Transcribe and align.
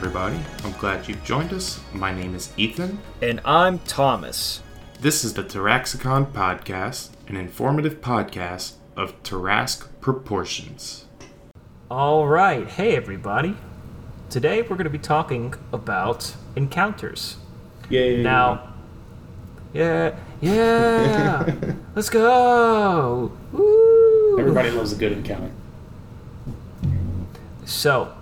Welcome, 0.00 0.16
everybody. 0.16 0.44
I'm 0.64 0.80
glad 0.80 1.06
you've 1.06 1.22
joined 1.24 1.52
us. 1.52 1.78
My 1.92 2.10
name 2.10 2.34
is 2.34 2.54
Ethan. 2.56 3.00
And 3.20 3.38
I'm 3.44 3.80
Thomas. 3.80 4.62
This 4.98 5.24
is 5.24 5.34
the 5.34 5.42
Taraxicon 5.42 6.32
Podcast, 6.32 7.10
an 7.28 7.36
informative 7.36 8.00
podcast 8.00 8.76
of 8.96 9.22
Tarrasque 9.22 9.88
proportions. 10.00 11.04
All 11.90 12.26
right. 12.26 12.66
Hey, 12.66 12.96
everybody. 12.96 13.58
Today 14.30 14.62
we're 14.62 14.68
going 14.68 14.84
to 14.84 14.88
be 14.90 14.96
talking 14.96 15.52
about 15.70 16.34
encounters. 16.56 17.36
Yay. 17.90 18.22
Now, 18.22 18.72
yeah, 19.74 20.16
yeah, 20.40 21.56
let's 21.94 22.08
go. 22.08 23.30
Woo. 23.52 24.38
Everybody 24.38 24.70
loves 24.70 24.94
a 24.94 24.96
good 24.96 25.12
encounter. 25.12 25.50
So, 27.66 28.14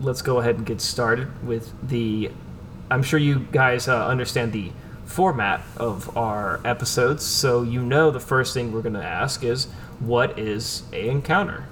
let's 0.00 0.22
go 0.22 0.38
ahead 0.40 0.56
and 0.56 0.66
get 0.66 0.80
started 0.80 1.46
with 1.46 1.72
the. 1.86 2.30
I'm 2.90 3.02
sure 3.02 3.18
you 3.18 3.46
guys 3.52 3.86
uh, 3.86 4.06
understand 4.06 4.52
the 4.52 4.72
format 5.04 5.62
of 5.76 6.16
our 6.16 6.60
episodes, 6.64 7.24
so 7.24 7.62
you 7.62 7.82
know 7.82 8.10
the 8.10 8.20
first 8.20 8.54
thing 8.54 8.72
we're 8.72 8.82
going 8.82 8.94
to 8.94 9.04
ask 9.04 9.44
is 9.44 9.66
what 10.00 10.38
is 10.38 10.82
a 10.92 11.08
encounter? 11.08 11.64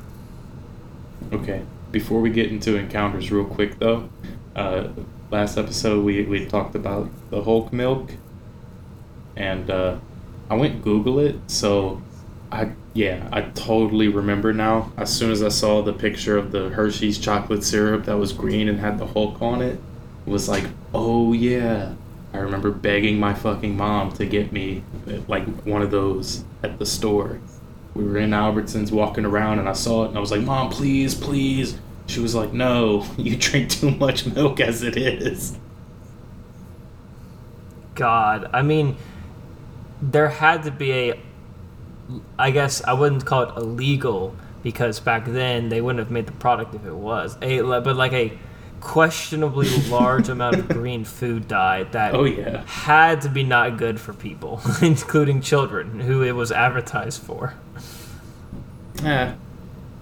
Okay. 1.33 1.65
Before 1.91 2.21
we 2.21 2.31
get 2.31 2.51
into 2.51 2.77
encounters, 2.77 3.33
real 3.33 3.47
quick 3.47 3.79
though, 3.79 4.11
uh, 4.55 4.89
last 5.31 5.57
episode 5.57 6.05
we, 6.05 6.25
we 6.25 6.45
talked 6.47 6.75
about 6.75 7.09
the 7.31 7.43
Hulk 7.43 7.73
milk, 7.73 8.13
and 9.37 9.71
uh, 9.71 9.97
I 10.51 10.55
went 10.55 10.83
Google 10.83 11.19
it, 11.19 11.37
so 11.47 12.03
I 12.53 12.73
yeah 12.99 13.29
I 13.33 13.43
totally 13.43 14.09
remember 14.09 14.53
now. 14.53 14.93
As 14.97 15.13
soon 15.15 15.31
as 15.31 15.43
I 15.43 15.49
saw 15.49 15.83
the 15.83 15.93
picture 15.93 16.37
of 16.37 16.53
the 16.53 16.71
Hershey's 16.71 17.19
chocolate 17.19 17.65
syrup 17.65 18.05
that 18.05 18.19
was 18.19 18.33
green 18.33 18.69
and 18.69 18.81
had 18.81 18.99
the 18.99 19.07
Hulk 19.07 19.41
on 19.41 19.63
it, 19.63 19.79
it 20.27 20.31
was 20.31 20.49
like 20.49 20.65
oh 20.93 21.33
yeah. 21.33 21.95
I 22.33 22.39
remember 22.39 22.71
begging 22.71 23.19
my 23.19 23.33
fucking 23.33 23.77
mom 23.77 24.13
to 24.13 24.27
get 24.27 24.53
me 24.53 24.83
like 25.27 25.47
one 25.65 25.83
of 25.83 25.91
those 25.91 26.45
at 26.63 26.79
the 26.79 26.87
store 26.87 27.41
we 27.99 28.05
were 28.05 28.19
in 28.19 28.31
Albertsons 28.31 28.93
walking 28.93 29.25
around 29.25 29.59
and 29.59 29.69
I 29.69 29.73
saw 29.73 30.05
it 30.05 30.09
and 30.09 30.17
I 30.17 30.21
was 30.21 30.31
like, 30.31 30.43
Mom, 30.43 30.71
please, 30.71 31.15
please. 31.17 31.77
She 32.07 32.21
was 32.21 32.35
like, 32.35 32.53
No, 32.53 33.05
you 33.19 33.37
drink 33.37 33.71
too 33.71 33.91
much 33.91 34.25
milk 34.25 34.61
as 34.61 34.83
it 34.83 34.97
is. 34.97 35.59
God, 37.97 38.49
I 38.53 38.63
mean, 38.63 38.97
there 40.01 40.29
had 40.29 40.63
to 40.63 40.71
be 40.71 40.93
a. 40.93 41.21
I 42.39 42.51
guess 42.51 42.83
I 42.85 42.93
wouldn't 42.95 43.25
call 43.27 43.43
it 43.43 43.57
illegal 43.57 44.35
because 44.63 44.99
back 45.01 45.25
then 45.27 45.69
they 45.69 45.81
wouldn't 45.81 45.99
have 46.01 46.11
made 46.11 46.27
the 46.27 46.33
product 46.33 46.75
if 46.75 46.85
it 46.85 46.95
was 46.95 47.37
a, 47.43 47.61
but 47.61 47.97
like 47.97 48.13
a 48.13 48.37
questionably 48.81 49.69
large 49.89 50.29
amount 50.29 50.57
of 50.57 50.69
green 50.69 51.05
food 51.05 51.49
dye 51.49 51.83
that 51.85 52.15
Oh, 52.15 52.25
yeah. 52.25 52.63
had 52.67 53.21
to 53.23 53.29
be 53.29 53.43
not 53.43 53.77
good 53.77 54.01
for 54.01 54.13
people, 54.13 54.61
including 54.83 55.41
children 55.41 56.01
who 56.01 56.23
it 56.23 56.33
was 56.33 56.51
advertised 56.53 57.21
for. 57.23 57.55
Eh, 59.05 59.33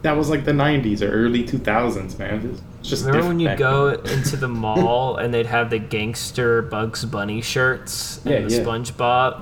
that 0.02 0.16
was 0.16 0.30
like 0.30 0.44
the 0.44 0.52
90s 0.52 1.02
or 1.02 1.10
early 1.10 1.44
2000s, 1.44 2.18
man. 2.18 2.58
It's 2.80 2.88
just 2.88 3.04
Remember 3.04 3.28
when 3.28 3.40
you 3.40 3.54
go 3.56 3.88
into 3.90 4.36
the 4.36 4.48
mall 4.64 5.16
and 5.16 5.34
they'd 5.34 5.46
have 5.46 5.70
the 5.70 5.78
gangster 5.78 6.62
Bugs 6.62 7.04
Bunny 7.04 7.40
shirts 7.40 8.18
and 8.24 8.32
Yeah, 8.32 8.40
the 8.42 8.54
yeah. 8.54 8.62
SpongeBob? 8.62 9.40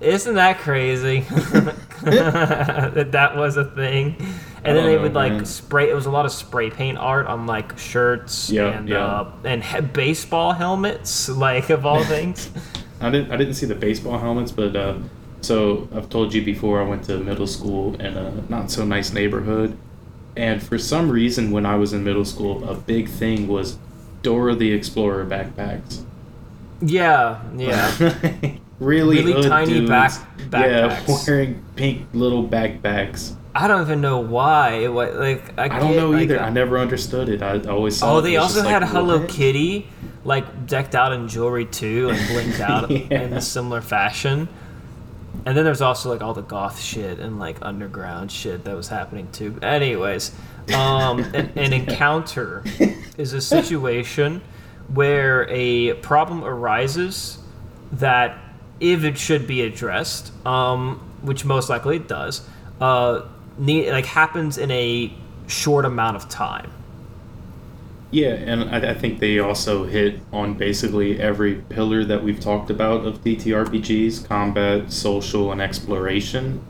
Isn't 0.00 0.34
that 0.34 0.58
crazy 0.58 1.20
that 2.02 3.08
that 3.12 3.36
was 3.36 3.56
a 3.56 3.64
thing? 3.64 4.16
And 4.64 4.76
then 4.76 4.84
they 4.84 4.96
know, 4.96 5.02
would 5.02 5.14
like 5.14 5.32
man. 5.32 5.44
spray. 5.46 5.88
It 5.90 5.94
was 5.94 6.06
a 6.06 6.10
lot 6.10 6.26
of 6.26 6.32
spray 6.32 6.70
paint 6.70 6.98
art 6.98 7.26
on 7.26 7.46
like 7.46 7.78
shirts 7.78 8.50
Yeah, 8.50 8.66
and 8.78 8.88
yeah. 8.88 9.04
Uh, 9.06 9.32
and 9.44 9.62
he- 9.64 9.80
baseball 9.80 10.52
helmets, 10.52 11.28
like 11.46 11.70
of 11.70 11.86
all 11.86 12.04
things. 12.04 12.50
I 13.00 13.10
didn't 13.10 13.30
I 13.32 13.36
didn't 13.36 13.54
see 13.54 13.66
the 13.66 13.74
baseball 13.74 14.18
helmets, 14.18 14.50
but 14.52 14.74
uh, 14.76 14.98
so 15.40 15.88
I've 15.94 16.08
told 16.10 16.34
you 16.34 16.44
before 16.44 16.82
I 16.82 16.86
went 16.86 17.04
to 17.04 17.18
middle 17.18 17.46
school 17.46 17.94
in 18.00 18.16
a 18.16 18.42
not 18.48 18.70
so 18.70 18.84
nice 18.84 19.12
neighborhood, 19.12 19.76
and 20.36 20.62
for 20.62 20.78
some 20.78 21.10
reason 21.10 21.50
when 21.50 21.64
I 21.64 21.76
was 21.76 21.92
in 21.92 22.04
middle 22.04 22.24
school, 22.24 22.68
a 22.68 22.74
big 22.74 23.08
thing 23.08 23.46
was 23.48 23.78
Dora 24.22 24.54
the 24.54 24.72
Explorer 24.72 25.24
backpacks. 25.26 26.04
yeah, 26.80 27.40
yeah. 27.56 28.56
Really, 28.78 29.22
Really 29.24 29.48
tiny 29.48 29.74
dudes, 29.80 29.88
back- 29.88 30.12
Yeah, 30.52 31.02
wearing 31.26 31.62
pink 31.76 32.06
little 32.12 32.46
backpacks. 32.46 33.34
I 33.54 33.68
don't 33.68 33.80
even 33.80 34.02
know 34.02 34.18
why. 34.18 34.72
It 34.82 34.92
was 34.92 35.14
like 35.16 35.58
I, 35.58 35.64
I 35.64 35.80
don't 35.80 35.92
get, 35.92 35.96
know 35.96 36.14
either. 36.14 36.38
I 36.40 36.50
never 36.50 36.78
understood 36.78 37.30
it. 37.30 37.42
I 37.42 37.58
always 37.60 37.96
saw. 37.96 38.16
Oh, 38.16 38.20
they 38.20 38.36
also 38.36 38.60
had 38.62 38.82
like, 38.82 38.90
Hello 38.90 39.20
what? 39.20 39.30
Kitty, 39.30 39.86
like 40.24 40.66
decked 40.66 40.94
out 40.94 41.12
in 41.14 41.26
jewelry 41.26 41.64
too, 41.64 42.10
and 42.10 42.28
blinked 42.28 42.60
out 42.60 42.90
Yeah. 43.10 43.22
in 43.22 43.32
a 43.32 43.40
similar 43.40 43.80
fashion. 43.80 44.46
And 45.46 45.56
then 45.56 45.64
there's 45.64 45.80
also 45.80 46.10
like 46.10 46.22
all 46.22 46.34
the 46.34 46.42
goth 46.42 46.78
shit 46.80 47.18
and 47.18 47.38
like 47.38 47.56
underground 47.62 48.30
shit 48.30 48.64
that 48.64 48.76
was 48.76 48.88
happening 48.88 49.28
too. 49.32 49.58
Anyways, 49.62 50.32
um, 50.74 51.20
an, 51.34 51.50
an 51.56 51.72
encounter 51.72 52.62
is 53.16 53.32
a 53.32 53.40
situation 53.40 54.42
where 54.92 55.46
a 55.48 55.94
problem 55.94 56.44
arises 56.44 57.38
that, 57.92 58.36
if 58.80 59.04
it 59.04 59.18
should 59.18 59.46
be 59.46 59.62
addressed, 59.62 60.32
um, 60.46 61.00
which 61.22 61.44
most 61.44 61.68
likely 61.68 61.96
it 61.96 62.08
does, 62.08 62.46
uh, 62.80 63.22
need, 63.58 63.90
like 63.90 64.06
happens 64.06 64.58
in 64.58 64.70
a 64.70 65.12
short 65.46 65.84
amount 65.84 66.16
of 66.16 66.28
time. 66.28 66.70
Yeah, 68.10 68.34
and 68.34 68.70
I, 68.70 68.90
I 68.90 68.94
think 68.94 69.18
they 69.18 69.38
also 69.38 69.84
hit 69.84 70.20
on 70.32 70.54
basically 70.54 71.20
every 71.20 71.56
pillar 71.68 72.04
that 72.04 72.22
we've 72.22 72.40
talked 72.40 72.70
about 72.70 73.04
of 73.04 73.22
TTRPGs: 73.22 74.26
combat, 74.26 74.92
social, 74.92 75.52
and 75.52 75.60
exploration. 75.60 76.64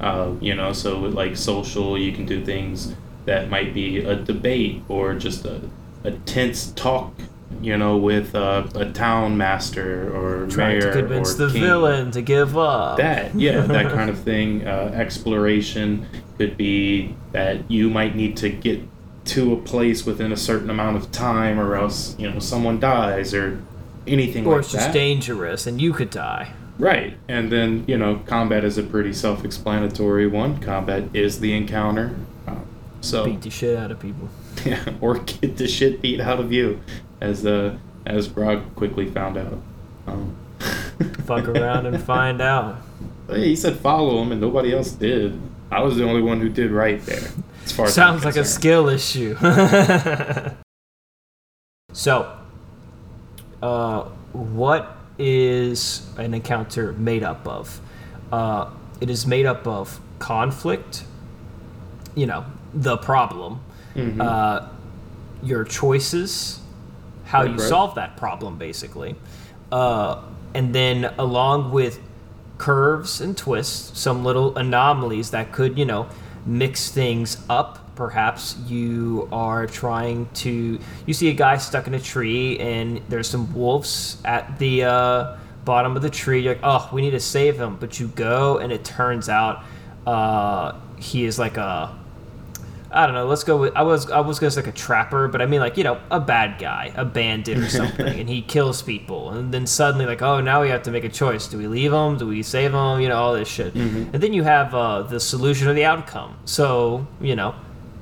Uh, 0.00 0.32
you 0.40 0.54
know, 0.54 0.72
so 0.72 1.00
with 1.00 1.14
like 1.14 1.36
social, 1.36 1.96
you 1.96 2.12
can 2.12 2.26
do 2.26 2.44
things 2.44 2.94
that 3.24 3.48
might 3.48 3.72
be 3.72 3.98
a 3.98 4.16
debate 4.16 4.82
or 4.88 5.14
just 5.14 5.44
a, 5.44 5.62
a 6.04 6.10
tense 6.10 6.72
talk. 6.72 7.14
You 7.60 7.76
know, 7.76 7.96
with 7.96 8.34
uh, 8.34 8.66
a 8.74 8.90
town 8.90 9.36
master 9.36 10.10
or 10.14 10.46
trying 10.46 10.78
mayor 10.78 10.92
to 10.92 11.00
convince 11.00 11.34
or 11.34 11.46
the 11.46 11.52
king. 11.52 11.62
villain 11.62 12.10
to 12.12 12.22
give 12.22 12.56
up. 12.56 12.96
That, 12.98 13.34
yeah, 13.34 13.60
that 13.60 13.92
kind 13.92 14.10
of 14.10 14.18
thing. 14.18 14.66
Uh, 14.66 14.90
exploration 14.94 16.06
could 16.38 16.56
be 16.56 17.14
that 17.32 17.70
you 17.70 17.90
might 17.90 18.16
need 18.16 18.36
to 18.38 18.48
get 18.48 18.80
to 19.24 19.52
a 19.52 19.56
place 19.56 20.04
within 20.04 20.32
a 20.32 20.36
certain 20.36 20.70
amount 20.70 20.96
of 20.96 21.12
time, 21.12 21.58
or 21.60 21.76
else 21.76 22.16
you 22.18 22.30
know 22.30 22.38
someone 22.38 22.80
dies 22.80 23.34
or 23.34 23.62
anything 24.06 24.46
or 24.46 24.56
like 24.56 24.64
it's 24.64 24.72
just 24.72 24.86
that. 24.86 24.92
dangerous 24.92 25.66
and 25.66 25.80
you 25.80 25.92
could 25.92 26.10
die. 26.10 26.52
Right, 26.78 27.16
and 27.28 27.52
then 27.52 27.84
you 27.86 27.96
know 27.96 28.22
combat 28.26 28.64
is 28.64 28.78
a 28.78 28.82
pretty 28.82 29.12
self-explanatory 29.12 30.26
one. 30.26 30.58
Combat 30.58 31.04
is 31.14 31.40
the 31.40 31.54
encounter, 31.54 32.16
um, 32.46 32.66
so 33.00 33.24
Beat 33.26 33.42
the 33.42 33.50
shit 33.50 33.76
out 33.76 33.90
of 33.90 34.00
people. 34.00 34.28
Yeah, 34.64 34.94
or 35.00 35.18
get 35.18 35.56
the 35.56 35.68
shit 35.68 36.00
beat 36.00 36.20
out 36.20 36.40
of 36.40 36.52
you, 36.52 36.80
as 37.20 37.46
uh, 37.46 37.76
as 38.06 38.28
Grog 38.28 38.74
quickly 38.74 39.10
found 39.10 39.36
out. 39.36 39.58
Um, 40.06 40.36
Fuck 41.24 41.48
around 41.48 41.86
and 41.86 42.02
find 42.02 42.40
out. 42.40 42.82
Hey, 43.28 43.48
he 43.48 43.56
said 43.56 43.78
follow 43.78 44.22
him, 44.22 44.32
and 44.32 44.40
nobody 44.40 44.74
else 44.74 44.92
did. 44.92 45.40
I 45.70 45.80
was 45.82 45.96
the 45.96 46.04
only 46.04 46.22
one 46.22 46.40
who 46.40 46.48
did 46.48 46.70
right 46.70 47.00
there. 47.06 47.30
As 47.64 47.72
far 47.72 47.86
as 47.86 47.94
Sounds 47.94 48.24
like 48.24 48.36
a 48.36 48.44
skill 48.44 48.88
issue. 48.88 49.36
so, 51.92 52.36
uh, 53.62 54.02
what 54.32 54.96
is 55.18 56.08
an 56.18 56.34
encounter 56.34 56.92
made 56.92 57.22
up 57.22 57.46
of? 57.46 57.80
Uh, 58.30 58.70
it 59.00 59.08
is 59.10 59.26
made 59.26 59.46
up 59.46 59.66
of 59.66 60.00
conflict, 60.18 61.04
you 62.14 62.26
know, 62.26 62.44
the 62.74 62.96
problem, 62.96 63.60
Mhm. 63.96 64.20
uh, 64.20 64.66
your 65.42 65.64
choices, 65.64 66.60
how 67.24 67.40
Right, 67.42 67.50
you 67.50 67.56
right. 67.56 67.68
solve 67.68 67.94
that 67.96 68.16
problem, 68.16 68.56
basically. 68.56 69.16
Uh, 69.70 70.16
and 70.54 70.74
then, 70.74 71.12
along 71.18 71.72
with 71.72 71.98
curves 72.58 73.20
and 73.20 73.36
twists, 73.36 73.98
some 73.98 74.24
little 74.24 74.56
anomalies 74.56 75.30
that 75.30 75.50
could, 75.52 75.76
you 75.78 75.84
know, 75.84 76.06
mix 76.46 76.90
things 76.90 77.38
up. 77.48 77.78
Perhaps 77.94 78.56
you 78.66 79.28
are 79.32 79.66
trying 79.66 80.28
to. 80.34 80.78
You 81.06 81.14
see 81.14 81.28
a 81.28 81.32
guy 81.34 81.56
stuck 81.58 81.86
in 81.86 81.94
a 81.94 82.00
tree, 82.00 82.58
and 82.58 83.00
there's 83.08 83.28
some 83.28 83.52
wolves 83.54 84.16
at 84.24 84.58
the 84.58 84.84
uh, 84.84 85.36
bottom 85.64 85.96
of 85.96 86.02
the 86.02 86.10
tree. 86.10 86.40
You're 86.40 86.54
like, 86.54 86.62
oh, 86.64 86.88
we 86.92 87.02
need 87.02 87.10
to 87.10 87.20
save 87.20 87.58
him. 87.60 87.76
But 87.78 88.00
you 88.00 88.08
go, 88.08 88.58
and 88.58 88.72
it 88.72 88.84
turns 88.84 89.28
out 89.28 89.62
uh, 90.06 90.72
he 90.98 91.24
is 91.24 91.38
like 91.38 91.56
a 91.58 91.94
I 92.92 93.06
don't 93.06 93.14
know. 93.14 93.26
Let's 93.26 93.44
go 93.44 93.56
with 93.56 93.74
I 93.74 93.82
was 93.82 94.10
I 94.10 94.20
was 94.20 94.38
gonna 94.38 94.50
say 94.50 94.60
like 94.60 94.68
a 94.68 94.72
trapper, 94.72 95.28
but 95.28 95.40
I 95.40 95.46
mean 95.46 95.60
like 95.60 95.76
you 95.76 95.84
know 95.84 96.00
a 96.10 96.20
bad 96.20 96.58
guy, 96.58 96.92
a 96.94 97.04
bandit 97.04 97.58
or 97.58 97.68
something, 97.80 98.20
and 98.20 98.28
he 98.28 98.42
kills 98.42 98.82
people, 98.82 99.30
and 99.30 99.52
then 99.52 99.66
suddenly 99.66 100.06
like 100.06 100.22
oh 100.22 100.40
now 100.40 100.62
we 100.62 100.68
have 100.68 100.82
to 100.84 100.90
make 100.90 101.04
a 101.04 101.08
choice: 101.08 101.46
do 101.48 101.58
we 101.58 101.66
leave 101.66 101.92
him? 101.92 102.18
Do 102.18 102.26
we 102.26 102.42
save 102.42 102.72
him? 102.72 103.00
You 103.00 103.08
know 103.08 103.16
all 103.16 103.34
this 103.34 103.48
shit, 103.48 103.74
and 103.74 104.12
then 104.12 104.32
you 104.32 104.42
have 104.42 104.74
uh, 104.74 105.02
the 105.02 105.20
solution 105.20 105.68
or 105.68 105.74
the 105.74 105.84
outcome. 105.84 106.36
So 106.44 107.06
you 107.20 107.34
know 107.34 107.54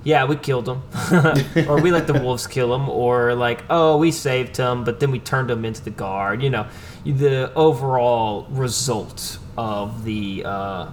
yeah, 0.02 0.24
we 0.24 0.36
killed 0.36 0.66
him, 0.66 0.82
or 1.68 1.80
we 1.80 1.90
let 1.90 2.06
the 2.06 2.14
wolves 2.22 2.46
kill 2.46 2.74
him, 2.74 2.88
or 2.88 3.34
like, 3.34 3.62
oh, 3.68 3.98
we 3.98 4.10
saved 4.10 4.56
him, 4.56 4.84
but 4.84 5.00
then 5.00 5.10
we 5.10 5.18
turned 5.18 5.50
him 5.50 5.64
into 5.64 5.82
the 5.82 5.90
guard. 5.90 6.42
You 6.42 6.50
know, 6.50 6.66
the 7.04 7.52
overall 7.54 8.46
result 8.50 9.38
of 9.58 10.04
the 10.04 10.42
uh, 10.44 10.90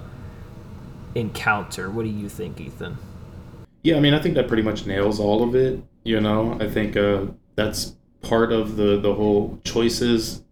encounter. 1.15 1.89
What 1.89 2.03
do 2.03 2.09
you 2.09 2.27
think, 2.27 2.59
Ethan? 2.59 2.97
Yeah, 3.87 3.95
I 3.95 4.01
mean, 4.01 4.13
I 4.13 4.19
think 4.19 4.35
that 4.35 4.49
pretty 4.49 4.63
much 4.63 4.85
nails 4.85 5.17
all 5.17 5.41
of 5.43 5.55
it. 5.55 5.81
You 6.03 6.19
know, 6.19 6.57
I 6.59 6.67
think 6.67 6.97
uh, 6.97 7.27
that's 7.55 7.95
part 8.21 8.51
of 8.51 8.75
the 8.75 8.99
the 8.99 9.13
whole 9.13 9.61
choices 9.63 10.43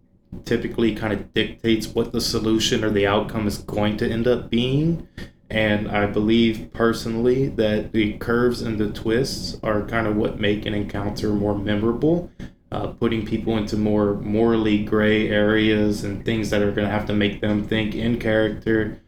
typically 0.46 0.94
kind 0.94 1.12
of 1.12 1.34
dictates 1.34 1.86
what 1.88 2.12
the 2.12 2.20
solution 2.22 2.82
or 2.82 2.88
the 2.88 3.06
outcome 3.06 3.46
is 3.46 3.58
going 3.58 3.98
to 3.98 4.10
end 4.10 4.26
up 4.26 4.48
being. 4.48 5.06
And 5.50 5.86
I 5.86 6.06
believe 6.06 6.70
personally 6.72 7.48
that 7.48 7.92
the 7.92 8.14
curves 8.14 8.62
and 8.62 8.78
the 8.78 8.90
twists 8.90 9.60
are 9.62 9.82
kind 9.82 10.06
of 10.06 10.16
what 10.16 10.40
make 10.40 10.64
an 10.64 10.72
encounter 10.72 11.34
more 11.34 11.58
memorable, 11.58 12.30
uh, 12.72 12.86
putting 12.86 13.26
people 13.26 13.58
into 13.58 13.76
more 13.76 14.14
morally 14.14 14.82
gray 14.82 15.28
areas 15.28 16.04
and 16.04 16.24
things 16.24 16.48
that 16.48 16.62
are 16.62 16.72
going 16.72 16.88
to 16.88 16.90
have 16.90 17.04
to 17.08 17.12
make 17.12 17.42
them 17.42 17.68
think 17.68 17.94
in 17.94 18.18
character. 18.18 19.02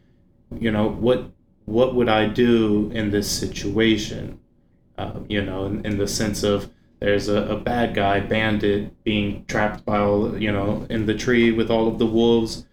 You 0.55 0.69
know 0.69 0.87
what? 0.87 1.31
What 1.69 1.95
would 1.95 2.09
I 2.09 2.25
do 2.27 2.91
in 2.93 3.11
this 3.11 3.29
situation? 3.29 4.39
Uh, 4.97 5.19
you 5.27 5.43
know, 5.43 5.65
in, 5.65 5.85
in 5.85 5.97
the 5.97 6.07
sense 6.07 6.43
of 6.43 6.69
there's 6.99 7.29
a, 7.29 7.43
a 7.43 7.55
bad 7.57 7.93
guy 7.93 8.19
bandit 8.19 9.03
being 9.03 9.45
trapped 9.45 9.85
by 9.85 9.99
all 9.99 10.37
you 10.37 10.51
know 10.51 10.85
in 10.89 11.05
the 11.05 11.13
tree 11.13 11.51
with 11.51 11.71
all 11.71 11.87
of 11.87 11.97
the 11.97 12.05
wolves 12.05 12.65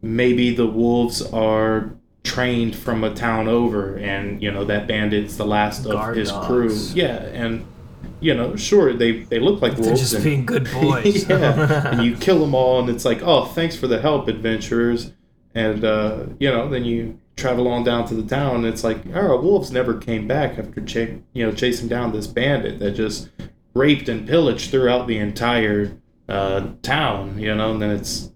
maybe 0.00 0.54
the 0.54 0.66
wolves 0.66 1.22
are 1.32 1.92
trained 2.24 2.76
from 2.76 3.02
a 3.02 3.12
town 3.14 3.48
over 3.48 3.96
and 3.96 4.42
you 4.42 4.50
know 4.50 4.64
that 4.64 4.86
bandit's 4.86 5.36
the 5.36 5.44
last 5.44 5.84
Guard 5.84 6.10
of 6.10 6.16
his 6.16 6.30
dogs. 6.30 6.46
crew 6.46 6.72
yeah 6.94 7.16
and 7.32 7.66
you 8.20 8.34
know 8.34 8.54
sure 8.54 8.92
they 8.92 9.22
they 9.24 9.40
look 9.40 9.60
like 9.60 9.74
They're 9.76 9.86
wolves 9.86 10.00
just 10.00 10.14
and, 10.14 10.24
being 10.24 10.46
good 10.46 10.70
boys. 10.72 11.28
yeah 11.28 11.88
and 11.90 12.04
you 12.04 12.16
kill 12.16 12.38
them 12.40 12.54
all 12.54 12.80
and 12.80 12.88
it's 12.88 13.04
like 13.04 13.22
oh 13.22 13.46
thanks 13.46 13.74
for 13.74 13.88
the 13.88 14.00
help 14.00 14.28
adventurers 14.28 15.12
and 15.54 15.84
uh, 15.84 16.26
you 16.38 16.48
know 16.50 16.68
then 16.68 16.84
you 16.84 17.18
travel 17.36 17.68
on 17.68 17.82
down 17.82 18.06
to 18.06 18.14
the 18.14 18.22
town 18.22 18.56
and 18.56 18.66
it's 18.66 18.84
like 18.84 18.98
oh 19.14 19.40
wolves 19.40 19.72
never 19.72 19.94
came 19.94 20.28
back 20.28 20.58
after 20.58 20.80
ch- 20.80 21.18
you 21.32 21.46
know 21.46 21.52
chasing 21.52 21.88
down 21.88 22.12
this 22.12 22.26
bandit 22.26 22.78
that 22.78 22.92
just 22.92 23.30
raped 23.74 24.08
and 24.08 24.28
pillaged 24.28 24.70
throughout 24.70 25.06
the 25.06 25.16
entire 25.16 25.96
uh, 26.28 26.68
town 26.82 27.38
you 27.38 27.54
know? 27.54 27.72
And 27.72 27.82
then 27.82 27.90
it's 27.90 28.30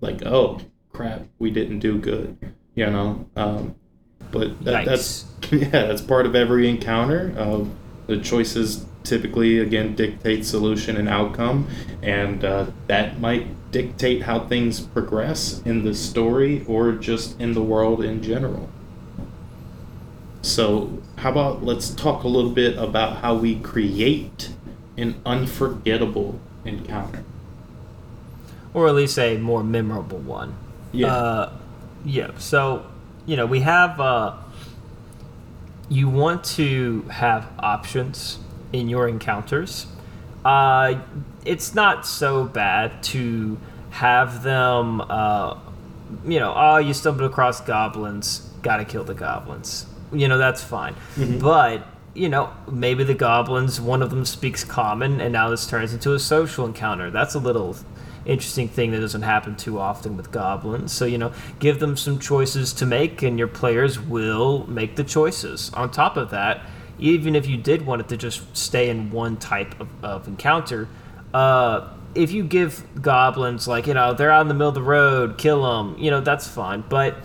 like 0.00 0.24
oh 0.24 0.60
crap 0.92 1.22
we 1.38 1.50
didn't 1.50 1.80
do 1.80 1.98
good 1.98 2.54
you 2.74 2.86
know? 2.86 3.28
Um, 3.34 3.74
but 4.30 4.62
that, 4.64 4.84
that's 4.84 5.24
yeah 5.50 5.68
that's 5.68 6.02
part 6.02 6.26
of 6.26 6.34
every 6.34 6.68
encounter. 6.68 7.34
Uh, 7.36 7.64
the 8.06 8.18
choices 8.18 8.86
typically 9.02 9.58
again 9.58 9.94
dictate 9.94 10.44
solution 10.44 10.96
and 10.96 11.08
outcome 11.08 11.68
and 12.02 12.44
uh, 12.44 12.66
that 12.86 13.18
might 13.20 13.46
dictate 13.70 14.22
how 14.22 14.40
things 14.40 14.80
progress 14.80 15.60
in 15.64 15.84
the 15.84 15.94
story 15.94 16.64
or 16.66 16.92
just 16.92 17.38
in 17.40 17.52
the 17.52 17.62
world 17.62 18.02
in 18.02 18.22
general 18.22 18.68
so 20.42 21.02
how 21.16 21.30
about 21.30 21.64
let's 21.64 21.90
talk 21.90 22.22
a 22.22 22.28
little 22.28 22.52
bit 22.52 22.76
about 22.78 23.18
how 23.18 23.34
we 23.34 23.56
create 23.56 24.50
an 24.96 25.20
unforgettable 25.26 26.40
encounter 26.64 27.24
or 28.74 28.88
at 28.88 28.94
least 28.94 29.18
a 29.18 29.36
more 29.38 29.64
memorable 29.64 30.18
one. 30.18 30.54
Yeah. 30.92 31.12
Uh, 31.12 31.52
yeah. 32.04 32.30
So, 32.38 32.86
you 33.26 33.36
know, 33.36 33.46
we 33.46 33.60
have. 33.60 34.00
Uh, 34.00 34.36
you 35.90 36.08
want 36.08 36.44
to 36.44 37.02
have 37.10 37.48
options 37.58 38.38
in 38.72 38.88
your 38.90 39.08
encounters. 39.08 39.86
Uh, 40.44 41.00
it's 41.44 41.74
not 41.74 42.06
so 42.06 42.44
bad 42.44 43.02
to 43.04 43.58
have 43.90 44.42
them. 44.42 45.00
Uh, 45.00 45.58
you 46.26 46.38
know, 46.38 46.52
oh, 46.56 46.78
you 46.78 46.94
stumbled 46.94 47.30
across 47.30 47.60
goblins. 47.60 48.48
Got 48.62 48.78
to 48.78 48.84
kill 48.84 49.04
the 49.04 49.14
goblins. 49.14 49.86
You 50.12 50.28
know, 50.28 50.38
that's 50.38 50.62
fine. 50.62 50.94
But 51.38 51.86
you 52.14 52.28
know, 52.28 52.52
maybe 52.70 53.04
the 53.04 53.14
goblins, 53.14 53.80
one 53.80 54.02
of 54.02 54.10
them 54.10 54.24
speaks 54.24 54.64
common, 54.64 55.20
and 55.20 55.32
now 55.32 55.48
this 55.48 55.66
turns 55.66 55.92
into 55.92 56.14
a 56.14 56.18
social 56.18 56.66
encounter. 56.66 57.10
That's 57.10 57.34
a 57.34 57.38
little 57.38 57.76
interesting 58.26 58.68
thing 58.68 58.90
that 58.90 59.00
doesn't 59.00 59.22
happen 59.22 59.56
too 59.56 59.78
often 59.78 60.16
with 60.16 60.30
goblins. 60.30 60.92
So, 60.92 61.04
you 61.04 61.16
know, 61.16 61.32
give 61.60 61.78
them 61.78 61.96
some 61.96 62.18
choices 62.18 62.72
to 62.74 62.86
make, 62.86 63.22
and 63.22 63.38
your 63.38 63.48
players 63.48 64.00
will 64.00 64.66
make 64.66 64.96
the 64.96 65.04
choices. 65.04 65.70
On 65.74 65.90
top 65.90 66.16
of 66.16 66.30
that, 66.30 66.62
even 66.98 67.34
if 67.34 67.46
you 67.46 67.56
did 67.56 67.86
want 67.86 68.00
it 68.00 68.08
to 68.08 68.16
just 68.16 68.56
stay 68.56 68.88
in 68.88 69.10
one 69.10 69.36
type 69.36 69.78
of, 69.80 69.88
of 70.04 70.28
encounter, 70.28 70.88
uh, 71.32 71.88
if 72.14 72.32
you 72.32 72.42
give 72.42 72.82
goblins, 73.00 73.68
like, 73.68 73.86
you 73.86 73.94
know, 73.94 74.14
they're 74.14 74.30
out 74.30 74.42
in 74.42 74.48
the 74.48 74.54
middle 74.54 74.68
of 74.68 74.74
the 74.74 74.82
road, 74.82 75.38
kill 75.38 75.62
them, 75.62 75.96
you 75.98 76.10
know, 76.10 76.20
that's 76.20 76.48
fine. 76.48 76.82
But 76.88 77.16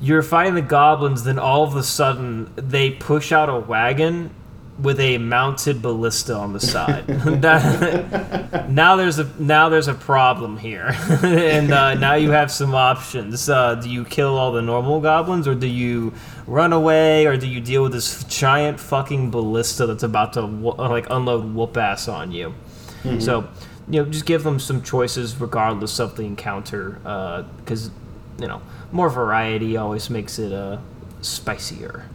you're 0.00 0.22
fighting 0.22 0.54
the 0.54 0.62
goblins, 0.62 1.24
then 1.24 1.38
all 1.38 1.64
of 1.64 1.74
a 1.76 1.82
sudden 1.82 2.52
they 2.56 2.90
push 2.90 3.32
out 3.32 3.48
a 3.48 3.58
wagon 3.58 4.34
with 4.78 5.00
a 5.00 5.18
mounted 5.18 5.82
ballista 5.82 6.34
on 6.34 6.52
the 6.52 6.60
side. 6.60 7.04
Now 8.68 8.96
there's 8.96 9.18
a 9.18 9.24
now 9.38 9.70
there's 9.70 9.88
a 9.88 9.94
problem 9.94 10.58
here, 10.58 10.94
and 11.22 11.72
uh, 11.72 11.94
now 11.94 12.14
you 12.14 12.32
have 12.32 12.50
some 12.50 12.74
options. 12.74 13.48
Uh, 13.48 13.76
do 13.76 13.88
you 13.88 14.04
kill 14.04 14.36
all 14.36 14.52
the 14.52 14.60
normal 14.60 15.00
goblins, 15.00 15.48
or 15.48 15.54
do 15.54 15.66
you 15.66 16.12
run 16.48 16.72
away, 16.72 17.26
or 17.26 17.36
do 17.36 17.46
you 17.46 17.60
deal 17.60 17.82
with 17.84 17.92
this 17.92 18.24
giant 18.24 18.80
fucking 18.80 19.30
ballista 19.30 19.86
that's 19.86 20.02
about 20.02 20.32
to 20.32 20.40
like 20.40 21.06
unload 21.10 21.54
whoop 21.54 21.76
ass 21.76 22.08
on 22.08 22.32
you? 22.32 22.54
So 23.20 23.48
you 23.90 24.02
know, 24.02 24.10
just 24.10 24.26
give 24.26 24.42
them 24.42 24.58
some 24.58 24.82
choices 24.82 25.40
regardless 25.40 25.98
of 25.98 26.16
the 26.16 26.24
encounter, 26.24 26.98
because 27.58 27.90
you 28.40 28.46
know 28.46 28.60
more 28.92 29.08
variety 29.08 29.76
always 29.76 30.10
makes 30.10 30.38
it 30.38 30.52
uh, 30.52 30.78
spicier. 31.20 32.06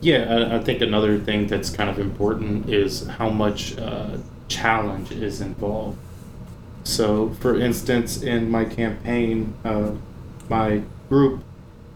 Yeah, 0.00 0.48
I, 0.52 0.56
I 0.56 0.58
think 0.62 0.82
another 0.82 1.18
thing 1.18 1.46
that's 1.46 1.70
kind 1.70 1.88
of 1.88 1.98
important 1.98 2.68
is 2.68 3.06
how 3.06 3.30
much 3.30 3.78
uh, 3.78 4.18
challenge 4.48 5.10
is 5.12 5.40
involved. 5.40 5.96
So, 6.84 7.30
for 7.40 7.58
instance, 7.58 8.22
in 8.22 8.50
my 8.50 8.66
campaign, 8.66 9.54
uh, 9.64 9.92
my 10.50 10.82
group 11.08 11.42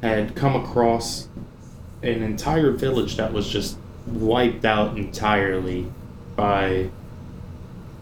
had 0.00 0.34
come 0.34 0.56
across 0.56 1.28
an 2.02 2.22
entire 2.22 2.70
village 2.70 3.16
that 3.16 3.32
was 3.32 3.48
just 3.48 3.76
wiped 4.06 4.64
out 4.64 4.96
entirely 4.96 5.90
by, 6.36 6.90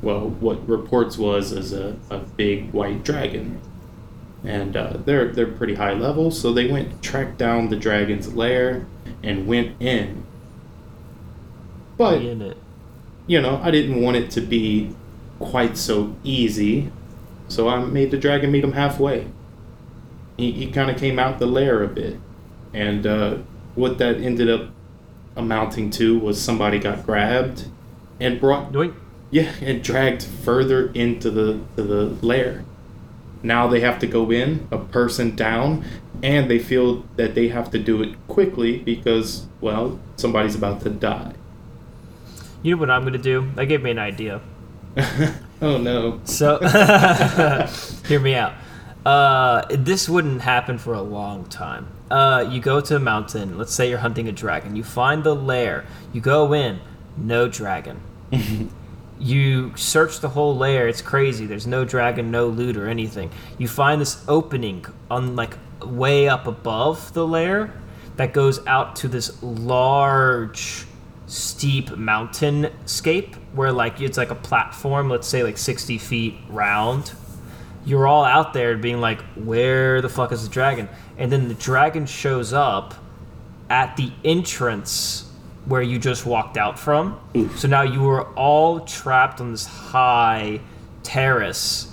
well, 0.03 0.29
what 0.29 0.67
reports 0.69 1.17
was 1.17 1.53
as 1.53 1.73
a, 1.73 1.97
a 2.11 2.19
big 2.19 2.73
white 2.73 3.03
dragon. 3.03 3.61
And 4.45 4.77
uh, 4.77 4.99
they're 5.05 5.33
they're 5.33 5.47
pretty 5.47 5.75
high 5.75 5.95
level, 5.95 6.31
so 6.31 6.53
they 6.53 6.71
went 6.71 7.03
tracked 7.03 7.37
down 7.37 7.69
the 7.69 7.77
dragon's 7.77 8.33
lair 8.35 8.87
and 9.23 9.47
went 9.47 9.81
in. 9.81 10.25
But 11.97 12.21
you 13.27 13.41
know, 13.41 13.61
I 13.63 13.71
didn't 13.71 14.01
want 14.01 14.17
it 14.19 14.31
to 14.33 14.41
be 14.41 14.95
quite 15.41 15.77
so 15.77 16.15
easy, 16.23 16.93
so 17.49 17.69
I 17.69 17.85
made 17.85 18.11
the 18.11 18.19
dragon 18.19 18.53
meet 18.53 18.63
him 18.63 18.73
halfway. 18.73 19.27
He, 20.37 20.53
he 20.53 20.71
kind 20.71 20.91
of 20.91 20.99
came 20.99 21.19
out 21.19 21.39
the 21.39 21.47
lair 21.47 21.83
a 21.83 21.89
bit, 21.89 22.21
and 22.73 23.07
uh, 23.07 23.39
what 23.77 23.99
that 23.99 24.17
ended 24.17 24.51
up 24.51 24.71
amounting 25.37 25.91
to 25.91 26.19
was 26.19 26.41
somebody 26.41 26.79
got 26.79 27.05
grabbed 27.05 27.67
and 28.19 28.41
brought 28.41 28.73
Doink. 28.73 28.95
yeah 29.31 29.53
and 29.61 29.85
dragged 29.85 30.23
further 30.23 30.91
into 30.93 31.31
the 31.31 31.61
to 31.77 31.83
the 31.83 32.07
lair. 32.27 32.65
Now 33.43 33.69
they 33.69 33.81
have 33.81 33.99
to 34.01 34.07
go 34.07 34.33
in, 34.33 34.67
a 34.73 34.79
person 34.79 35.37
down, 35.37 35.85
and 36.23 36.51
they 36.51 36.59
feel 36.59 37.05
that 37.17 37.35
they 37.35 37.49
have 37.49 37.71
to 37.71 37.79
do 37.79 38.03
it 38.03 38.17
quickly 38.27 38.79
because 38.79 39.47
well 39.61 40.01
somebody's 40.17 40.57
about 40.57 40.81
to 40.83 40.91
die. 40.91 41.35
You 42.63 42.75
know 42.75 42.81
what 42.81 42.91
I'm 42.91 43.05
gonna 43.05 43.19
do? 43.19 43.49
That 43.55 43.67
gave 43.67 43.83
me 43.83 43.93
an 43.93 43.99
idea. 43.99 44.41
oh 45.63 45.79
no. 45.79 46.21
So, 46.25 46.59
hear 48.09 48.19
me 48.19 48.35
out. 48.35 48.55
Uh, 49.05 49.65
this 49.71 50.09
wouldn't 50.09 50.41
happen 50.41 50.79
for 50.79 50.95
a 50.95 51.03
long 51.03 51.45
time. 51.45 51.87
Uh, 52.11 52.49
you 52.51 52.61
go 52.61 52.81
to 52.81 52.97
a 52.97 53.01
mountain. 53.01 53.59
Let's 53.59 53.75
say 53.75 53.89
you're 53.89 53.99
hunting 53.99 54.29
a 54.29 54.33
dragon. 54.33 54.77
You 54.77 54.85
find 54.85 55.25
the 55.25 55.35
lair. 55.35 55.87
You 56.13 56.21
go 56.21 56.53
in. 56.53 56.81
No 57.17 57.49
dragon. 57.49 58.01
you 59.19 59.77
search 59.77 60.21
the 60.21 60.29
whole 60.29 60.57
lair. 60.57 60.89
It's 60.89 61.03
crazy. 61.03 61.47
There's 61.47 61.67
no 61.67 61.85
dragon, 61.85 62.31
no 62.31 62.49
loot 62.49 62.77
or 62.77 62.89
anything. 62.89 63.31
You 63.59 63.69
find 63.69 64.01
this 64.01 64.25
opening 64.29 64.87
on 65.11 65.37
like 65.37 65.57
way 65.83 66.29
up 66.29 66.47
above 66.47 67.13
the 67.13 67.27
lair 67.27 67.73
that 68.17 68.33
goes 68.33 68.65
out 68.67 68.97
to 68.97 69.09
this 69.09 69.43
large 69.43 70.87
steep 71.27 71.89
mountainscape 71.91 73.35
where 73.53 73.73
like 73.73 74.01
it's 74.01 74.17
like 74.17 74.31
a 74.31 74.35
platform 74.35 75.11
let's 75.11 75.27
say 75.27 75.43
like 75.43 75.59
60 75.59 75.99
feet 75.99 76.37
round 76.49 77.13
you're 77.85 78.07
all 78.07 78.25
out 78.25 78.53
there 78.53 78.77
being 78.77 79.01
like 79.01 79.21
where 79.35 80.01
the 80.01 80.09
fuck 80.09 80.31
is 80.31 80.45
the 80.45 80.53
dragon 80.53 80.89
and 81.19 81.31
then 81.33 81.49
the 81.49 81.55
dragon 81.55 82.07
shows 82.07 82.53
up 82.53 82.95
at 83.71 83.97
the 83.97 84.13
entrance 84.25 85.31
where 85.65 85.83
you 85.83 85.99
just 85.99 86.25
walked 86.25 86.57
out 86.57 86.79
from. 86.79 87.19
So 87.57 87.67
now 87.69 87.83
you 87.83 88.01
were 88.03 88.29
all 88.35 88.81
trapped 88.81 89.41
on 89.41 89.51
this 89.53 89.67
high 89.67 90.61
terrace. 91.03 91.93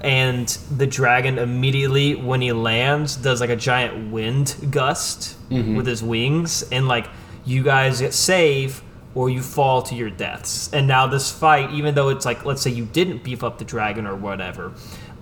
And 0.00 0.48
the 0.74 0.86
dragon 0.86 1.38
immediately, 1.38 2.14
when 2.14 2.40
he 2.40 2.52
lands, 2.52 3.16
does 3.16 3.42
like 3.42 3.50
a 3.50 3.56
giant 3.56 4.10
wind 4.10 4.56
gust 4.70 5.36
with 5.76 5.86
his 5.86 6.02
wings. 6.02 6.62
And 6.72 6.88
like 6.88 7.06
you 7.44 7.62
guys 7.62 8.00
get 8.00 8.14
saved 8.14 8.82
or 9.14 9.28
you 9.28 9.42
fall 9.42 9.82
to 9.82 9.94
your 9.94 10.08
deaths. 10.08 10.72
And 10.72 10.86
now 10.86 11.06
this 11.06 11.30
fight, 11.30 11.72
even 11.72 11.94
though 11.94 12.08
it's 12.08 12.24
like, 12.24 12.46
let's 12.46 12.62
say 12.62 12.70
you 12.70 12.86
didn't 12.86 13.22
beef 13.22 13.44
up 13.44 13.58
the 13.58 13.64
dragon 13.64 14.06
or 14.06 14.14
whatever, 14.14 14.72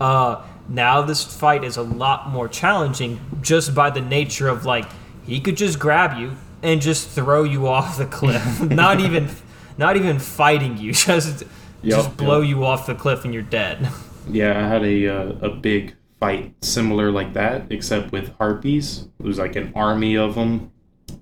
uh, 0.01 0.45
now 0.69 1.03
this 1.03 1.25
fight 1.25 1.65
is 1.65 1.77
a 1.77 1.83
lot 1.83 2.29
more 2.29 2.49
challenging 2.49 3.21
just 3.41 3.75
by 3.75 3.91
the 3.91 4.01
nature 4.01 4.49
of 4.49 4.65
like 4.65 4.87
he 5.25 5.41
could 5.41 5.57
just 5.57 5.79
grab 5.79 6.19
you 6.19 6.37
and 6.63 6.81
just 6.81 7.09
throw 7.09 7.45
you 7.45 7.67
off 7.77 7.97
the 7.99 8.07
cliff. 8.07 8.61
not 8.71 9.01
even, 9.01 9.29
not 9.77 9.97
even 9.97 10.19
fighting 10.19 10.77
you, 10.77 10.93
just 11.07 11.45
Yep, 11.83 11.97
just 11.97 12.17
blow 12.17 12.41
yep. 12.41 12.49
you 12.49 12.65
off 12.65 12.87
the 12.87 12.95
cliff 12.95 13.25
and 13.25 13.33
you're 13.33 13.43
dead. 13.43 13.89
Yeah, 14.29 14.59
I 14.65 14.69
had 14.69 14.85
a 14.85 15.07
uh, 15.07 15.33
a 15.43 15.51
big 15.51 15.95
fight 16.19 16.53
similar 16.61 17.13
like 17.13 17.35
that, 17.35 17.71
except 17.71 18.11
with 18.11 18.35
harpies. 18.37 19.07
It 19.21 19.25
was 19.25 19.39
like 19.39 19.55
an 19.55 19.73
army 19.77 20.17
of 20.17 20.35
them 20.35 20.73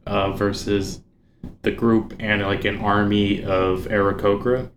uh, 0.07 0.33
versus 0.33 1.03
the 1.61 1.71
group 1.71 2.15
and 2.19 2.41
like 2.43 2.65
an 2.65 2.79
army 2.79 3.45
of 3.45 3.81
Aarakocra, 3.89 4.71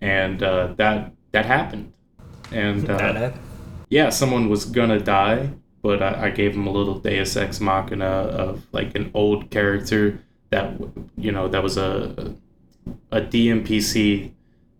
and 0.00 0.40
uh, 0.42 0.74
that 0.76 1.12
that 1.32 1.46
happened. 1.46 1.92
And 2.52 2.88
uh, 2.88 2.96
That- 2.96 3.34
yeah, 3.92 4.08
someone 4.08 4.48
was 4.48 4.64
gonna 4.64 4.98
die, 4.98 5.50
but 5.82 6.02
I, 6.02 6.28
I 6.28 6.30
gave 6.30 6.54
him 6.54 6.66
a 6.66 6.72
little 6.72 6.98
Deus 6.98 7.36
Ex 7.36 7.60
Machina 7.60 8.06
of 8.06 8.66
like 8.72 8.94
an 8.96 9.10
old 9.12 9.50
character 9.50 10.18
that 10.48 10.80
you 11.18 11.30
know 11.30 11.46
that 11.48 11.62
was 11.62 11.76
a 11.76 12.34
a 13.10 13.20
DMPC 13.20 14.32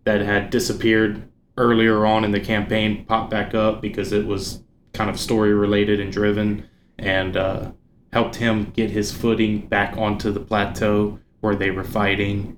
that 0.05 0.21
had 0.21 0.49
disappeared 0.49 1.29
earlier 1.57 2.07
on 2.07 2.25
in 2.25 2.31
the 2.31 2.39
campaign, 2.39 3.05
popped 3.05 3.29
back 3.29 3.53
up 3.53 3.83
because 3.83 4.11
it 4.11 4.25
was 4.25 4.63
kind 4.93 5.11
of 5.11 5.19
story 5.19 5.53
related 5.53 5.99
and 5.99 6.11
driven, 6.11 6.67
and 6.97 7.37
uh, 7.37 7.71
helped 8.11 8.37
him 8.37 8.71
get 8.71 8.89
his 8.89 9.11
footing 9.11 9.67
back 9.67 9.95
onto 9.95 10.31
the 10.31 10.39
plateau 10.39 11.19
where 11.41 11.55
they 11.55 11.69
were 11.69 11.83
fighting, 11.83 12.57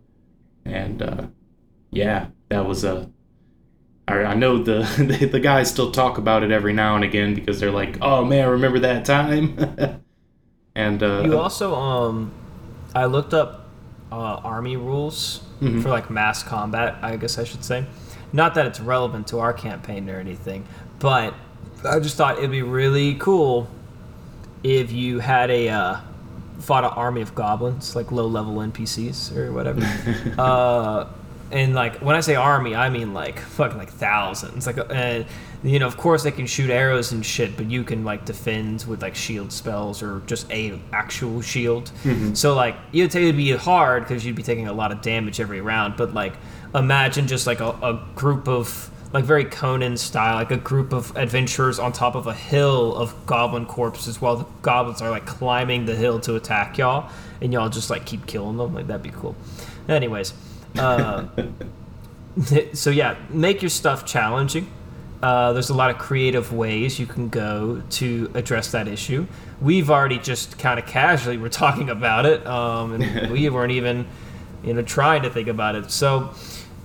and 0.63 1.01
uh, 1.01 1.27
yeah, 1.91 2.27
that 2.47 2.65
was 2.65 2.85
a 2.85 3.11
I, 4.07 4.23
I 4.23 4.33
know 4.35 4.57
the, 4.61 4.79
the 5.19 5.25
the 5.25 5.39
guys 5.39 5.69
still 5.69 5.91
talk 5.91 6.17
about 6.17 6.43
it 6.43 6.51
every 6.51 6.73
now 6.73 6.95
and 6.95 7.03
again 7.03 7.33
because 7.35 7.59
they're 7.59 7.71
like, 7.71 7.97
"Oh 8.01 8.23
man, 8.25 8.49
remember 8.49 8.79
that 8.79 9.05
time?" 9.05 9.57
and 10.75 11.01
uh, 11.01 11.21
You 11.25 11.39
also, 11.39 11.73
um, 11.75 12.31
I 12.93 13.05
looked 13.05 13.33
up 13.33 13.67
uh, 14.11 14.15
army 14.43 14.77
rules 14.77 15.41
Mhm. 15.61 15.81
for 15.81 15.89
like 15.89 16.09
mass 16.09 16.43
combat. 16.43 16.95
I 17.01 17.15
guess 17.15 17.37
I 17.37 17.43
should 17.45 17.63
say, 17.63 17.85
not 18.33 18.55
that 18.55 18.65
it's 18.67 18.79
relevant 18.79 19.27
to 19.27 19.39
our 19.39 19.53
campaign 19.53 20.09
or 20.09 20.19
anything, 20.19 20.65
but 20.99 21.33
I 21.87 21.99
just 21.99 22.17
thought 22.17 22.37
it'd 22.37 22.51
be 22.51 22.61
really 22.61 23.15
cool 23.15 23.67
if 24.63 24.91
you 24.91 25.19
had 25.19 25.49
a 25.49 25.69
uh, 25.69 25.97
fought 26.59 26.83
an 26.83 26.91
army 26.91 27.21
of 27.21 27.33
goblins, 27.35 27.95
like 27.95 28.11
low 28.11 28.27
level 28.27 28.55
NPCs 28.55 29.35
or 29.35 29.51
whatever. 29.53 29.81
uh, 30.37 31.05
and 31.51 31.75
like 31.75 31.97
when 31.97 32.15
I 32.15 32.21
say 32.21 32.35
army, 32.35 32.75
I 32.75 32.89
mean 32.89 33.13
like 33.13 33.39
fucking 33.39 33.77
like 33.77 33.89
thousands. 33.89 34.65
Like, 34.65 34.77
uh, 34.77 34.85
and 34.85 35.25
you 35.63 35.79
know, 35.79 35.87
of 35.87 35.97
course 35.97 36.23
they 36.23 36.31
can 36.31 36.47
shoot 36.47 36.69
arrows 36.69 37.11
and 37.11 37.25
shit, 37.25 37.55
but 37.55 37.69
you 37.69 37.83
can 37.83 38.03
like 38.03 38.25
defend 38.25 38.83
with 38.85 39.01
like 39.01 39.15
shield 39.15 39.51
spells 39.51 40.01
or 40.01 40.21
just 40.25 40.51
a 40.51 40.79
actual 40.91 41.41
shield. 41.41 41.91
Mm-hmm. 42.03 42.33
So 42.33 42.55
like 42.55 42.75
you'd 42.91 43.11
say 43.11 43.23
it'd 43.23 43.37
be 43.37 43.51
hard 43.51 44.03
because 44.03 44.25
you'd 44.25 44.35
be 44.35 44.43
taking 44.43 44.67
a 44.67 44.73
lot 44.73 44.91
of 44.91 45.01
damage 45.01 45.39
every 45.39 45.61
round. 45.61 45.97
But 45.97 46.13
like 46.13 46.33
imagine 46.73 47.27
just 47.27 47.47
like 47.47 47.59
a, 47.59 47.69
a 47.69 48.05
group 48.15 48.47
of 48.47 48.89
like 49.13 49.23
very 49.23 49.45
Conan 49.45 49.95
style, 49.95 50.35
like 50.35 50.51
a 50.51 50.57
group 50.57 50.91
of 50.91 51.15
adventurers 51.15 51.79
on 51.79 51.93
top 51.93 52.15
of 52.15 52.27
a 52.27 52.33
hill 52.33 52.93
of 52.95 53.25
goblin 53.25 53.65
corpses 53.65 54.19
while 54.19 54.35
the 54.35 54.45
goblins 54.61 55.01
are 55.01 55.09
like 55.09 55.25
climbing 55.25 55.85
the 55.85 55.95
hill 55.95 56.19
to 56.19 56.35
attack 56.35 56.77
y'all, 56.77 57.09
and 57.39 57.53
y'all 57.53 57.69
just 57.69 57.89
like 57.89 58.05
keep 58.05 58.25
killing 58.27 58.57
them. 58.57 58.73
Like 58.73 58.87
that'd 58.87 59.01
be 59.01 59.11
cool. 59.11 59.35
Anyways, 59.87 60.33
uh, 60.77 61.25
so 62.73 62.89
yeah, 62.89 63.15
make 63.29 63.61
your 63.61 63.69
stuff 63.69 64.05
challenging. 64.05 64.71
Uh, 65.21 65.53
there's 65.53 65.69
a 65.69 65.73
lot 65.73 65.89
of 65.89 65.97
creative 65.97 66.53
ways 66.53 66.99
you 66.99 67.05
can 67.05 67.29
go 67.29 67.81
to 67.89 68.29
address 68.35 68.71
that 68.71 68.87
issue. 68.87 69.25
We've 69.61 69.89
already 69.89 70.19
just 70.19 70.59
kind 70.59 70.77
of 70.77 70.85
casually 70.85 71.37
were 71.37 71.49
talking 71.49 71.89
about 71.89 72.25
it, 72.25 72.45
um, 72.45 72.93
and 72.93 73.31
we 73.31 73.49
weren't 73.49 73.71
even, 73.71 74.05
you 74.63 74.73
know, 74.73 74.81
trying 74.81 75.23
to 75.23 75.29
think 75.29 75.47
about 75.47 75.75
it. 75.75 75.89
So 75.89 76.33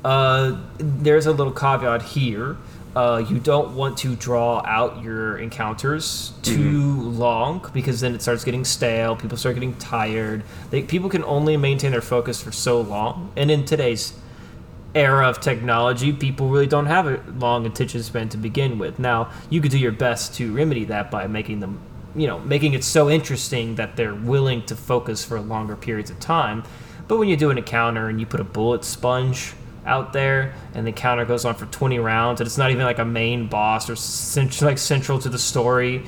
uh, 0.05 0.57
there's 0.79 1.27
a 1.27 1.33
little 1.33 1.53
caveat 1.53 2.03
here. 2.03 2.57
Uh, 2.95 3.25
you 3.29 3.39
don't 3.39 3.77
want 3.77 3.97
to 3.99 4.17
draw 4.17 4.61
out 4.67 5.01
your 5.03 5.39
encounters 5.39 6.33
too 6.43 7.01
long 7.01 7.65
because 7.73 8.01
then 8.01 8.15
it 8.15 8.23
starts 8.23 8.43
getting 8.43 8.65
stale. 8.65 9.15
People 9.15 9.37
start 9.37 9.55
getting 9.55 9.75
tired. 9.75 10.43
They, 10.71 10.83
people 10.83 11.09
can 11.09 11.23
only 11.23 11.57
maintain 11.57 11.93
their 11.93 12.01
focus 12.01 12.43
for 12.43 12.51
so 12.51 12.81
long. 12.81 13.33
And 13.37 13.49
in 13.49 13.65
today's 13.65 14.15
era 14.93 15.29
of 15.29 15.41
technology, 15.41 16.13
people 16.13 16.49
really 16.49 16.67
don't 16.67 16.87
have 16.87 17.07
a 17.07 17.23
long 17.39 17.65
attention 17.65 18.03
span 18.03 18.29
to 18.31 18.37
begin 18.37 18.77
with. 18.77 18.99
Now, 18.99 19.31
you 19.51 19.61
could 19.61 19.71
do 19.71 19.79
your 19.79 19.93
best 19.93 20.35
to 20.35 20.53
remedy 20.53 20.85
that 20.87 21.13
by 21.13 21.29
making 21.29 21.61
them, 21.61 21.81
you 22.17 22.27
know, 22.27 22.41
making 22.41 22.75
it 22.75 22.83
so 22.83 23.09
interesting 23.09 23.77
that 23.77 23.95
they're 23.95 24.17
willing 24.17 24.65
to 24.67 24.75
focus 24.75 25.25
for 25.25 25.41
longer 25.41 25.77
periods 25.77 26.11
of 26.11 26.19
time. 26.19 26.65
But 27.07 27.19
when 27.19 27.29
you 27.29 27.37
do 27.37 27.51
an 27.51 27.59
encounter 27.59 28.09
and 28.09 28.19
you 28.19 28.27
put 28.27 28.41
a 28.41 28.45
bullet 28.45 28.85
sponge 28.85 29.55
out 29.87 30.13
there 30.13 30.55
and 30.75 30.87
the 30.87 30.93
counter 30.93 31.25
goes 31.25 31.45
on 31.45 31.55
for 31.55 31.67
20 31.67 31.99
rounds 31.99 32.41
and 32.41 32.47
it's 32.47 32.59
not 32.59 32.71
even 32.71 32.85
like 32.85 32.99
a 32.99 33.05
main 33.05 33.47
boss 33.47 33.89
or 33.89 33.97
cent- 33.97 34.61
like 34.63 34.79
central 34.79 35.19
to 35.19 35.29
the 35.29 35.39
story, 35.39 36.05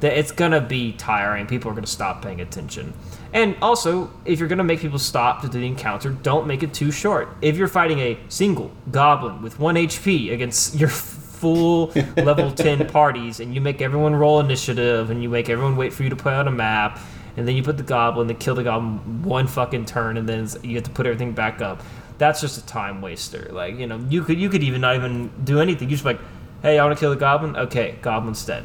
that 0.00 0.16
it's 0.16 0.30
gonna 0.30 0.60
be 0.60 0.92
tiring. 0.92 1.46
People 1.46 1.70
are 1.70 1.74
gonna 1.74 1.86
stop 1.86 2.22
paying 2.22 2.40
attention. 2.40 2.92
And 3.32 3.56
also, 3.60 4.10
if 4.24 4.38
you're 4.38 4.48
gonna 4.48 4.64
make 4.64 4.80
people 4.80 4.98
stop 4.98 5.42
to 5.42 5.48
do 5.48 5.60
the 5.60 5.66
encounter, 5.66 6.10
don't 6.10 6.46
make 6.46 6.62
it 6.62 6.72
too 6.72 6.90
short. 6.90 7.28
If 7.42 7.56
you're 7.56 7.68
fighting 7.68 7.98
a 7.98 8.18
single 8.28 8.70
goblin 8.90 9.42
with 9.42 9.58
one 9.58 9.74
HP 9.74 10.32
against 10.32 10.74
your 10.78 10.88
full 10.88 11.86
level 12.16 12.50
10 12.50 12.88
parties, 12.88 13.40
and 13.40 13.54
you 13.54 13.60
make 13.60 13.80
everyone 13.80 14.14
roll 14.14 14.40
initiative, 14.40 15.10
and 15.10 15.22
you 15.22 15.28
make 15.28 15.48
everyone 15.48 15.76
wait 15.76 15.92
for 15.92 16.02
you 16.02 16.10
to 16.10 16.16
put 16.16 16.32
out 16.32 16.48
a 16.48 16.50
map, 16.50 17.00
and 17.36 17.46
then 17.46 17.54
you 17.54 17.62
put 17.62 17.76
the 17.76 17.84
goblin, 17.84 18.26
they 18.26 18.34
kill 18.34 18.56
the 18.56 18.64
goblin 18.64 19.22
one 19.22 19.46
fucking 19.46 19.84
turn, 19.84 20.16
and 20.16 20.28
then 20.28 20.48
you 20.62 20.74
have 20.74 20.84
to 20.84 20.90
put 20.90 21.06
everything 21.06 21.32
back 21.32 21.60
up. 21.60 21.82
That's 22.18 22.40
just 22.40 22.58
a 22.58 22.66
time 22.66 23.00
waster. 23.00 23.48
Like 23.50 23.78
you 23.78 23.86
know, 23.86 24.04
you 24.08 24.22
could 24.22 24.38
you 24.38 24.48
could 24.48 24.62
even 24.62 24.80
not 24.80 24.96
even 24.96 25.30
do 25.44 25.60
anything. 25.60 25.88
You 25.88 25.96
just 25.96 26.04
like, 26.04 26.20
hey, 26.62 26.78
I 26.78 26.84
want 26.84 26.96
to 26.96 27.00
kill 27.00 27.10
the 27.10 27.16
goblin. 27.16 27.56
Okay, 27.56 27.96
goblin's 28.02 28.44
dead. 28.44 28.64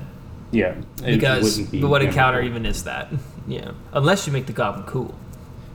yeah, 0.52 0.76
Because 1.04 1.60
be 1.60 1.82
but 1.82 1.90
what 1.90 2.02
encounter 2.04 2.42
even 2.42 2.66
is 2.66 2.84
that? 2.84 3.10
Yeah, 3.46 3.72
unless 3.92 4.26
you 4.26 4.32
make 4.32 4.46
the 4.46 4.54
goblin 4.54 4.86
cool. 4.86 5.14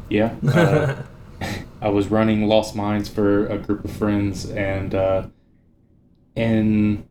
Yeah. 0.08 0.34
Uh, 0.48 1.02
I 1.80 1.90
was 1.90 2.08
running 2.08 2.46
Lost 2.48 2.74
Mines 2.74 3.08
for 3.08 3.46
a 3.46 3.58
group 3.58 3.84
of 3.84 3.92
friends, 3.92 4.48
and 4.50 4.94
uh, 4.94 5.28
in 6.34 7.06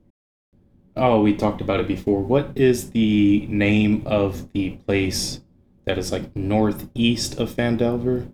oh, 0.96 1.22
we 1.22 1.36
talked 1.36 1.62
about 1.62 1.80
it 1.80 1.88
before. 1.88 2.22
What 2.22 2.52
is 2.56 2.92
the 2.92 3.46
name 3.48 4.04
of 4.06 4.52
the 4.52 4.72
place 4.88 5.42
that 5.86 5.98
is 5.98 6.12
like 6.12 6.36
northeast 6.36 7.40
of 7.40 7.52
Phandelver? 7.52 8.32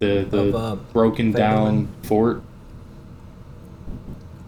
The 0.00 0.26
the 0.28 0.48
Of, 0.48 0.54
uh, 0.54 0.76
broken 0.92 1.30
down 1.32 1.88
fort. 2.02 2.42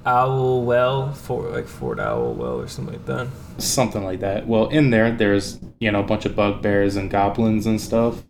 Owl 0.04 0.64
Well, 0.64 1.12
for 1.12 1.48
like 1.50 1.66
Fort 1.68 2.00
Owl 2.00 2.34
Well 2.34 2.58
or 2.60 2.66
something 2.66 2.94
like 2.94 3.06
that. 3.06 3.28
something 3.58 4.02
like 4.02 4.20
that. 4.20 4.48
Well, 4.48 4.68
in 4.68 4.90
there, 4.90 5.12
there's 5.12 5.60
you 5.78 5.92
know 5.92 6.00
a 6.00 6.02
bunch 6.02 6.24
of 6.26 6.34
bugbears 6.34 6.96
and 6.96 7.08
goblins 7.10 7.66
and 7.66 7.80
stuff, 7.80 8.24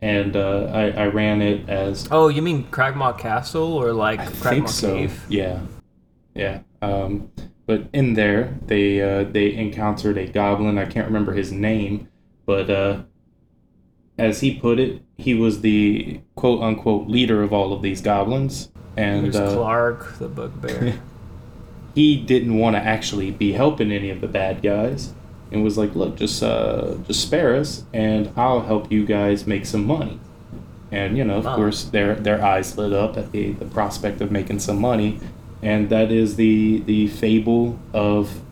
and 0.00 0.36
uh, 0.36 0.70
I 0.72 0.90
I 0.92 1.06
ran 1.08 1.42
it 1.42 1.68
as 1.68 2.08
Oh, 2.10 2.28
you 2.28 2.40
mean 2.40 2.64
Cragmaw 2.70 3.18
Castle 3.18 3.74
or 3.74 3.92
like 3.92 4.20
I 4.20 4.26
Cragmaw 4.26 4.48
think 4.50 4.68
so. 4.68 4.94
Cave? 4.94 5.26
Yeah, 5.28 5.60
yeah. 6.34 6.60
Um, 6.80 7.30
but 7.66 7.82
in 7.92 8.14
there, 8.14 8.56
they 8.66 9.02
uh, 9.02 9.24
they 9.24 9.52
encountered 9.54 10.16
a 10.16 10.26
goblin. 10.26 10.78
I 10.78 10.86
can't 10.86 11.06
remember 11.08 11.34
his 11.34 11.52
name, 11.52 12.08
but 12.46 12.70
uh, 12.70 13.02
as 14.18 14.40
he 14.40 14.54
put 14.58 14.78
it, 14.78 15.00
he 15.16 15.34
was 15.34 15.60
the 15.62 16.20
quote 16.34 16.60
unquote 16.62 17.08
leader 17.08 17.42
of 17.42 17.52
all 17.52 17.72
of 17.72 17.82
these 17.82 18.00
goblins, 18.00 18.68
and 18.96 19.34
uh, 19.34 19.48
Klarg 19.56 20.18
the 20.18 20.28
Bugbear. 20.28 21.00
he 21.94 22.16
didn't 22.16 22.56
want 22.58 22.76
to 22.76 22.80
actually 22.82 23.30
be 23.30 23.52
helping 23.52 23.90
any 23.90 24.10
of 24.10 24.20
the 24.20 24.28
bad 24.28 24.62
guys 24.62 25.14
and 25.50 25.64
was 25.64 25.78
like 25.78 25.94
look 25.94 26.14
just 26.16 26.42
uh 26.42 26.94
just 27.06 27.22
spare 27.22 27.56
us 27.56 27.84
and 27.94 28.30
i'll 28.36 28.60
help 28.60 28.92
you 28.92 29.04
guys 29.06 29.46
make 29.46 29.64
some 29.64 29.84
money 29.86 30.20
and 30.92 31.16
you 31.16 31.24
know 31.24 31.38
of 31.38 31.46
Wow. 31.46 31.56
course 31.56 31.84
their 31.84 32.14
their 32.14 32.44
eyes 32.44 32.76
lit 32.76 32.92
up 32.92 33.16
at 33.16 33.32
the 33.32 33.52
the 33.52 33.64
prospect 33.64 34.20
of 34.20 34.30
making 34.30 34.58
some 34.60 34.78
money 34.78 35.18
and 35.62 35.88
that 35.88 36.12
is 36.12 36.36
the 36.36 36.80
the 36.80 37.08
fable 37.08 37.78
of 37.94 38.42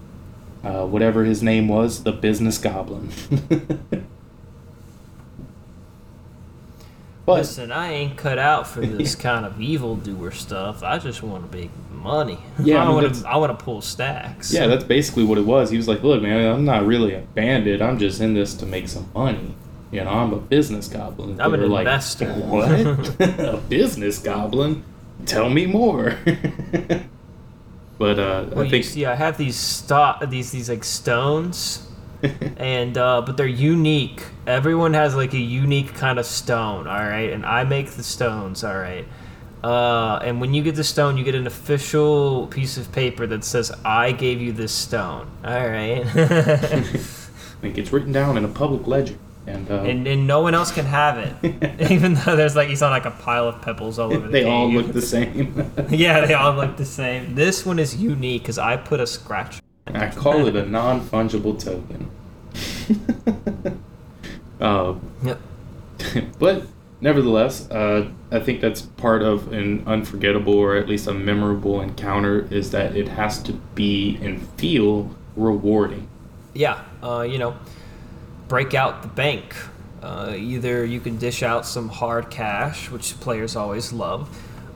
uh, 0.64 0.86
whatever 0.86 1.24
his 1.24 1.42
name 1.42 1.68
was 1.68 2.02
the 2.02 2.12
business 2.12 2.56
goblin 2.58 3.10
But 7.26 7.38
Listen, 7.40 7.72
I 7.72 7.92
ain't 7.92 8.16
cut 8.16 8.38
out 8.38 8.66
for 8.68 8.80
this 8.86 9.14
kind 9.16 9.44
of 9.44 9.60
evildoer 9.60 10.30
stuff. 10.30 10.82
I 10.84 10.98
just 10.98 11.22
want 11.24 11.50
to 11.50 11.56
make 11.58 11.70
money. 11.90 12.38
Yeah, 12.60 12.82
I 12.82 12.86
mean, 12.86 12.94
want 12.94 13.14
to. 13.16 13.28
I 13.28 13.36
want 13.36 13.58
to 13.58 13.64
pull 13.64 13.80
stacks. 13.82 14.52
yeah, 14.52 14.66
that's 14.68 14.84
basically 14.84 15.24
what 15.24 15.36
it 15.38 15.44
was. 15.44 15.70
He 15.70 15.76
was 15.76 15.88
like, 15.88 16.02
"Look, 16.04 16.22
man, 16.22 16.46
I'm 16.54 16.64
not 16.64 16.86
really 16.86 17.14
a 17.14 17.20
bandit. 17.34 17.82
I'm 17.82 17.98
just 17.98 18.20
in 18.20 18.32
this 18.34 18.54
to 18.54 18.66
make 18.66 18.88
some 18.88 19.10
money. 19.14 19.54
You 19.90 20.04
know, 20.04 20.10
I'm 20.10 20.32
a 20.32 20.38
business 20.38 20.88
goblin." 20.88 21.40
I'm 21.40 21.52
an 21.52 21.60
were 21.60 21.66
like, 21.66 21.86
investor. 21.86 22.32
What? 22.34 22.70
a 22.70 23.60
business 23.68 24.18
goblin? 24.20 24.84
Tell 25.24 25.50
me 25.50 25.66
more. 25.66 26.16
but 27.98 28.18
uh, 28.18 28.46
Well, 28.50 28.60
I 28.60 28.62
you 28.64 28.70
think 28.70 28.84
see, 28.84 29.04
I 29.06 29.14
have 29.14 29.36
these 29.38 29.56
sto- 29.56 30.18
these 30.26 30.50
these 30.52 30.68
like 30.68 30.84
stones, 30.84 31.85
and 32.56 32.96
uh, 32.98 33.22
but 33.22 33.36
they're 33.36 33.46
unique. 33.46 34.24
Everyone 34.46 34.94
has 34.94 35.14
like 35.14 35.32
a 35.34 35.38
unique 35.38 35.94
kind 35.94 36.18
of 36.18 36.26
stone. 36.26 36.86
All 36.86 36.98
right, 36.98 37.30
and 37.30 37.44
I 37.44 37.64
make 37.64 37.90
the 37.90 38.02
stones. 38.02 38.64
All 38.64 38.76
right. 38.76 39.06
Uh, 39.64 40.20
and 40.22 40.40
when 40.40 40.54
you 40.54 40.62
get 40.62 40.76
the 40.76 40.84
stone, 40.84 41.16
you 41.16 41.24
get 41.24 41.34
an 41.34 41.46
official 41.46 42.46
piece 42.48 42.76
of 42.76 42.92
paper 42.92 43.26
that 43.26 43.42
says, 43.44 43.72
"I 43.84 44.12
gave 44.12 44.40
you 44.40 44.52
this 44.52 44.72
stone." 44.72 45.30
All 45.44 45.68
right. 45.68 46.04
it 47.62 47.74
gets 47.74 47.92
written 47.92 48.12
down 48.12 48.36
in 48.36 48.44
a 48.44 48.48
public 48.48 48.86
ledger, 48.86 49.16
and, 49.46 49.70
uh, 49.70 49.82
and, 49.82 50.06
and 50.06 50.26
no 50.26 50.40
one 50.40 50.54
else 50.54 50.70
can 50.70 50.84
have 50.84 51.18
it, 51.18 51.80
even 51.90 52.14
though 52.14 52.36
there's 52.36 52.54
like 52.54 52.68
he's 52.68 52.82
on 52.82 52.90
like 52.90 53.06
a 53.06 53.10
pile 53.10 53.48
of 53.48 53.60
pebbles 53.62 53.98
all 53.98 54.12
over 54.12 54.26
the 54.26 54.32
they 54.32 54.44
all 54.44 54.70
look 54.70 54.92
the 54.92 55.02
same. 55.02 55.72
yeah, 55.90 56.24
they 56.24 56.34
all 56.34 56.54
look 56.54 56.76
the 56.76 56.84
same. 56.84 57.34
This 57.34 57.66
one 57.66 57.78
is 57.78 57.96
unique 57.96 58.42
because 58.42 58.58
I 58.58 58.76
put 58.76 59.00
a 59.00 59.06
scratch. 59.06 59.60
I 59.86 60.10
call 60.10 60.46
it 60.46 60.56
a 60.56 60.66
non 60.66 61.00
fungible 61.00 61.58
token. 61.58 62.10
uh, 64.60 64.94
Yep. 65.22 65.40
but 66.38 66.66
nevertheless, 67.00 67.70
uh, 67.70 68.10
I 68.30 68.40
think 68.40 68.60
that's 68.60 68.82
part 68.82 69.22
of 69.22 69.52
an 69.52 69.84
unforgettable 69.86 70.54
or 70.54 70.76
at 70.76 70.88
least 70.88 71.06
a 71.06 71.14
memorable 71.14 71.80
encounter 71.80 72.46
is 72.50 72.70
that 72.72 72.96
it 72.96 73.08
has 73.08 73.42
to 73.44 73.52
be 73.74 74.18
and 74.22 74.46
feel 74.58 75.10
rewarding. 75.36 76.08
Yeah, 76.54 76.82
uh, 77.02 77.26
you 77.28 77.38
know, 77.38 77.56
break 78.48 78.74
out 78.74 79.02
the 79.02 79.08
bank. 79.08 79.54
Uh, 80.02 80.34
either 80.36 80.84
you 80.84 81.00
can 81.00 81.18
dish 81.18 81.42
out 81.42 81.66
some 81.66 81.88
hard 81.88 82.30
cash, 82.30 82.90
which 82.90 83.18
players 83.20 83.56
always 83.56 83.92
love. 83.92 84.28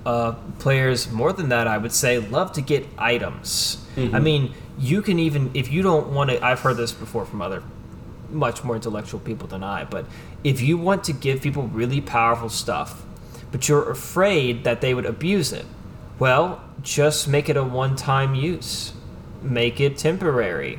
Uh, 0.04 0.32
players, 0.58 1.10
more 1.10 1.32
than 1.32 1.50
that, 1.50 1.66
I 1.66 1.78
would 1.78 1.92
say, 1.92 2.18
love 2.18 2.52
to 2.54 2.62
get 2.62 2.86
items. 2.98 3.84
I 3.96 4.18
mean, 4.18 4.54
you 4.78 5.02
can 5.02 5.18
even, 5.18 5.50
if 5.52 5.70
you 5.70 5.82
don't 5.82 6.14
want 6.14 6.30
to, 6.30 6.42
I've 6.42 6.60
heard 6.60 6.78
this 6.78 6.90
before 6.90 7.26
from 7.26 7.42
other 7.42 7.62
much 8.30 8.64
more 8.64 8.76
intellectual 8.76 9.20
people 9.20 9.48
than 9.48 9.62
I, 9.62 9.84
but 9.84 10.06
if 10.44 10.60
you 10.60 10.78
want 10.78 11.04
to 11.04 11.12
give 11.12 11.42
people 11.42 11.64
really 11.64 12.00
powerful 12.00 12.48
stuff, 12.48 13.04
but 13.52 13.68
you're 13.68 13.90
afraid 13.90 14.64
that 14.64 14.80
they 14.80 14.94
would 14.94 15.06
abuse 15.06 15.52
it, 15.52 15.66
well, 16.18 16.62
just 16.82 17.28
make 17.28 17.48
it 17.48 17.56
a 17.56 17.62
one 17.62 17.96
time 17.96 18.34
use. 18.34 18.92
Make 19.42 19.80
it 19.80 19.96
temporary. 19.96 20.78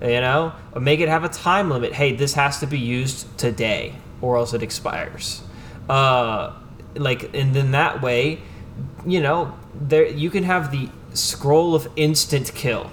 You 0.00 0.20
know? 0.20 0.52
Or 0.72 0.80
make 0.80 1.00
it 1.00 1.08
have 1.08 1.24
a 1.24 1.28
time 1.28 1.70
limit. 1.70 1.92
Hey, 1.92 2.14
this 2.14 2.34
has 2.34 2.60
to 2.60 2.66
be 2.66 2.78
used 2.78 3.36
today, 3.38 3.94
or 4.20 4.36
else 4.36 4.54
it 4.54 4.62
expires. 4.62 5.42
Uh, 5.88 6.54
like, 6.94 7.34
and 7.34 7.54
then 7.54 7.72
that 7.72 8.02
way, 8.02 8.40
you 9.06 9.20
know, 9.20 9.54
there 9.74 10.06
you 10.06 10.30
can 10.30 10.44
have 10.44 10.70
the 10.70 10.88
scroll 11.14 11.74
of 11.74 11.88
instant 11.96 12.54
kill 12.54 12.90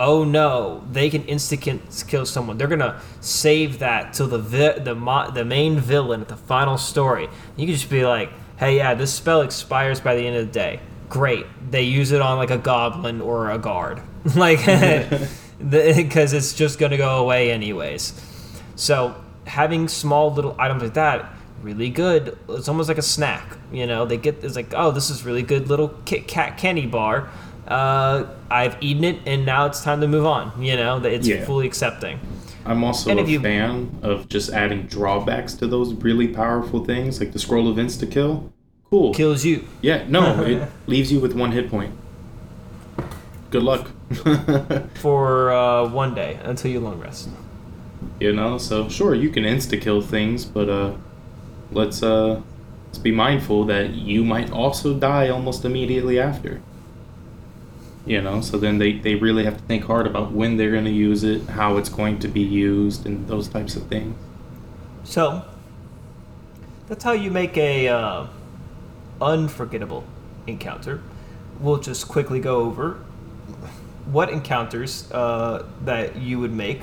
oh 0.00 0.24
no, 0.24 0.82
they 0.90 1.10
can 1.10 1.22
instant 1.26 2.04
kill 2.08 2.26
someone. 2.26 2.58
They're 2.58 2.66
gonna 2.66 3.00
save 3.20 3.78
that 3.78 4.14
till 4.14 4.26
the 4.26 4.38
vi- 4.38 4.78
the 4.78 4.94
mo- 4.94 5.30
the 5.30 5.44
main 5.44 5.78
villain 5.78 6.22
at 6.22 6.28
the 6.28 6.36
final 6.36 6.78
story. 6.78 7.28
You 7.56 7.66
can 7.66 7.74
just 7.74 7.90
be 7.90 8.04
like, 8.04 8.32
hey, 8.56 8.78
yeah, 8.78 8.94
this 8.94 9.12
spell 9.12 9.42
expires 9.42 10.00
by 10.00 10.16
the 10.16 10.26
end 10.26 10.36
of 10.36 10.46
the 10.46 10.52
day. 10.52 10.80
Great, 11.10 11.46
they 11.70 11.82
use 11.82 12.12
it 12.12 12.22
on 12.22 12.38
like 12.38 12.50
a 12.50 12.58
goblin 12.58 13.20
or 13.20 13.50
a 13.50 13.58
guard, 13.58 14.00
like 14.34 14.64
because 15.68 16.32
it's 16.32 16.54
just 16.54 16.78
gonna 16.78 16.96
go 16.96 17.18
away 17.18 17.52
anyways. 17.52 18.14
So 18.76 19.14
having 19.46 19.86
small 19.86 20.32
little 20.32 20.56
items 20.58 20.82
like 20.82 20.94
that. 20.94 21.34
Really 21.62 21.90
good. 21.90 22.38
It's 22.48 22.68
almost 22.68 22.88
like 22.88 22.96
a 22.96 23.02
snack. 23.02 23.58
You 23.70 23.86
know, 23.86 24.06
they 24.06 24.16
get 24.16 24.42
it's 24.42 24.56
like, 24.56 24.72
oh, 24.74 24.92
this 24.92 25.10
is 25.10 25.26
really 25.26 25.42
good 25.42 25.68
little 25.68 25.88
Kit 26.06 26.26
Kat 26.26 26.56
candy 26.56 26.86
bar 26.86 27.28
uh, 27.68 28.24
I've 28.50 28.76
eaten 28.80 29.04
it, 29.04 29.18
and 29.26 29.44
now 29.46 29.66
it's 29.66 29.82
time 29.82 30.00
to 30.00 30.08
move 30.08 30.26
on. 30.26 30.52
You 30.62 30.76
know, 30.76 30.98
that 31.00 31.12
it's 31.12 31.28
Yeah. 31.28 31.44
fully 31.44 31.66
accepting. 31.66 32.18
I'm 32.66 32.84
also 32.84 33.10
And 33.10 33.20
a 33.20 33.24
you- 33.30 33.40
fan 33.40 33.90
of 34.02 34.28
just 34.28 34.50
adding 34.50 34.82
drawbacks 34.82 35.54
to 35.54 35.66
those 35.66 35.94
really 35.94 36.28
powerful 36.28 36.84
things, 36.84 37.18
like 37.20 37.32
the 37.32 37.38
scroll 37.38 37.68
of 37.68 37.76
insta 37.76 38.10
kill. 38.10 38.52
Cool. 38.90 39.14
Kills 39.14 39.44
you. 39.44 39.64
Yeah, 39.82 40.02
no, 40.08 40.42
it 40.52 40.68
leaves 40.86 41.10
you 41.12 41.20
with 41.20 41.34
one 41.34 41.52
hit 41.52 41.70
point. 41.70 41.92
Good 43.50 43.62
luck. 43.62 43.90
for 44.94 45.50
uh, 45.52 45.88
one 45.88 46.14
day 46.14 46.38
until 46.44 46.70
you 46.70 46.80
long 46.80 46.98
rest. 47.00 47.28
you 48.18 48.32
know, 48.32 48.58
so 48.58 48.88
sure 48.88 49.14
you 49.14 49.30
can 49.30 49.44
insta 49.44 49.80
kill 49.80 50.00
things, 50.02 50.44
but 50.44 50.68
uh, 50.68 50.92
let's 51.72 52.02
uh, 52.02 52.40
let's 52.86 52.98
be 52.98 53.12
mindful 53.12 53.64
that 53.64 53.90
you 53.94 54.24
might 54.24 54.50
also 54.52 54.94
die 54.94 55.28
almost 55.28 55.64
immediately 55.64 56.18
after. 56.18 56.60
You 58.10 58.20
know, 58.20 58.40
so 58.40 58.58
then 58.58 58.78
they, 58.78 58.94
they 58.94 59.14
really 59.14 59.44
have 59.44 59.56
to 59.56 59.62
think 59.62 59.84
hard 59.84 60.04
about 60.04 60.32
when 60.32 60.56
they're 60.56 60.72
going 60.72 60.84
to 60.84 60.90
use 60.90 61.22
it, 61.22 61.42
how 61.42 61.76
it's 61.76 61.88
going 61.88 62.18
to 62.18 62.26
be 62.26 62.40
used, 62.40 63.06
and 63.06 63.28
those 63.28 63.46
types 63.46 63.76
of 63.76 63.86
things. 63.86 64.16
So 65.04 65.44
that's 66.88 67.04
how 67.04 67.12
you 67.12 67.30
make 67.30 67.56
a 67.56 67.86
uh, 67.86 68.26
unforgettable 69.22 70.02
encounter. 70.48 71.02
We'll 71.60 71.78
just 71.78 72.08
quickly 72.08 72.40
go 72.40 72.62
over 72.62 72.94
what 74.06 74.30
encounters 74.30 75.08
uh, 75.12 75.64
that 75.84 76.16
you 76.16 76.40
would 76.40 76.52
make 76.52 76.80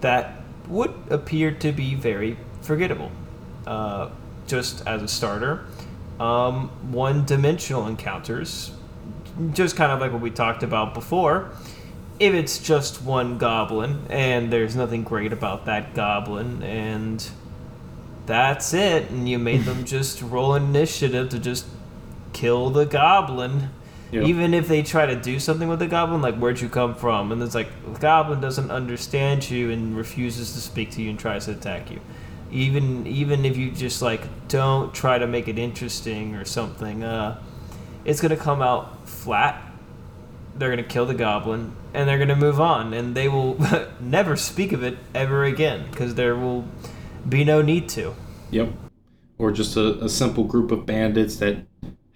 that 0.00 0.42
would 0.66 0.92
appear 1.10 1.52
to 1.52 1.70
be 1.70 1.94
very 1.94 2.38
forgettable. 2.60 3.12
Uh, 3.68 4.08
just 4.48 4.84
as 4.84 5.00
a 5.00 5.06
starter, 5.06 5.64
um, 6.18 6.70
one-dimensional 6.90 7.86
encounters, 7.86 8.72
just 9.52 9.76
kind 9.76 9.92
of 9.92 10.00
like 10.00 10.12
what 10.12 10.20
we 10.20 10.30
talked 10.30 10.62
about 10.62 10.94
before. 10.94 11.50
If 12.18 12.32
it's 12.32 12.58
just 12.58 13.02
one 13.02 13.36
goblin 13.38 14.06
and 14.08 14.50
there's 14.52 14.74
nothing 14.74 15.02
great 15.04 15.32
about 15.32 15.66
that 15.66 15.94
goblin 15.94 16.62
and 16.62 17.28
that's 18.24 18.72
it 18.74 19.10
and 19.10 19.28
you 19.28 19.38
made 19.38 19.62
them 19.64 19.84
just 19.96 20.22
roll 20.22 20.54
initiative 20.54 21.28
to 21.30 21.38
just 21.38 21.66
kill 22.32 22.70
the 22.70 22.84
goblin 22.86 23.68
Yeah. 24.10 24.22
even 24.22 24.52
if 24.54 24.66
they 24.66 24.82
try 24.82 25.06
to 25.06 25.14
do 25.14 25.38
something 25.38 25.68
with 25.68 25.78
the 25.78 25.86
goblin 25.86 26.22
like 26.22 26.36
where'd 26.36 26.60
you 26.60 26.68
come 26.68 26.94
from 26.94 27.30
and 27.32 27.42
it's 27.42 27.54
like 27.54 27.68
the 27.92 27.98
goblin 28.00 28.40
doesn't 28.40 28.70
understand 28.70 29.48
you 29.50 29.70
and 29.70 29.96
refuses 29.96 30.52
to 30.54 30.60
speak 30.60 30.90
to 30.92 31.02
you 31.02 31.10
and 31.10 31.18
tries 31.18 31.44
to 31.44 31.52
attack 31.52 31.90
you 31.90 32.00
even 32.50 33.06
even 33.06 33.44
if 33.44 33.56
you 33.56 33.70
just 33.70 34.02
like 34.02 34.22
don't 34.48 34.92
try 34.94 35.18
to 35.18 35.26
make 35.26 35.48
it 35.48 35.58
interesting 35.58 36.34
or 36.34 36.44
something 36.44 37.04
uh 37.04 37.40
it's 38.04 38.20
gonna 38.20 38.36
come 38.36 38.60
out 38.62 38.95
flat 39.26 39.62
they're 40.54 40.70
gonna 40.70 40.82
kill 40.82 41.04
the 41.04 41.14
goblin 41.14 41.72
and 41.92 42.08
they're 42.08 42.18
gonna 42.18 42.36
move 42.36 42.60
on 42.60 42.94
and 42.94 43.14
they 43.14 43.28
will 43.28 43.58
never 44.00 44.36
speak 44.36 44.72
of 44.72 44.82
it 44.82 44.96
ever 45.14 45.44
again 45.44 45.86
because 45.90 46.14
there 46.14 46.34
will 46.34 46.64
be 47.28 47.44
no 47.44 47.60
need 47.60 47.88
to 47.88 48.14
Yep. 48.50 48.72
Or 49.38 49.52
just 49.52 49.76
a, 49.76 50.02
a 50.04 50.08
simple 50.08 50.44
group 50.44 50.70
of 50.70 50.86
bandits 50.86 51.36
that 51.36 51.66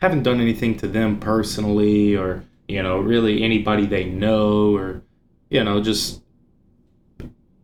haven't 0.00 0.22
done 0.22 0.40
anything 0.40 0.76
to 0.78 0.88
them 0.88 1.20
personally, 1.20 2.16
or, 2.16 2.44
you 2.68 2.82
know, 2.82 2.98
really 2.98 3.42
anybody 3.42 3.86
they 3.86 4.04
know, 4.04 4.74
or, 4.74 5.02
you 5.50 5.62
know, 5.62 5.82
just 5.82 6.22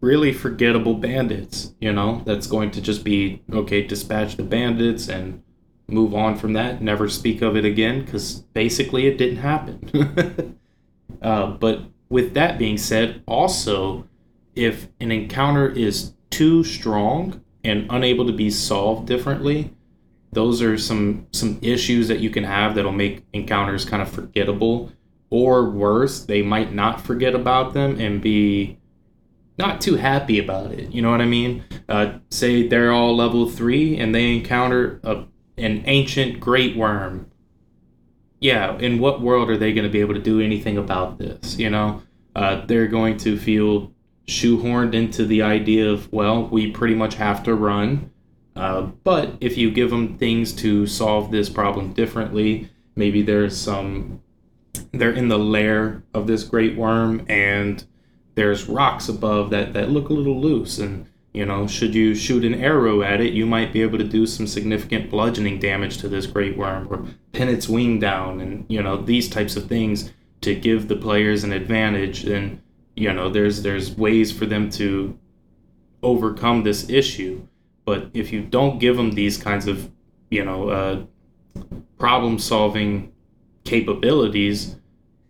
really 0.01 0.33
forgettable 0.33 0.95
bandits, 0.95 1.75
you 1.81 1.93
know, 1.93 2.23
that's 2.27 2.47
going 2.47 2.71
to 2.73 2.81
just 2.81 3.03
be, 3.03 3.43
okay, 3.51 3.83
dispatch 3.83 4.37
the 4.37 4.43
bandits 4.43 5.09
and 5.09 5.43
move 5.89 6.15
on 6.15 6.37
from 6.37 6.53
that, 6.55 6.83
never 6.83 7.09
speak 7.09 7.43
of 7.43 7.57
it 7.57 7.65
again, 7.65 8.05
because 8.05 8.41
basically 8.53 9.07
it 9.07 9.19
didn't 9.19 9.39
happen. 9.39 10.59
uh, 11.23 11.47
but 11.53 11.83
with 12.09 12.35
that 12.35 12.59
being 12.59 12.79
said, 12.79 13.23
also, 13.27 14.09
if 14.55 14.89
an 15.01 15.13
encounter 15.13 15.69
is 15.69 16.13
too 16.31 16.65
strong 16.65 17.41
and 17.63 17.87
unable 17.91 18.27
to 18.27 18.33
be 18.33 18.51
solved 18.51 19.07
differently, 19.07 19.73
those 20.33 20.61
are 20.61 20.77
some 20.77 21.27
some 21.33 21.59
issues 21.63 22.09
that 22.09 22.21
you 22.21 22.31
can 22.31 22.45
have 22.45 22.75
that'll 22.75 22.93
make 22.93 23.25
encounters 23.33 23.85
kind 23.85 24.03
of 24.03 24.09
forgettable. 24.09 24.93
Or 25.31 25.69
worse 25.71 26.25
they 26.25 26.43
might 26.43 26.73
not 26.73 27.01
forget 27.01 27.35
about 27.35 27.75
them 27.75 27.99
and 27.99 28.21
be 28.21 28.79
not 29.59 29.81
too 29.81 29.97
happy 29.97 30.39
about 30.39 30.73
it. 30.73 30.93
You 30.93 31.03
know 31.03 31.11
what 31.11 31.21
i 31.21 31.27
mean? 31.27 31.65
Uh, 31.89 32.19
say 32.31 32.67
they're 32.69 32.93
all 32.93 33.17
level 33.17 33.49
three 33.49 33.97
and 33.97 34.15
they 34.15 34.37
encounter 34.37 35.01
a, 35.03 35.25
an 35.59 35.83
ancient 35.87 36.41
great 36.41 36.77
worm 36.77 37.31
yeah 38.41 38.77
in 38.79 38.99
what 38.99 39.21
world 39.21 39.51
are 39.51 39.57
they 39.57 39.73
going 39.73 39.85
to 39.87 39.91
be 39.91 40.01
able 40.01 40.15
to 40.15 40.21
do 40.21 40.41
anything 40.41 40.77
about 40.79 41.19
this 41.19 41.59
you 41.59 41.71
know 41.71 42.03
uh, 42.35 42.65
they're 42.67 42.87
going 42.89 43.17
to 43.17 43.39
feel 43.39 43.93
shoehorned 44.27 44.95
into 44.95 45.25
the 45.25 45.43
idea 45.43 45.89
of 45.91 46.13
well 46.13 46.47
we 46.49 46.71
pretty 46.71 46.95
much 46.95 47.15
have 47.15 47.43
to 47.43 47.55
run 47.55 48.11
Uh, 48.57 48.83
but 49.05 49.37
if 49.41 49.59
you 49.59 49.71
give 49.71 49.91
them 49.91 50.17
things 50.17 50.53
to 50.53 50.87
solve 50.87 51.31
this 51.31 51.51
problem 51.51 51.93
differently, 51.93 52.71
maybe 52.95 53.21
there's 53.23 53.55
some, 53.57 54.23
they're 54.93 55.13
in 55.13 55.29
the 55.29 55.39
lair 55.39 56.03
of 56.15 56.27
this 56.27 56.43
great 56.43 56.75
worm 56.75 57.25
and 57.29 57.85
there's 58.35 58.67
rocks 58.69 59.09
above 59.11 59.51
that, 59.51 59.75
that 59.75 59.91
look 59.91 60.09
a 60.09 60.13
little 60.15 60.41
loose. 60.41 60.79
And, 60.79 61.07
you 61.37 61.45
know, 61.45 61.67
should 61.67 61.95
you 61.95 62.15
shoot 62.15 62.45
an 62.45 62.55
arrow 62.55 63.03
at 63.03 63.21
it, 63.21 63.33
you 63.33 63.47
might 63.47 63.73
be 63.73 63.83
able 63.83 63.99
to 63.99 64.05
do 64.05 64.27
some 64.27 64.47
significant 64.47 65.11
bludgeoning 65.11 65.59
damage 65.59 65.99
to 65.99 66.09
this 66.09 66.27
great 66.27 66.57
worm 66.57 66.89
or 66.91 67.07
pin 67.33 67.49
its 67.49 67.69
wing 67.69 67.99
down 67.99 68.41
and, 68.41 68.65
you 68.69 68.83
know, 68.83 68.97
these 68.97 69.29
types 69.29 69.57
of 69.57 69.69
things 69.69 70.13
to 70.41 70.55
give 70.55 70.89
the 70.89 70.97
players 70.97 71.45
an 71.45 71.53
advantage. 71.53 72.25
And, 72.25 72.63
you 72.95 73.13
know, 73.13 73.29
there's, 73.29 73.63
there's 73.63 73.97
ways 73.97 74.33
for 74.33 74.47
them 74.47 74.71
to 74.71 75.19
overcome 76.03 76.63
this 76.63 76.89
issue 76.89 77.47
but 77.87 78.11
if 78.13 78.33
you 78.33 78.43
don't 78.43 78.79
give 78.79 78.97
them 78.97 79.13
these 79.13 79.39
kinds 79.39 79.67
of, 79.67 79.91
you 80.29 80.45
know, 80.45 80.69
uh, 80.69 81.05
problem 81.99 82.39
solving 82.39 83.13
capabilities, 83.65 84.77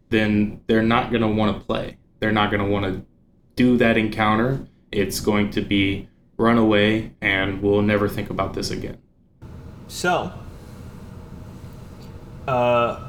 then 0.09 0.63
they're 0.67 0.83
not 0.83 1.11
going 1.11 1.21
to 1.21 1.29
want 1.29 1.57
to 1.57 1.65
play. 1.65 1.99
They're 2.19 2.33
not 2.33 2.51
going 2.51 2.65
to 2.65 2.71
want 2.71 2.87
to 2.87 3.05
do 3.55 3.77
that 3.77 3.99
encounter. 3.99 4.67
It's 4.97 5.21
going 5.21 5.51
to 5.53 5.61
be 5.61 6.09
run 6.37 6.59
away 6.59 7.13
and 7.21 7.63
we'll 7.63 7.83
never 7.83 8.09
think 8.09 8.31
about 8.31 8.55
this 8.55 8.71
again. 8.71 8.99
So, 9.89 10.33
uh, 12.49 13.09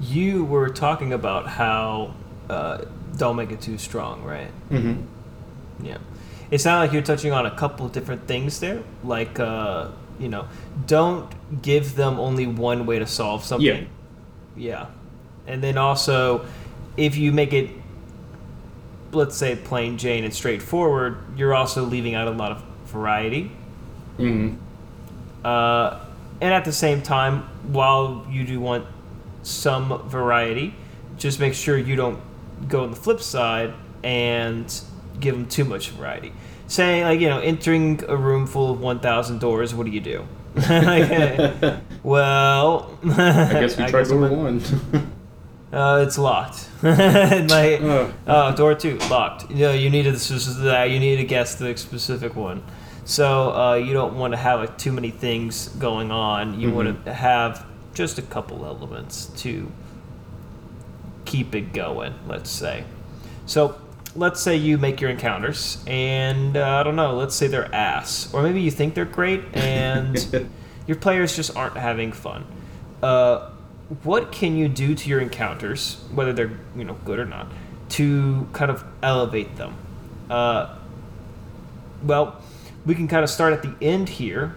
you 0.00 0.44
were 0.44 0.70
talking 0.70 1.12
about 1.12 1.46
how 1.46 2.14
uh, 2.48 2.84
don't 3.16 3.36
make 3.36 3.50
it 3.50 3.60
too 3.60 3.78
strong, 3.78 4.22
right? 4.24 4.50
Mm-hmm. 4.70 5.86
Yeah 5.86 5.98
it 6.50 6.60
sounded 6.60 6.86
like 6.86 6.92
you're 6.92 7.02
touching 7.02 7.32
on 7.32 7.46
a 7.46 7.50
couple 7.50 7.88
different 7.88 8.26
things 8.26 8.60
there. 8.60 8.82
Like, 9.04 9.38
uh, 9.38 9.88
you 10.18 10.28
know, 10.28 10.48
don't 10.86 11.32
give 11.62 11.94
them 11.94 12.18
only 12.18 12.46
one 12.46 12.86
way 12.86 12.98
to 12.98 13.06
solve 13.06 13.44
something. 13.44 13.66
Yeah. 13.66 13.84
Yeah. 14.56 14.86
And 15.46 15.62
then 15.62 15.78
also, 15.78 16.44
if 16.96 17.16
you 17.16 17.32
make 17.32 17.52
it, 17.52 17.70
let's 19.12 19.36
say, 19.36 19.56
plain 19.56 19.98
Jane 19.98 20.24
and 20.24 20.32
straightforward, 20.32 21.18
you're 21.36 21.54
also 21.54 21.84
leaving 21.84 22.14
out 22.14 22.28
a 22.28 22.32
lot 22.32 22.52
of 22.52 22.62
variety. 22.86 23.50
Mm-hmm. 24.18 24.56
Uh, 25.44 26.00
and 26.40 26.54
at 26.54 26.64
the 26.64 26.72
same 26.72 27.02
time, 27.02 27.42
while 27.72 28.26
you 28.30 28.44
do 28.44 28.60
want 28.60 28.86
some 29.42 30.08
variety, 30.08 30.74
just 31.16 31.40
make 31.40 31.54
sure 31.54 31.76
you 31.76 31.96
don't 31.96 32.20
go 32.68 32.82
on 32.82 32.90
the 32.90 32.96
flip 32.96 33.20
side 33.20 33.72
and 34.02 34.80
give 35.18 35.34
them 35.34 35.46
too 35.46 35.64
much 35.64 35.90
variety. 35.90 36.32
Saying 36.66 37.04
like 37.04 37.20
you 37.20 37.28
know, 37.28 37.40
entering 37.40 38.02
a 38.08 38.16
room 38.16 38.46
full 38.46 38.70
of 38.70 38.80
one 38.80 39.00
thousand 39.00 39.40
doors, 39.40 39.74
what 39.74 39.86
do 39.86 39.92
you 39.92 40.00
do? 40.00 40.26
like, 40.54 41.80
well, 42.02 42.98
I 43.04 43.52
guess 43.52 43.76
we 43.76 43.86
tried 43.86 44.08
door 44.08 44.28
one. 44.28 44.62
Uh, 45.72 46.04
it's 46.06 46.18
locked. 46.18 46.68
like, 46.82 47.80
uh, 47.80 48.10
uh, 48.26 48.52
door 48.52 48.74
two 48.74 48.98
locked. 49.10 49.50
You 49.50 49.66
know, 49.66 49.72
you 49.72 49.90
need 49.90 50.02
to 50.04 50.88
you 50.88 51.00
need 51.00 51.16
to 51.16 51.24
guess 51.24 51.54
the 51.54 51.76
specific 51.76 52.34
one. 52.34 52.62
So 53.04 53.52
uh, 53.52 53.74
you 53.74 53.92
don't 53.92 54.16
want 54.16 54.32
to 54.32 54.36
have 54.36 54.60
like 54.60 54.78
too 54.78 54.92
many 54.92 55.10
things 55.10 55.68
going 55.68 56.10
on. 56.10 56.60
You 56.60 56.68
mm-hmm. 56.68 56.76
want 56.76 57.04
to 57.04 57.14
have 57.14 57.66
just 57.94 58.18
a 58.18 58.22
couple 58.22 58.64
elements 58.64 59.26
to 59.42 59.70
keep 61.24 61.54
it 61.54 61.72
going. 61.72 62.14
Let's 62.26 62.50
say. 62.50 62.84
So 63.46 63.80
let's 64.16 64.40
say 64.40 64.56
you 64.56 64.78
make 64.78 65.00
your 65.00 65.10
encounters, 65.10 65.82
and 65.86 66.56
uh, 66.56 66.68
I 66.68 66.82
don't 66.82 66.96
know, 66.96 67.16
let's 67.16 67.34
say 67.34 67.46
they're 67.46 67.72
ass, 67.74 68.32
or 68.32 68.42
maybe 68.42 68.60
you 68.60 68.70
think 68.70 68.94
they're 68.94 69.04
great, 69.04 69.42
and 69.54 70.50
your 70.86 70.96
players 70.96 71.36
just 71.36 71.56
aren't 71.56 71.76
having 71.76 72.12
fun. 72.12 72.44
Uh, 73.02 73.49
what 74.04 74.30
can 74.30 74.56
you 74.56 74.68
do 74.68 74.94
to 74.94 75.08
your 75.08 75.20
encounters, 75.20 75.96
whether 76.14 76.32
they're 76.32 76.52
you 76.76 76.84
know 76.84 76.94
good 77.04 77.18
or 77.18 77.24
not, 77.24 77.48
to 77.90 78.46
kind 78.52 78.70
of 78.70 78.84
elevate 79.02 79.56
them? 79.56 79.76
Uh, 80.28 80.76
well, 82.04 82.40
we 82.86 82.94
can 82.94 83.08
kind 83.08 83.24
of 83.24 83.30
start 83.30 83.52
at 83.52 83.62
the 83.62 83.74
end 83.84 84.08
here, 84.08 84.54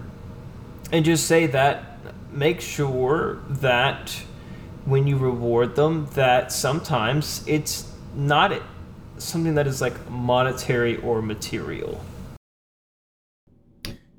and 0.91 1.03
just 1.03 1.25
say 1.25 1.47
that 1.47 1.97
make 2.31 2.61
sure 2.61 3.39
that 3.49 4.23
when 4.85 5.07
you 5.07 5.17
reward 5.17 5.75
them, 5.75 6.07
that 6.13 6.51
sometimes 6.51 7.43
it's 7.47 7.91
not 8.15 8.53
something 9.17 9.55
that 9.55 9.67
is 9.67 9.81
like 9.81 10.09
monetary 10.09 10.97
or 10.97 11.21
material. 11.21 12.03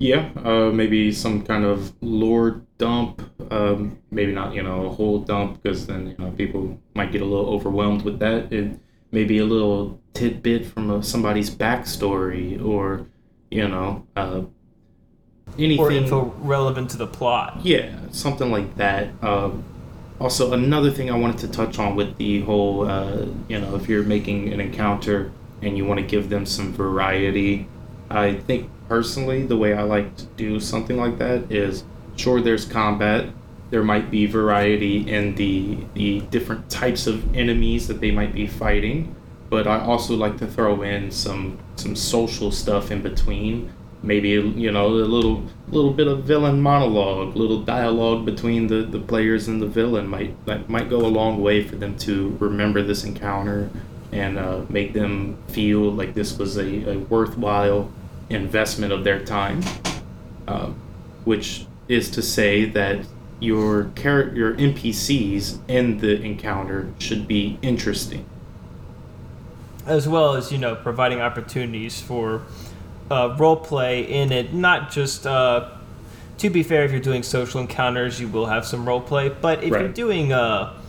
Yeah, 0.05 0.29
uh, 0.43 0.71
maybe 0.71 1.11
some 1.11 1.43
kind 1.43 1.65
of 1.65 1.91
lore 2.01 2.61
dump. 2.77 3.23
Um, 3.51 3.97
maybe 4.11 4.33
not, 4.33 4.53
you 4.53 4.61
know, 4.61 4.85
a 4.85 4.89
whole 4.89 5.19
dump 5.19 5.63
because 5.63 5.87
then 5.87 6.07
you 6.07 6.15
know 6.19 6.31
people 6.31 6.79
might 6.93 7.11
get 7.11 7.21
a 7.21 7.25
little 7.25 7.47
overwhelmed 7.47 8.03
with 8.03 8.19
that. 8.19 8.53
It 8.53 8.79
maybe 9.11 9.39
a 9.39 9.45
little 9.45 9.99
tidbit 10.13 10.67
from 10.67 10.91
a, 10.91 11.01
somebody's 11.01 11.49
backstory, 11.49 12.63
or 12.63 13.07
you 13.49 13.67
know, 13.67 14.05
uh, 14.15 14.41
anything 15.57 15.85
or 15.85 15.91
info 15.91 16.35
relevant 16.37 16.91
to 16.91 16.97
the 16.97 17.07
plot. 17.07 17.61
Yeah, 17.63 17.91
something 18.11 18.51
like 18.51 18.75
that. 18.75 19.09
Um, 19.23 19.63
also 20.19 20.53
another 20.53 20.91
thing 20.91 21.11
i 21.11 21.13
wanted 21.13 21.37
to 21.37 21.47
touch 21.49 21.77
on 21.77 21.93
with 21.93 22.15
the 22.17 22.39
whole 22.43 22.89
uh, 22.89 23.25
you 23.49 23.59
know 23.59 23.75
if 23.75 23.89
you're 23.89 24.03
making 24.03 24.53
an 24.53 24.61
encounter 24.61 25.29
and 25.61 25.77
you 25.77 25.83
want 25.83 25.99
to 25.99 26.05
give 26.05 26.29
them 26.29 26.45
some 26.45 26.71
variety 26.71 27.67
i 28.09 28.33
think 28.33 28.69
personally 28.87 29.45
the 29.45 29.57
way 29.57 29.73
i 29.73 29.81
like 29.81 30.15
to 30.15 30.25
do 30.37 30.59
something 30.59 30.97
like 30.97 31.17
that 31.17 31.51
is 31.51 31.83
sure 32.15 32.41
there's 32.41 32.65
combat. 32.65 33.29
There 33.71 33.83
might 33.83 34.09
be 34.11 34.25
variety 34.25 35.09
in 35.09 35.35
the 35.35 35.79
the 35.95 36.21
different 36.21 36.69
types 36.69 37.07
of 37.07 37.35
enemies 37.35 37.87
that 37.87 37.99
they 37.99 38.11
might 38.11 38.33
be 38.33 38.47
fighting 38.47 39.15
but 39.49 39.67
i 39.67 39.79
also 39.79 40.15
like 40.15 40.37
to 40.37 40.47
throw 40.47 40.81
in 40.81 41.11
some 41.11 41.57
some 41.75 41.95
social 41.95 42.51
stuff 42.51 42.91
in 42.91 43.01
between. 43.01 43.71
Maybe 44.03 44.29
you 44.29 44.71
know 44.71 44.87
a 44.87 44.89
little 44.89 45.43
little 45.69 45.91
bit 45.91 46.07
of 46.07 46.23
villain 46.23 46.61
monologue, 46.61 47.35
little 47.35 47.61
dialogue 47.63 48.25
between 48.25 48.67
the, 48.67 48.83
the 48.83 48.99
players 48.99 49.47
and 49.47 49.61
the 49.61 49.67
villain 49.67 50.07
might 50.07 50.45
that 50.45 50.69
might 50.69 50.89
go 50.89 50.97
a 50.97 51.07
long 51.07 51.41
way 51.41 51.63
for 51.63 51.75
them 51.75 51.97
to 51.99 52.37
remember 52.39 52.83
this 52.83 53.03
encounter 53.03 53.69
and 54.11 54.37
uh, 54.37 54.61
make 54.69 54.93
them 54.93 55.37
feel 55.47 55.91
like 55.91 56.13
this 56.13 56.37
was 56.37 56.57
a, 56.57 56.91
a 56.91 56.97
worthwhile 56.99 57.89
investment 58.29 58.91
of 58.91 59.03
their 59.03 59.23
time. 59.23 59.61
Uh, 60.47 60.71
which 61.25 61.65
is 61.87 62.09
to 62.11 62.21
say 62.21 62.65
that 62.65 63.05
your 63.39 63.91
char- 63.95 64.29
your 64.29 64.53
NPCs 64.53 65.59
in 65.67 65.97
the 65.97 66.21
encounter 66.21 66.93
should 66.99 67.27
be 67.27 67.59
interesting, 67.61 68.25
as 69.85 70.07
well 70.07 70.35
as 70.35 70.51
you 70.51 70.57
know 70.57 70.75
providing 70.75 71.19
opportunities 71.19 71.99
for 71.99 72.43
uh, 73.11 73.35
role 73.37 73.57
play 73.57 74.03
in 74.03 74.31
it. 74.31 74.53
Not 74.53 74.91
just 74.91 75.27
uh, 75.27 75.71
to 76.37 76.49
be 76.49 76.63
fair, 76.63 76.85
if 76.85 76.91
you're 76.91 77.01
doing 77.01 77.23
social 77.23 77.59
encounters, 77.59 78.19
you 78.19 78.27
will 78.27 78.45
have 78.45 78.65
some 78.65 78.87
role 78.87 79.01
play. 79.01 79.29
But 79.29 79.63
if 79.63 79.71
right. 79.71 79.81
you're 79.81 79.89
doing 79.89 80.31
uh, 80.31 80.79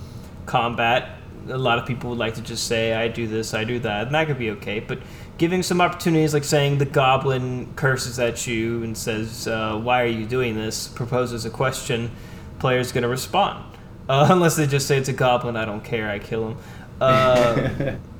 combat, 0.44 1.18
a 1.48 1.58
lot 1.58 1.78
of 1.78 1.86
people 1.86 2.10
would 2.10 2.18
like 2.18 2.34
to 2.34 2.42
just 2.42 2.66
say, 2.66 2.94
"I 2.94 3.08
do 3.08 3.26
this, 3.26 3.54
I 3.54 3.64
do 3.64 3.78
that," 3.80 4.06
and 4.06 4.14
that 4.14 4.26
could 4.26 4.38
be 4.38 4.50
okay. 4.52 4.80
But 4.80 5.00
giving 5.38 5.62
some 5.62 5.80
opportunities, 5.80 6.32
like 6.34 6.44
saying 6.44 6.78
the 6.78 6.84
goblin 6.84 7.72
curses 7.74 8.18
at 8.18 8.46
you 8.46 8.82
and 8.82 8.96
says, 8.96 9.46
uh, 9.46 9.78
"Why 9.78 10.02
are 10.02 10.06
you 10.06 10.26
doing 10.26 10.54
this?" 10.54 10.88
proposes 10.88 11.44
a 11.44 11.50
question, 11.50 12.10
player's 12.58 12.92
going 12.92 13.02
to 13.02 13.08
respond. 13.08 13.64
Uh, 14.08 14.28
unless 14.30 14.54
they 14.54 14.68
just 14.68 14.86
say 14.86 14.96
it's 14.96 15.08
a 15.08 15.12
goblin, 15.12 15.56
I 15.56 15.64
don't 15.64 15.82
care, 15.82 16.08
I 16.08 16.20
kill 16.20 16.50
him. 16.50 16.58
Uh, 17.00 17.96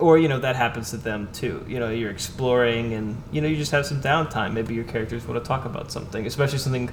or 0.00 0.18
you 0.18 0.28
know 0.28 0.38
that 0.38 0.56
happens 0.56 0.90
to 0.90 0.96
them 0.96 1.28
too 1.32 1.64
you 1.68 1.78
know 1.78 1.90
you're 1.90 2.10
exploring 2.10 2.94
and 2.94 3.22
you 3.30 3.40
know 3.40 3.48
you 3.48 3.56
just 3.56 3.70
have 3.70 3.86
some 3.86 4.00
downtime 4.00 4.52
maybe 4.52 4.74
your 4.74 4.84
characters 4.84 5.26
want 5.26 5.42
to 5.42 5.46
talk 5.46 5.64
about 5.64 5.92
something 5.92 6.26
especially 6.26 6.58
something 6.58 6.90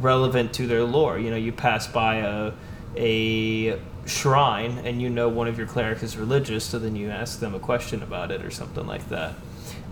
relevant 0.00 0.52
to 0.52 0.66
their 0.66 0.84
lore 0.84 1.18
you 1.18 1.30
know 1.30 1.36
you 1.36 1.50
pass 1.52 1.86
by 1.86 2.16
a 2.16 2.52
a 2.96 3.78
shrine 4.06 4.78
and 4.84 5.00
you 5.00 5.08
know 5.08 5.28
one 5.28 5.46
of 5.46 5.56
your 5.56 5.66
clerics 5.66 6.02
is 6.02 6.16
religious 6.16 6.64
so 6.64 6.78
then 6.78 6.96
you 6.96 7.08
ask 7.08 7.40
them 7.40 7.54
a 7.54 7.58
question 7.58 8.02
about 8.02 8.30
it 8.30 8.44
or 8.44 8.50
something 8.50 8.86
like 8.86 9.08
that 9.08 9.34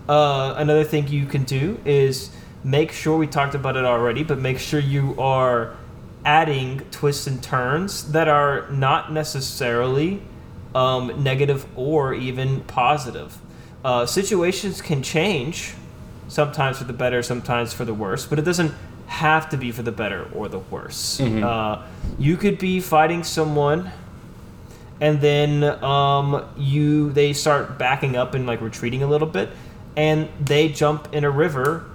uh, 0.09 0.53
another 0.57 0.83
thing 0.83 1.07
you 1.07 1.25
can 1.25 1.43
do 1.43 1.79
is 1.85 2.31
make 2.63 2.91
sure 2.91 3.17
we 3.17 3.25
talked 3.27 3.55
about 3.55 3.77
it 3.77 3.85
already 3.85 4.23
but 4.23 4.37
make 4.37 4.59
sure 4.59 4.79
you 4.79 5.19
are 5.19 5.75
adding 6.25 6.79
twists 6.91 7.27
and 7.27 7.41
turns 7.41 8.11
that 8.11 8.27
are 8.27 8.69
not 8.69 9.11
necessarily 9.11 10.21
um, 10.75 11.23
negative 11.23 11.65
or 11.75 12.13
even 12.13 12.61
positive. 12.61 13.37
Uh, 13.83 14.05
situations 14.05 14.81
can 14.81 15.01
change, 15.01 15.73
sometimes 16.27 16.77
for 16.77 16.83
the 16.83 16.93
better, 16.93 17.23
sometimes 17.23 17.73
for 17.73 17.85
the 17.85 17.93
worse, 17.93 18.25
but 18.25 18.37
it 18.37 18.43
doesn't 18.43 18.73
have 19.07 19.49
to 19.49 19.57
be 19.57 19.71
for 19.71 19.81
the 19.81 19.91
better 19.91 20.29
or 20.33 20.47
the 20.47 20.59
worse. 20.59 21.19
Mm-hmm. 21.19 21.43
Uh, 21.43 21.85
you 22.17 22.37
could 22.37 22.57
be 22.57 22.79
fighting 22.79 23.23
someone, 23.23 23.91
and 25.01 25.19
then 25.19 25.63
um, 25.83 26.47
you 26.55 27.11
they 27.11 27.33
start 27.33 27.77
backing 27.77 28.15
up 28.15 28.35
and 28.35 28.45
like 28.45 28.61
retreating 28.61 29.03
a 29.03 29.07
little 29.07 29.27
bit, 29.27 29.49
and 29.97 30.29
they 30.39 30.69
jump 30.69 31.13
in 31.13 31.25
a 31.25 31.31
river 31.31 31.85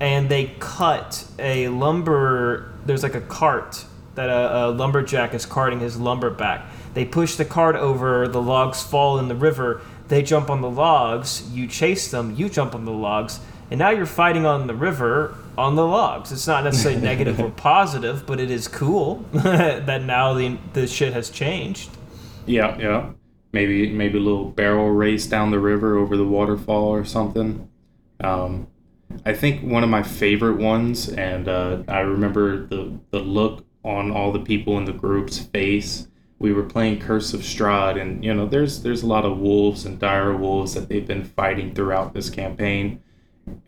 and 0.00 0.28
they 0.28 0.54
cut 0.58 1.24
a 1.38 1.68
lumber. 1.68 2.72
There's 2.84 3.02
like 3.02 3.14
a 3.14 3.20
cart 3.22 3.86
that 4.16 4.28
a, 4.28 4.66
a 4.66 4.70
lumberjack 4.70 5.32
is 5.32 5.46
carting 5.46 5.80
his 5.80 5.98
lumber 5.98 6.30
back. 6.30 6.66
They 6.94 7.04
push 7.04 7.36
the 7.36 7.44
cart 7.44 7.76
over, 7.76 8.26
the 8.26 8.42
logs 8.42 8.82
fall 8.82 9.18
in 9.18 9.28
the 9.28 9.34
river. 9.34 9.80
They 10.08 10.22
jump 10.22 10.50
on 10.50 10.60
the 10.60 10.70
logs, 10.70 11.48
you 11.52 11.66
chase 11.66 12.10
them, 12.10 12.34
you 12.36 12.48
jump 12.48 12.74
on 12.74 12.84
the 12.84 12.92
logs, 12.92 13.40
and 13.70 13.78
now 13.78 13.90
you're 13.90 14.06
fighting 14.06 14.46
on 14.46 14.66
the 14.66 14.74
river 14.74 15.34
on 15.58 15.74
the 15.74 15.86
logs. 15.86 16.32
It's 16.32 16.46
not 16.46 16.64
necessarily 16.64 17.00
negative 17.00 17.40
or 17.40 17.50
positive, 17.56 18.26
but 18.26 18.40
it 18.40 18.50
is 18.50 18.68
cool 18.68 19.24
that 19.32 20.02
now 20.02 20.34
the 20.34 20.58
the 20.72 20.86
shit 20.86 21.12
has 21.12 21.30
changed. 21.30 21.90
Yeah, 22.46 22.76
yeah. 22.78 23.12
Maybe 23.52 23.90
maybe 23.90 24.18
a 24.18 24.20
little 24.20 24.50
barrel 24.50 24.90
race 24.90 25.26
down 25.26 25.50
the 25.50 25.60
river 25.60 25.96
over 25.96 26.16
the 26.16 26.26
waterfall 26.26 26.88
or 26.88 27.04
something. 27.04 27.68
Um, 28.20 28.68
I 29.24 29.34
think 29.34 29.62
one 29.62 29.84
of 29.84 29.90
my 29.90 30.02
favorite 30.02 30.58
ones, 30.58 31.08
and 31.08 31.48
uh, 31.48 31.82
I 31.88 32.00
remember 32.00 32.66
the 32.66 32.98
the 33.10 33.20
look 33.20 33.64
on 33.84 34.10
all 34.10 34.32
the 34.32 34.40
people 34.40 34.78
in 34.78 34.84
the 34.84 34.92
group's 34.92 35.38
face. 35.38 36.08
We 36.38 36.52
were 36.52 36.64
playing 36.64 37.00
Curse 37.00 37.32
of 37.32 37.40
Strahd, 37.40 38.00
and 38.00 38.24
you 38.24 38.34
know, 38.34 38.46
there's 38.46 38.82
there's 38.82 39.02
a 39.02 39.06
lot 39.06 39.24
of 39.24 39.38
wolves 39.38 39.86
and 39.86 39.98
dire 39.98 40.36
wolves 40.36 40.74
that 40.74 40.88
they've 40.88 41.06
been 41.06 41.24
fighting 41.24 41.74
throughout 41.74 42.12
this 42.14 42.30
campaign. 42.30 43.02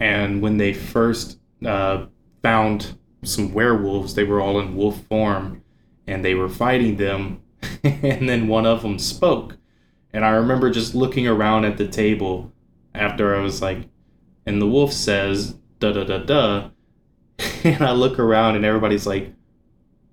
And 0.01 0.43
when 0.43 0.59
they 0.59 0.73
first 0.75 1.39
uh, 1.65 2.07
found 2.43 2.99
some 3.23 3.55
werewolves, 3.55 4.15
they 4.15 4.25
were 4.25 4.41
all 4.41 4.61
in 4.61 4.77
wolf 4.77 5.03
form, 5.07 5.63
and 6.07 6.25
they 6.25 6.35
were 6.35 6.49
fighting 6.49 6.97
them. 6.97 7.43
and 7.83 8.29
then 8.29 8.49
one 8.49 8.67
of 8.67 8.83
them 8.83 8.99
spoke, 8.99 9.57
and 10.13 10.25
I 10.25 10.31
remember 10.31 10.71
just 10.71 10.95
looking 10.95 11.27
around 11.27 11.65
at 11.65 11.77
the 11.77 11.89
table 11.89 12.53
after 12.95 13.37
I 13.37 13.41
was 13.41 13.63
like, 13.63 13.89
and 14.47 14.61
the 14.61 14.67
wolf 14.67 14.93
says 14.93 15.57
da 15.79 15.93
da 15.93 16.05
da 16.05 16.19
da, 16.19 16.71
and 17.65 17.83
I 17.83 17.93
look 17.93 18.19
around 18.19 18.57
and 18.57 18.65
everybody's 18.65 19.07
like, 19.07 19.33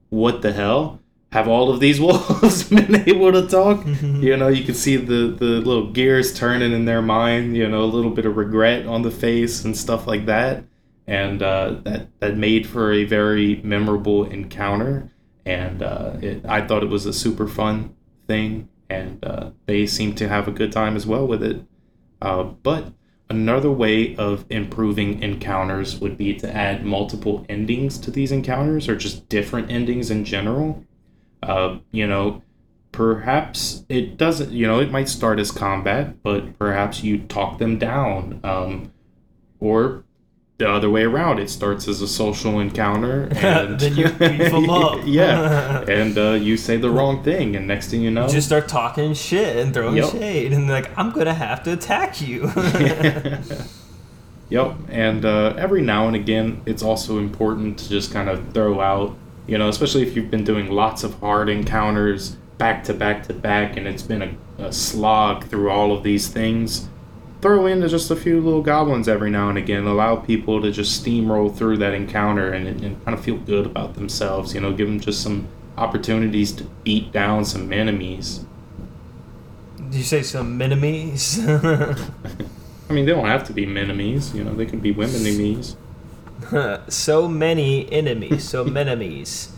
what 0.10 0.42
the 0.42 0.54
hell? 0.54 1.00
Have 1.32 1.48
all 1.48 1.70
of 1.70 1.80
these 1.80 2.00
wolves 2.02 2.70
been 2.70 3.08
able 3.08 3.32
to 3.32 3.48
talk? 3.48 3.86
you 3.86 4.38
know, 4.38 4.48
you 4.48 4.64
can 4.64 4.76
see 4.76 4.96
the, 4.96 5.36
the 5.38 5.60
little 5.62 5.92
gears 5.92 6.38
turning 6.38 6.72
in 6.72 6.86
their 6.86 7.02
mind, 7.02 7.58
you 7.58 7.68
know, 7.68 7.84
a 7.84 7.86
little 7.86 8.12
bit 8.12 8.26
of 8.26 8.38
regret 8.38 8.86
on 8.86 9.02
the 9.02 9.12
face 9.12 9.66
and 9.66 9.76
stuff 9.76 10.08
like 10.08 10.26
that. 10.28 10.64
And 11.08 11.44
uh, 11.44 11.76
that, 11.84 12.20
that 12.20 12.38
made 12.38 12.66
for 12.66 12.92
a 12.92 13.04
very 13.04 13.62
memorable 13.64 14.26
encounter. 14.26 15.12
And 15.46 15.84
uh, 15.84 16.14
it, 16.22 16.46
I 16.46 16.66
thought 16.66 16.84
it 16.84 16.90
was 16.90 17.06
a 17.06 17.14
super 17.14 17.48
fun 17.48 17.96
thing. 18.28 18.70
And 18.90 19.24
uh, 19.24 19.52
they 19.66 19.86
seemed 19.88 20.18
to 20.20 20.30
have 20.30 20.48
a 20.48 20.52
good 20.52 20.72
time 20.72 20.96
as 20.96 21.06
well 21.06 21.28
with 21.28 21.44
it. 21.44 21.64
Uh, 22.22 22.44
but 22.44 22.94
Another 23.30 23.72
way 23.72 24.16
of 24.18 24.46
improving 24.52 25.22
encounters 25.24 26.00
would 26.00 26.16
be 26.16 26.36
to 26.36 26.56
add 26.56 26.86
multiple 26.86 27.44
endings 27.50 27.98
to 28.00 28.12
these 28.12 28.32
encounters 28.32 28.88
or 28.88 28.96
just 28.96 29.28
different 29.30 29.72
endings 29.72 30.12
in 30.12 30.26
general. 30.26 30.86
Uh, 31.42 31.80
you 31.92 32.06
know, 32.06 32.44
perhaps 32.92 33.84
it 33.90 34.18
doesn't, 34.18 34.52
you 34.52 34.68
know, 34.68 34.80
it 34.80 34.92
might 34.92 35.10
start 35.10 35.40
as 35.40 35.52
combat, 35.52 36.22
but 36.22 36.58
perhaps 36.60 37.04
you 37.04 37.18
talk 37.18 37.58
them 37.58 37.80
down. 37.80 38.40
Um, 38.44 38.94
or 39.60 40.05
the 40.58 40.70
other 40.70 40.90
way 40.90 41.04
around. 41.04 41.40
It 41.40 41.50
starts 41.50 41.88
as 41.88 42.02
a 42.02 42.08
social 42.08 42.60
encounter, 42.60 43.24
and 43.36 43.80
then 43.80 43.96
you 43.96 44.10
beef 44.10 44.52
them 44.52 44.70
up. 44.70 45.02
yeah, 45.06 45.82
and 45.82 46.18
uh, 46.18 46.32
you 46.32 46.58
say 46.58 46.78
the 46.78 46.90
wrong 46.90 47.24
thing, 47.24 47.56
and 47.56 47.68
next 47.68 47.90
thing 47.90 48.02
you 48.02 48.12
know, 48.12 48.26
you 48.26 48.34
just 48.34 48.48
start 48.48 48.68
talking 48.68 49.14
shit 49.14 49.58
and 49.58 49.74
throwing 49.74 49.98
yep. 49.98 50.12
shade, 50.12 50.54
and 50.54 50.68
like 50.68 50.98
I'm 50.98 51.12
gonna 51.12 51.34
have 51.34 51.64
to 51.64 51.74
attack 51.74 52.22
you. 52.22 52.44
yep, 54.50 54.76
and 54.90 55.26
uh, 55.26 55.54
every 55.58 55.82
now 55.82 56.08
and 56.08 56.16
again, 56.16 56.62
it's 56.66 56.84
also 56.84 57.18
important 57.20 57.78
to 57.80 57.90
just 57.90 58.14
kind 58.14 58.30
of 58.30 58.54
throw 58.54 58.80
out, 58.80 59.16
you 59.48 59.58
know, 59.58 59.68
especially 59.68 60.04
if 60.04 60.16
you've 60.16 60.32
been 60.32 60.46
doing 60.46 60.72
lots 60.72 61.04
of 61.04 61.20
hard 61.20 61.50
encounters 61.50 62.38
back 62.58 62.86
to 62.86 62.94
back 62.94 63.28
to 63.28 63.34
back, 63.34 63.76
and 63.76 63.88
it's 63.88 64.04
been 64.04 64.22
a, 64.22 64.34
a 64.60 64.72
slog 64.72 65.44
through 65.46 65.70
all 65.70 65.92
of 65.92 66.04
these 66.04 66.30
things 66.30 66.88
throw 67.46 67.68
in 67.68 67.88
just 67.88 68.10
a 68.10 68.16
few 68.16 68.42
little 68.42 68.64
goblins 68.64 69.08
every 69.08 69.30
now 69.30 69.50
and 69.50 69.58
again. 69.60 69.86
Allow 69.86 70.16
people 70.16 70.64
to 70.64 70.72
just 70.72 71.06
steamroll 71.06 71.56
through 71.56 71.78
that 71.78 71.94
encounter 71.94 72.52
and, 72.52 72.66
and 72.66 73.06
kind 73.06 73.16
of 73.16 73.24
feel 73.24 73.38
good 73.38 73.68
about 73.68 73.94
themselves. 73.94 74.56
You 74.56 74.62
know, 74.62 74.74
give 74.74 74.88
them 74.88 75.00
just 75.00 75.22
some 75.22 75.48
opportunities 75.78 76.52
to 76.54 76.64
beat 76.84 77.12
down 77.12 77.46
some 77.46 77.72
enemies. 77.72 78.44
Did 79.78 79.94
you 79.94 80.02
say 80.02 80.24
some 80.24 80.60
enemies? 80.60 81.38
I 81.48 81.96
mean, 82.90 83.06
they 83.06 83.12
don't 83.12 83.28
have 83.28 83.44
to 83.44 83.54
be 83.54 83.66
enemies. 83.66 84.34
You 84.34 84.44
know, 84.44 84.56
they 84.56 84.66
can 84.66 84.80
be 84.80 84.90
women 84.90 85.24
enemies. 85.24 85.76
so 86.88 87.28
many 87.28 87.92
enemies. 87.92 88.50
So 88.50 88.64
many 88.66 88.90
enemies. 88.90 89.52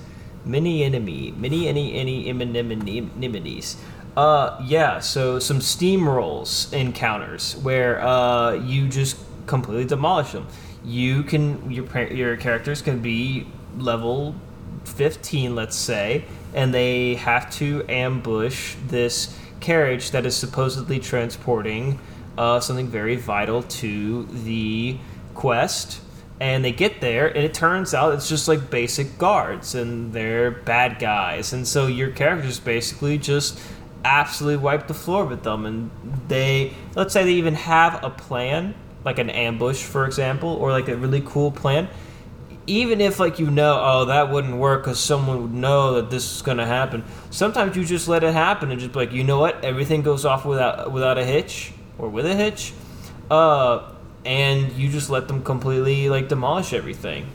Many 0.44 0.84
enemy. 0.84 1.32
Many 1.32 1.70
any 1.70 1.94
any 1.94 2.28
enemies. 2.28 3.78
Uh, 4.18 4.60
yeah. 4.66 5.00
So 5.00 5.38
some 5.38 5.60
steamrolls 5.60 6.74
encounters 6.74 7.56
where 7.58 8.02
uh, 8.02 8.54
you 8.54 8.90
just 8.90 9.16
completely 9.46 9.86
demolish 9.86 10.32
them. 10.32 10.48
You 10.84 11.22
can 11.22 11.70
your 11.70 11.86
your 12.12 12.36
characters 12.36 12.82
can 12.82 13.00
be 13.00 13.46
level 13.78 14.34
15, 14.86 15.54
let's 15.54 15.76
say, 15.76 16.26
and 16.56 16.74
they 16.74 17.14
have 17.16 17.52
to 17.58 17.86
ambush 17.88 18.76
this 18.88 19.38
carriage 19.60 20.10
that 20.12 20.26
is 20.26 20.36
supposedly 20.36 21.00
transporting 21.00 22.00
uh, 22.40 22.60
something 22.60 22.88
very 22.88 23.16
vital 23.18 23.62
to 23.64 24.26
the 24.26 24.98
quest. 25.36 26.02
And 26.40 26.64
they 26.64 26.72
get 26.72 27.02
there, 27.02 27.28
and 27.28 27.44
it 27.44 27.56
turns 27.56 27.96
out 27.96 28.14
it's 28.14 28.30
just 28.30 28.48
like 28.48 28.70
basic 28.70 29.18
guards, 29.18 29.74
and 29.74 30.14
they're 30.14 30.52
bad 30.52 31.00
guys. 31.00 31.52
And 31.52 31.68
so 31.68 31.88
your 31.88 32.12
characters 32.12 32.60
basically 32.60 33.18
just 33.18 33.60
absolutely 34.08 34.58
wipe 34.58 34.88
the 34.88 34.94
floor 34.94 35.26
with 35.26 35.44
them. 35.44 35.66
And 35.66 35.92
they, 36.28 36.74
let's 36.96 37.14
say 37.14 37.24
they 37.26 37.34
even 37.34 37.56
have 37.56 38.04
a 38.04 38.10
plan, 38.10 38.74
like 39.04 39.20
an 39.20 39.30
ambush, 39.30 39.84
for 39.84 40.06
example, 40.06 40.50
or 40.50 40.72
like 40.72 40.88
a 40.88 40.96
really 40.96 41.22
cool 41.26 41.52
plan. 41.52 41.90
Even 42.66 43.00
if 43.00 43.20
like 43.20 43.40
you 43.40 43.50
know, 43.50 43.80
oh, 43.82 44.06
that 44.06 44.30
wouldn't 44.30 44.58
work 44.58 44.84
because 44.84 45.00
someone 45.00 45.42
would 45.42 45.54
know 45.54 45.96
that 45.96 46.10
this 46.10 46.36
is 46.36 46.42
gonna 46.42 46.66
happen. 46.66 47.04
Sometimes 47.30 47.78
you 47.78 47.86
just 47.86 48.08
let 48.10 48.24
it 48.24 48.34
happen 48.34 48.72
and 48.72 48.80
just 48.80 48.96
like, 48.96 49.14
you 49.14 49.24
know 49.24 49.40
what, 49.40 49.64
everything 49.64 50.02
goes 50.02 50.26
off 50.26 50.46
without 50.46 50.92
without 50.92 51.18
a 51.18 51.24
hitch 51.24 51.72
or 51.98 52.10
with 52.10 52.26
a 52.26 52.36
hitch, 52.36 52.74
uh, 53.32 53.90
and 54.26 54.74
you 54.74 54.90
just 54.90 55.10
let 55.10 55.30
them 55.30 55.44
completely 55.44 56.10
like 56.10 56.28
demolish 56.28 56.74
everything. 56.74 57.28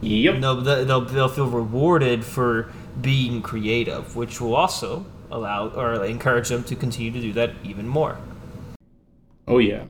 Yep. 0.00 0.38
No, 0.38 0.60
they'll 0.60 1.04
they'll 1.04 1.28
feel 1.28 1.46
rewarded 1.46 2.24
for 2.24 2.72
being 3.00 3.42
creative, 3.42 4.16
which 4.16 4.40
will 4.40 4.54
also 4.54 5.04
allow 5.30 5.68
or 5.68 6.04
encourage 6.04 6.48
them 6.48 6.64
to 6.64 6.76
continue 6.76 7.12
to 7.12 7.20
do 7.20 7.32
that 7.32 7.50
even 7.64 7.86
more. 7.86 8.18
Oh 9.46 9.58
yeah. 9.58 9.84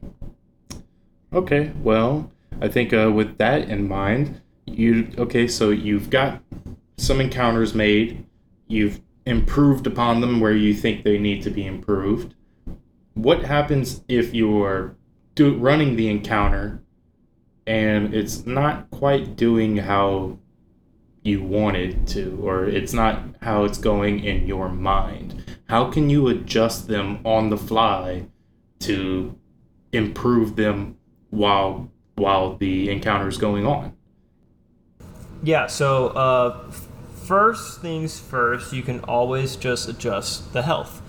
Okay, 1.32 1.72
well, 1.82 2.30
I 2.60 2.68
think 2.68 2.92
uh, 2.92 3.10
with 3.14 3.38
that 3.38 3.68
in 3.68 3.88
mind, 3.88 4.40
you 4.66 5.12
okay? 5.18 5.46
So 5.46 5.70
you've 5.70 6.10
got 6.10 6.42
some 6.96 7.20
encounters 7.20 7.74
made. 7.74 8.26
You've 8.66 9.00
improved 9.26 9.86
upon 9.86 10.20
them 10.20 10.40
where 10.40 10.54
you 10.54 10.74
think 10.74 11.04
they 11.04 11.18
need 11.18 11.42
to 11.42 11.50
be 11.50 11.66
improved. 11.66 12.34
What 13.14 13.44
happens 13.44 14.02
if 14.08 14.34
you 14.34 14.62
are 14.62 14.96
do, 15.34 15.56
running 15.56 15.96
the 15.96 16.08
encounter 16.08 16.82
and 17.66 18.14
it's 18.14 18.46
not 18.46 18.90
quite 18.90 19.36
doing 19.36 19.76
how 19.76 20.38
you 21.22 21.42
wanted 21.42 22.06
to, 22.08 22.38
or 22.42 22.64
it's 22.64 22.92
not 22.92 23.22
how 23.42 23.64
it's 23.64 23.78
going 23.78 24.24
in 24.24 24.46
your 24.46 24.68
mind. 24.68 25.44
How 25.68 25.90
can 25.90 26.08
you 26.08 26.28
adjust 26.28 26.88
them 26.88 27.20
on 27.24 27.50
the 27.50 27.58
fly 27.58 28.26
to 28.80 29.38
improve 29.92 30.56
them 30.56 30.96
while 31.30 31.90
while 32.16 32.56
the 32.56 32.90
encounter 32.90 33.28
is 33.28 33.38
going 33.38 33.66
on? 33.66 33.94
Yeah. 35.42 35.66
So 35.66 36.08
uh, 36.08 36.70
first 37.24 37.80
things 37.80 38.18
first, 38.18 38.72
you 38.72 38.82
can 38.82 39.00
always 39.00 39.56
just 39.56 39.88
adjust 39.88 40.52
the 40.52 40.62
health. 40.62 41.02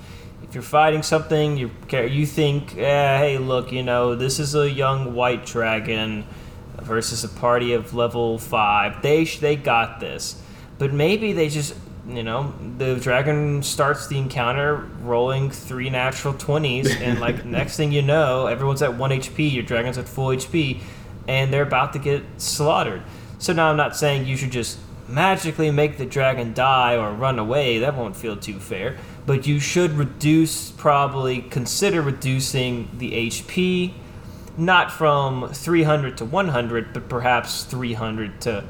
If 0.44 0.56
you're 0.56 0.64
fighting 0.64 1.04
something, 1.04 1.58
you 1.58 1.72
care. 1.88 2.06
you 2.06 2.26
think, 2.26 2.78
eh, 2.78 3.18
hey, 3.18 3.38
look, 3.38 3.72
you 3.72 3.84
know, 3.84 4.16
this 4.16 4.40
is 4.40 4.54
a 4.54 4.70
young 4.70 5.14
white 5.14 5.46
dragon 5.46 6.26
versus 6.84 7.24
a 7.24 7.30
party 7.30 7.74
of 7.74 7.94
level 7.94 8.38
five. 8.38 9.02
They 9.02 9.24
they 9.26 9.56
got 9.56 10.00
this, 10.00 10.42
but 10.78 10.94
maybe 10.94 11.34
they 11.34 11.50
just 11.50 11.76
you 12.08 12.24
know 12.24 12.54
the 12.78 12.96
dragon 12.96 13.62
starts 13.64 14.08
the 14.08 14.18
encounter 14.18 14.90
rolling 15.02 15.52
three 15.52 15.90
natural 15.90 16.34
twenties, 16.34 16.94
and 17.02 17.20
like 17.20 17.46
next 17.46 17.78
thing 17.78 17.92
you 17.92 18.02
know, 18.02 18.48
everyone's 18.48 18.82
at 18.82 18.98
one 18.98 19.12
HP. 19.12 19.52
Your 19.52 19.64
dragon's 19.64 19.98
at 19.98 20.08
full 20.08 20.28
HP, 20.28 20.80
and 21.28 21.54
they're 21.54 21.64
about 21.64 21.94
to 21.94 22.00
get 22.00 22.24
slaughtered. 22.38 23.02
So 23.40 23.54
now 23.54 23.70
I'm 23.70 23.78
not 23.78 23.96
saying 23.96 24.26
you 24.26 24.38
should 24.38 24.52
just 24.52 24.78
magically 25.08 25.72
make 25.72 25.98
the 25.98 26.06
dragon 26.06 26.54
die 26.54 26.96
or 26.96 27.12
run 27.12 27.38
away. 27.40 27.80
That 27.80 27.96
won't 27.98 28.16
feel 28.16 28.38
too 28.38 28.60
fair. 28.60 28.98
but 29.26 29.46
you 29.46 29.60
should 29.60 29.92
reduce 29.92 30.72
probably 30.72 31.42
consider 31.42 32.02
reducing 32.02 32.90
the 32.98 33.12
HP 33.28 33.94
not 34.58 34.92
from 34.92 35.50
300 35.54 36.18
to 36.18 36.26
100 36.26 36.94
but 36.94 37.10
perhaps 37.10 37.64
300 37.64 38.42
to 38.42 38.64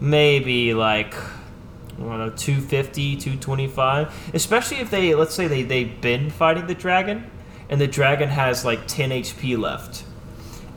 maybe 0.00 0.74
like 0.74 1.14
I 1.14 2.00
don't 2.00 2.18
know 2.18 2.30
250 2.30 3.16
225 3.16 4.30
especially 4.34 4.78
if 4.78 4.90
they 4.90 5.14
let's 5.14 5.34
say 5.34 5.46
they 5.46 5.62
they've 5.62 6.00
been 6.00 6.30
fighting 6.30 6.66
the 6.66 6.74
dragon 6.74 7.30
and 7.68 7.80
the 7.80 7.86
dragon 7.86 8.28
has 8.28 8.64
like 8.64 8.86
10 8.86 9.10
HP 9.10 9.58
left. 9.58 10.04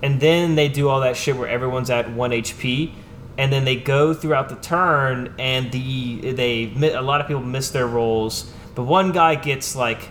And 0.03 0.19
then 0.19 0.55
they 0.55 0.67
do 0.67 0.89
all 0.89 1.01
that 1.01 1.15
shit 1.15 1.35
where 1.35 1.47
everyone's 1.47 1.89
at 1.89 2.11
1 2.11 2.31
HP 2.31 2.93
and 3.37 3.51
then 3.51 3.63
they 3.63 3.75
go 3.75 4.13
throughout 4.13 4.49
the 4.49 4.55
turn 4.55 5.33
and 5.39 5.71
the 5.71 6.31
they 6.33 6.91
a 6.93 7.01
lot 7.01 7.21
of 7.21 7.27
people 7.27 7.41
miss 7.41 7.69
their 7.69 7.87
rolls. 7.87 8.51
But 8.75 8.83
one 8.83 9.11
guy 9.11 9.35
gets 9.35 9.75
like 9.75 10.09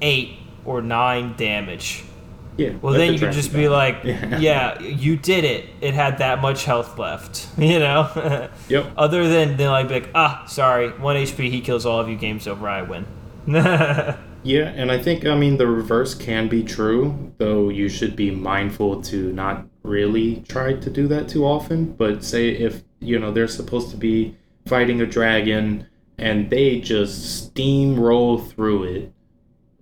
8 0.00 0.38
or 0.64 0.80
9 0.80 1.34
damage 1.36 2.04
Yeah. 2.56 2.74
well 2.80 2.92
then 2.92 3.08
the 3.08 3.12
you 3.14 3.18
can 3.18 3.18
dragon 3.32 3.40
just 3.40 3.52
be 3.52 3.68
like 3.68 4.04
Yeah. 4.04 4.38
yeah 4.38 4.80
you 4.80 5.16
did 5.16 5.44
it 5.44 5.66
it 5.80 5.94
had 5.94 6.18
that 6.18 6.40
much 6.40 6.64
health 6.64 6.98
left 6.98 7.48
you 7.58 7.78
know 7.78 8.48
Yep. 8.68 8.92
other 8.96 9.28
than 9.28 9.56
then 9.56 9.70
like 9.70 9.88
be 9.88 9.94
like 10.00 10.10
ah 10.14 10.44
sorry 10.46 10.90
1 10.90 11.16
HP 11.16 11.50
he 11.50 11.60
kills 11.60 11.84
all 11.84 11.98
of 12.00 12.08
you 12.08 12.16
games 12.16 12.46
over 12.46 12.68
I 12.68 12.82
win 12.82 13.06
Yeah, 14.46 14.68
and 14.76 14.92
I 14.92 14.98
think 15.02 15.24
I 15.24 15.34
mean 15.34 15.56
the 15.56 15.66
reverse 15.66 16.14
can 16.14 16.48
be 16.48 16.62
true, 16.62 17.32
though 17.38 17.70
you 17.70 17.88
should 17.88 18.14
be 18.14 18.30
mindful 18.30 19.00
to 19.04 19.32
not 19.32 19.66
really 19.82 20.44
try 20.48 20.74
to 20.74 20.90
do 20.90 21.08
that 21.08 21.28
too 21.30 21.46
often. 21.46 21.92
But 21.92 22.22
say 22.22 22.50
if 22.50 22.82
you 23.00 23.18
know 23.18 23.32
they're 23.32 23.48
supposed 23.48 23.90
to 23.92 23.96
be 23.96 24.36
fighting 24.66 25.00
a 25.00 25.06
dragon 25.06 25.86
and 26.18 26.50
they 26.50 26.78
just 26.78 27.54
steamroll 27.54 28.46
through 28.50 28.84
it. 28.84 29.12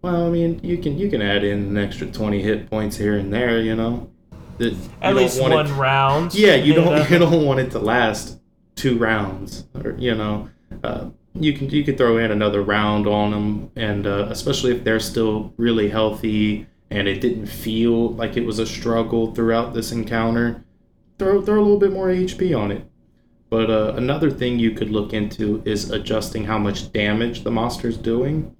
Well, 0.03 0.27
I 0.27 0.31
mean, 0.31 0.61
you 0.62 0.79
can 0.79 0.99
you 0.99 1.09
can 1.09 1.23
add 1.23 1.45
in 1.45 1.59
an 1.61 1.79
extra 1.79 2.07
twenty 2.07 2.43
hit 2.43 2.69
points 2.69 2.97
here 2.97 3.17
and 3.17 3.33
there, 3.33 3.61
you 3.61 3.77
know. 3.77 4.11
That 4.59 4.77
at 5.01 5.15
least 5.15 5.41
one 5.41 5.53
it- 5.53 5.73
round 5.73 6.35
yeah, 6.35 6.55
you 6.55 6.75
don't 6.75 6.87
know? 6.87 7.07
you 7.11 7.19
don't 7.19 7.47
want 7.47 7.61
it 7.61 7.71
to 7.71 7.79
last 7.79 8.41
two 8.75 8.99
rounds, 8.99 9.67
or 9.75 9.93
you 9.93 10.15
know, 10.15 10.51
uh, 10.83 11.07
you 11.35 11.53
can 11.53 11.71
you 11.71 11.85
could 11.85 11.97
throw 11.97 12.19
in 12.19 12.31
another 12.31 12.62
round 12.62 13.07
on 13.07 13.31
them, 13.31 13.71
and 13.77 14.07
uh, 14.07 14.27
especially 14.29 14.73
if 14.73 14.85
they're 14.85 15.01
still 15.01 15.55
really 15.57 15.88
healthy 15.88 16.67
and 16.93 17.09
it 17.09 17.21
didn't 17.23 17.47
feel 17.47 18.11
like 18.11 18.37
it 18.37 18.45
was 18.45 18.59
a 18.59 18.67
struggle 18.67 19.35
throughout 19.35 19.73
this 19.73 19.93
encounter, 19.93 20.62
throw 21.19 21.41
throw 21.41 21.59
a 21.59 21.62
little 21.62 21.79
bit 21.79 21.93
more 21.93 22.09
HP 22.09 22.57
on 22.57 22.71
it. 22.71 22.85
But 23.49 23.71
uh, 23.71 23.95
another 23.97 24.31
thing 24.31 24.59
you 24.59 24.73
could 24.73 24.91
look 24.91 25.12
into 25.12 25.62
is 25.65 25.91
adjusting 25.91 26.45
how 26.45 26.59
much 26.59 26.93
damage 26.93 27.45
the 27.45 27.51
monster's 27.51 27.97
doing. 27.97 28.55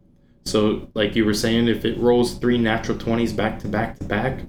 So, 0.44 0.88
like 0.94 1.14
you 1.14 1.24
were 1.24 1.35
saying, 1.35 1.68
if 1.68 1.85
it 1.85 1.98
rolls 1.98 2.35
three 2.35 2.59
natural 2.59 2.98
20s 2.98 3.35
back 3.35 3.59
to 3.61 3.68
back 3.68 3.98
to 3.98 4.05
back, 4.05 4.40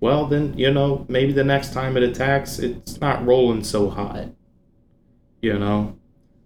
well, 0.00 0.26
then, 0.26 0.56
you 0.58 0.70
know, 0.72 1.06
maybe 1.08 1.32
the 1.32 1.44
next 1.44 1.72
time 1.72 1.96
it 1.96 2.02
attacks, 2.02 2.58
it's 2.58 3.00
not 3.00 3.24
rolling 3.24 3.64
so 3.64 3.88
hot. 3.88 4.28
You 5.40 5.58
know? 5.58 5.96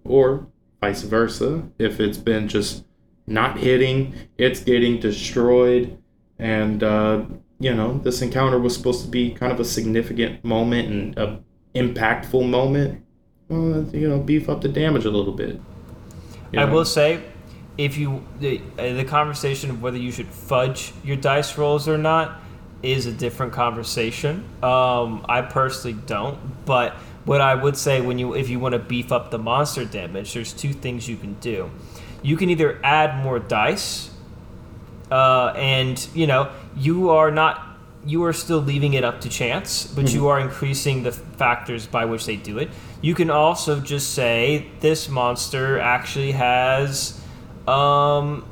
Or 0.04 0.46
vice 0.80 1.02
versa. 1.02 1.68
If 1.78 1.98
it's 1.98 2.18
been 2.18 2.48
just 2.48 2.84
not 3.26 3.58
hitting, 3.58 4.14
it's 4.38 4.60
getting 4.60 5.00
destroyed. 5.00 5.98
And, 6.38 6.82
uh, 6.82 7.24
you 7.58 7.74
know, 7.74 7.98
this 7.98 8.22
encounter 8.22 8.58
was 8.58 8.76
supposed 8.76 9.02
to 9.04 9.08
be 9.08 9.30
kind 9.30 9.52
of 9.52 9.58
a 9.58 9.64
significant 9.64 10.44
moment 10.44 10.88
and 10.88 11.18
a 11.18 11.40
impactful 11.74 12.48
moment. 12.48 13.04
Well, 13.48 13.86
you 13.92 14.08
know, 14.08 14.18
beef 14.18 14.48
up 14.48 14.60
the 14.60 14.68
damage 14.68 15.04
a 15.04 15.10
little 15.10 15.32
bit. 15.32 15.60
You 16.52 16.60
I 16.60 16.64
will 16.64 16.84
say, 16.84 17.22
if 17.78 17.98
you 17.98 18.24
the 18.40 18.60
uh, 18.78 18.92
the 18.94 19.04
conversation 19.04 19.70
of 19.70 19.82
whether 19.82 19.98
you 19.98 20.10
should 20.10 20.28
fudge 20.28 20.92
your 21.04 21.16
dice 21.16 21.58
rolls 21.58 21.88
or 21.88 21.98
not 21.98 22.40
is 22.82 23.06
a 23.06 23.12
different 23.12 23.52
conversation. 23.52 24.44
Um, 24.62 25.24
I 25.28 25.42
personally 25.42 25.98
don't, 26.06 26.38
but 26.64 26.94
what 27.24 27.40
I 27.40 27.54
would 27.54 27.76
say 27.76 28.00
when 28.00 28.18
you 28.18 28.34
if 28.34 28.48
you 28.48 28.58
want 28.58 28.72
to 28.72 28.78
beef 28.78 29.12
up 29.12 29.30
the 29.30 29.38
monster 29.38 29.84
damage, 29.84 30.34
there's 30.34 30.52
two 30.52 30.72
things 30.72 31.08
you 31.08 31.16
can 31.16 31.34
do. 31.34 31.70
You 32.22 32.36
can 32.36 32.50
either 32.50 32.80
add 32.82 33.22
more 33.22 33.38
dice, 33.38 34.10
uh, 35.10 35.52
and 35.56 36.08
you 36.14 36.26
know 36.26 36.50
you 36.76 37.10
are 37.10 37.30
not 37.30 37.62
you 38.06 38.24
are 38.24 38.32
still 38.32 38.60
leaving 38.60 38.94
it 38.94 39.02
up 39.02 39.20
to 39.22 39.28
chance, 39.28 39.84
but 39.84 40.12
you 40.12 40.28
are 40.28 40.38
increasing 40.38 41.02
the 41.02 41.10
factors 41.10 41.88
by 41.88 42.04
which 42.04 42.24
they 42.24 42.36
do 42.36 42.58
it. 42.58 42.70
You 43.00 43.16
can 43.16 43.30
also 43.30 43.80
just 43.80 44.14
say 44.14 44.68
this 44.78 45.08
monster 45.08 45.80
actually 45.80 46.30
has 46.32 47.20
um, 47.68 48.44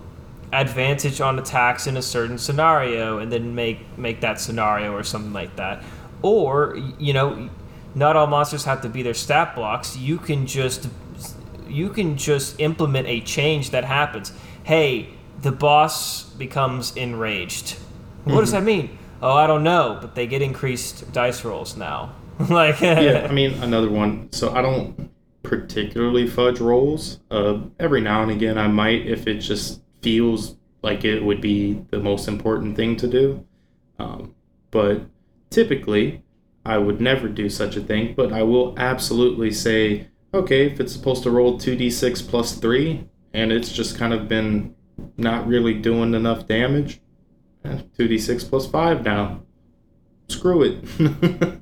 advantage 0.52 1.20
on 1.20 1.38
attacks 1.38 1.86
in 1.86 1.96
a 1.96 2.02
certain 2.02 2.38
scenario, 2.38 3.18
and 3.18 3.30
then 3.30 3.54
make 3.54 3.98
make 3.98 4.20
that 4.20 4.40
scenario 4.40 4.92
or 4.92 5.02
something 5.02 5.32
like 5.32 5.56
that. 5.56 5.82
Or 6.22 6.76
you 6.98 7.12
know, 7.12 7.50
not 7.94 8.16
all 8.16 8.26
monsters 8.26 8.64
have 8.64 8.82
to 8.82 8.88
be 8.88 9.02
their 9.02 9.14
stat 9.14 9.54
blocks. 9.54 9.96
You 9.96 10.18
can 10.18 10.46
just 10.46 10.88
you 11.68 11.90
can 11.90 12.16
just 12.16 12.60
implement 12.60 13.08
a 13.08 13.20
change 13.20 13.70
that 13.70 13.84
happens. 13.84 14.32
Hey, 14.62 15.10
the 15.42 15.52
boss 15.52 16.24
becomes 16.24 16.96
enraged. 16.96 17.76
What 18.24 18.40
does 18.40 18.52
that 18.52 18.62
mean? 18.62 18.98
Oh, 19.20 19.32
I 19.32 19.46
don't 19.46 19.62
know, 19.62 19.98
but 20.00 20.14
they 20.14 20.26
get 20.26 20.42
increased 20.42 21.12
dice 21.12 21.44
rolls 21.44 21.76
now. 21.76 22.14
like 22.48 22.80
yeah, 22.80 23.26
I 23.28 23.32
mean 23.32 23.52
another 23.62 23.90
one. 23.90 24.32
So 24.32 24.52
I 24.52 24.62
don't 24.62 25.10
particularly 25.44 26.26
fudge 26.26 26.58
rolls. 26.58 27.20
Uh, 27.30 27.60
every 27.78 28.00
now 28.00 28.22
and 28.22 28.32
again, 28.32 28.58
I 28.58 28.66
might 28.66 29.06
if 29.06 29.28
it 29.28 29.38
just 29.38 29.82
feels 30.02 30.56
like 30.82 31.04
it 31.04 31.22
would 31.22 31.40
be 31.40 31.84
the 31.90 32.00
most 32.00 32.26
important 32.26 32.76
thing 32.76 32.96
to 32.96 33.06
do. 33.06 33.46
Um, 33.98 34.34
but 34.70 35.02
typically, 35.50 36.24
I 36.66 36.78
would 36.78 37.00
never 37.00 37.28
do 37.28 37.48
such 37.48 37.76
a 37.76 37.80
thing. 37.80 38.14
But 38.16 38.32
I 38.32 38.42
will 38.42 38.74
absolutely 38.78 39.52
say, 39.52 40.08
okay, 40.32 40.66
if 40.66 40.80
it's 40.80 40.92
supposed 40.92 41.22
to 41.22 41.30
roll 41.30 41.58
two 41.58 41.76
d 41.76 41.90
six 41.90 42.20
plus 42.20 42.56
three, 42.56 43.08
and 43.32 43.52
it's 43.52 43.72
just 43.72 43.96
kind 43.96 44.12
of 44.12 44.28
been 44.28 44.74
not 45.16 45.46
really 45.46 45.74
doing 45.74 46.14
enough 46.14 46.46
damage, 46.46 47.00
eh, 47.64 47.80
two 47.96 48.08
d 48.08 48.18
six 48.18 48.44
plus 48.44 48.66
five 48.66 49.04
now. 49.04 49.42
Screw 50.28 50.62
it. 50.62 50.84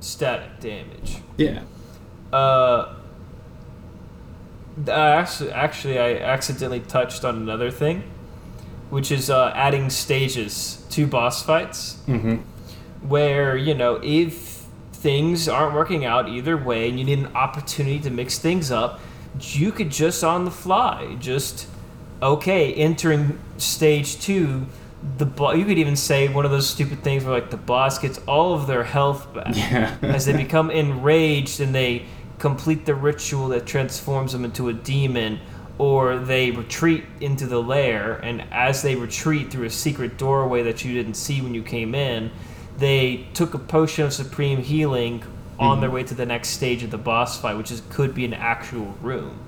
static 0.00 0.60
damage. 0.60 1.18
yeah. 1.36 1.62
Uh, 2.36 2.94
actually, 4.90 5.50
actually, 5.52 5.98
I 5.98 6.16
accidentally 6.18 6.80
touched 6.80 7.24
on 7.24 7.36
another 7.36 7.70
thing, 7.70 8.02
which 8.90 9.10
is 9.10 9.30
uh, 9.30 9.52
adding 9.54 9.88
stages 9.90 10.84
to 10.90 11.06
boss 11.06 11.42
fights, 11.42 11.98
Mm-hmm. 12.06 12.36
where 13.08 13.56
you 13.56 13.74
know 13.74 14.00
if 14.02 14.64
things 14.92 15.48
aren't 15.48 15.74
working 15.74 16.04
out 16.04 16.28
either 16.28 16.56
way, 16.56 16.88
and 16.88 16.98
you 16.98 17.04
need 17.04 17.18
an 17.20 17.34
opportunity 17.34 17.98
to 18.00 18.10
mix 18.10 18.38
things 18.38 18.70
up, 18.70 19.00
you 19.40 19.72
could 19.72 19.90
just 19.90 20.22
on 20.24 20.44
the 20.44 20.50
fly, 20.50 21.16
just 21.20 21.68
okay, 22.22 22.72
entering 22.74 23.38
stage 23.58 24.20
two. 24.20 24.66
The 25.18 25.26
bo- 25.26 25.52
you 25.52 25.64
could 25.64 25.78
even 25.78 25.94
say 25.94 26.26
one 26.28 26.44
of 26.44 26.50
those 26.50 26.68
stupid 26.68 27.04
things 27.04 27.22
where 27.24 27.34
like 27.34 27.50
the 27.50 27.56
boss 27.58 27.98
gets 27.98 28.18
all 28.26 28.54
of 28.54 28.66
their 28.66 28.82
health 28.84 29.32
back 29.34 29.54
Yeah. 29.54 29.94
as 30.02 30.24
they 30.24 30.32
become 30.32 30.70
enraged 30.82 31.60
and 31.60 31.74
they 31.74 32.06
complete 32.38 32.84
the 32.86 32.94
ritual 32.94 33.48
that 33.48 33.66
transforms 33.66 34.32
them 34.32 34.44
into 34.44 34.68
a 34.68 34.72
demon 34.72 35.40
or 35.78 36.18
they 36.18 36.50
retreat 36.50 37.04
into 37.20 37.46
the 37.46 37.60
lair 37.60 38.14
and 38.14 38.42
as 38.50 38.82
they 38.82 38.94
retreat 38.94 39.50
through 39.50 39.64
a 39.64 39.70
secret 39.70 40.16
doorway 40.16 40.62
that 40.62 40.84
you 40.84 40.94
didn't 40.94 41.14
see 41.14 41.40
when 41.40 41.54
you 41.54 41.62
came 41.62 41.94
in 41.94 42.30
they 42.78 43.26
took 43.34 43.54
a 43.54 43.58
potion 43.58 44.04
of 44.04 44.12
supreme 44.12 44.62
healing 44.62 45.22
on 45.58 45.80
their 45.80 45.90
way 45.90 46.02
to 46.02 46.14
the 46.14 46.26
next 46.26 46.48
stage 46.50 46.82
of 46.82 46.90
the 46.90 46.98
boss 46.98 47.40
fight 47.40 47.56
which 47.56 47.70
is 47.70 47.82
could 47.90 48.14
be 48.14 48.24
an 48.24 48.34
actual 48.34 48.94
room. 49.00 49.38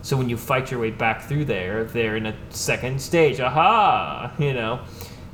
So 0.00 0.16
when 0.16 0.28
you 0.28 0.36
fight 0.36 0.70
your 0.70 0.80
way 0.80 0.90
back 0.90 1.22
through 1.22 1.44
there 1.44 1.84
they're 1.84 2.16
in 2.16 2.26
a 2.26 2.34
second 2.50 3.00
stage. 3.00 3.40
Aha! 3.40 4.32
You 4.38 4.54
know 4.54 4.80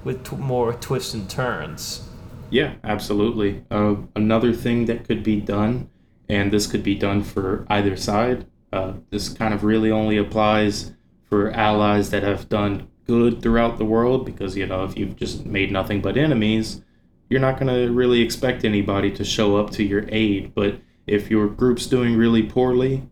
with 0.04 0.24
t- 0.24 0.36
more 0.36 0.72
twists 0.74 1.14
and 1.14 1.28
turns. 1.28 2.08
Yeah, 2.50 2.74
absolutely. 2.84 3.64
Uh, 3.70 3.96
another 4.16 4.52
thing 4.52 4.86
that 4.86 5.06
could 5.06 5.22
be 5.22 5.40
done, 5.40 5.90
and 6.28 6.52
this 6.52 6.66
could 6.66 6.82
be 6.82 6.94
done 6.94 7.22
for 7.22 7.66
either 7.68 7.96
side, 7.96 8.46
uh, 8.72 8.92
this 9.10 9.28
kind 9.28 9.54
of 9.54 9.64
really 9.64 9.90
only 9.90 10.16
applies 10.16 10.92
for 11.28 11.50
allies 11.52 12.10
that 12.10 12.22
have 12.22 12.48
done 12.48 12.88
good 13.06 13.40
throughout 13.40 13.78
the 13.78 13.84
world, 13.84 14.26
because, 14.26 14.56
you 14.56 14.66
know, 14.66 14.84
if 14.84 14.98
you've 14.98 15.16
just 15.16 15.46
made 15.46 15.72
nothing 15.72 16.00
but 16.00 16.16
enemies, 16.16 16.82
you're 17.30 17.40
not 17.40 17.58
going 17.58 17.72
to 17.72 17.92
really 17.92 18.20
expect 18.20 18.64
anybody 18.64 19.10
to 19.10 19.24
show 19.24 19.56
up 19.56 19.70
to 19.70 19.82
your 19.82 20.04
aid. 20.08 20.54
But 20.54 20.80
if 21.06 21.30
your 21.30 21.48
group's 21.48 21.86
doing 21.86 22.16
really 22.16 22.42
poorly, 22.42 23.08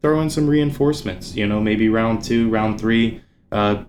throw 0.00 0.20
in 0.20 0.30
some 0.30 0.48
reinforcements. 0.48 1.36
You 1.36 1.46
know, 1.46 1.60
maybe 1.60 1.88
round 1.88 2.24
two, 2.24 2.50
round 2.50 2.80
three, 2.80 3.22
uh, 3.50 3.84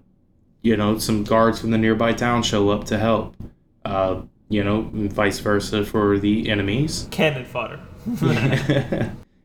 you 0.62 0.78
know, 0.78 0.98
some 0.98 1.24
guards 1.24 1.60
from 1.60 1.72
the 1.72 1.78
nearby 1.78 2.14
town 2.14 2.44
show 2.44 2.70
up 2.70 2.86
to 2.86 2.98
help. 2.98 3.36
Uh, 3.84 4.22
you 4.50 4.64
know, 4.64 4.90
and 4.94 5.12
vice 5.12 5.40
versa 5.40 5.86
for 5.86 6.20
the 6.20 6.50
enemies. 6.50 7.08
cannon 7.12 7.46
fodder 7.46 7.80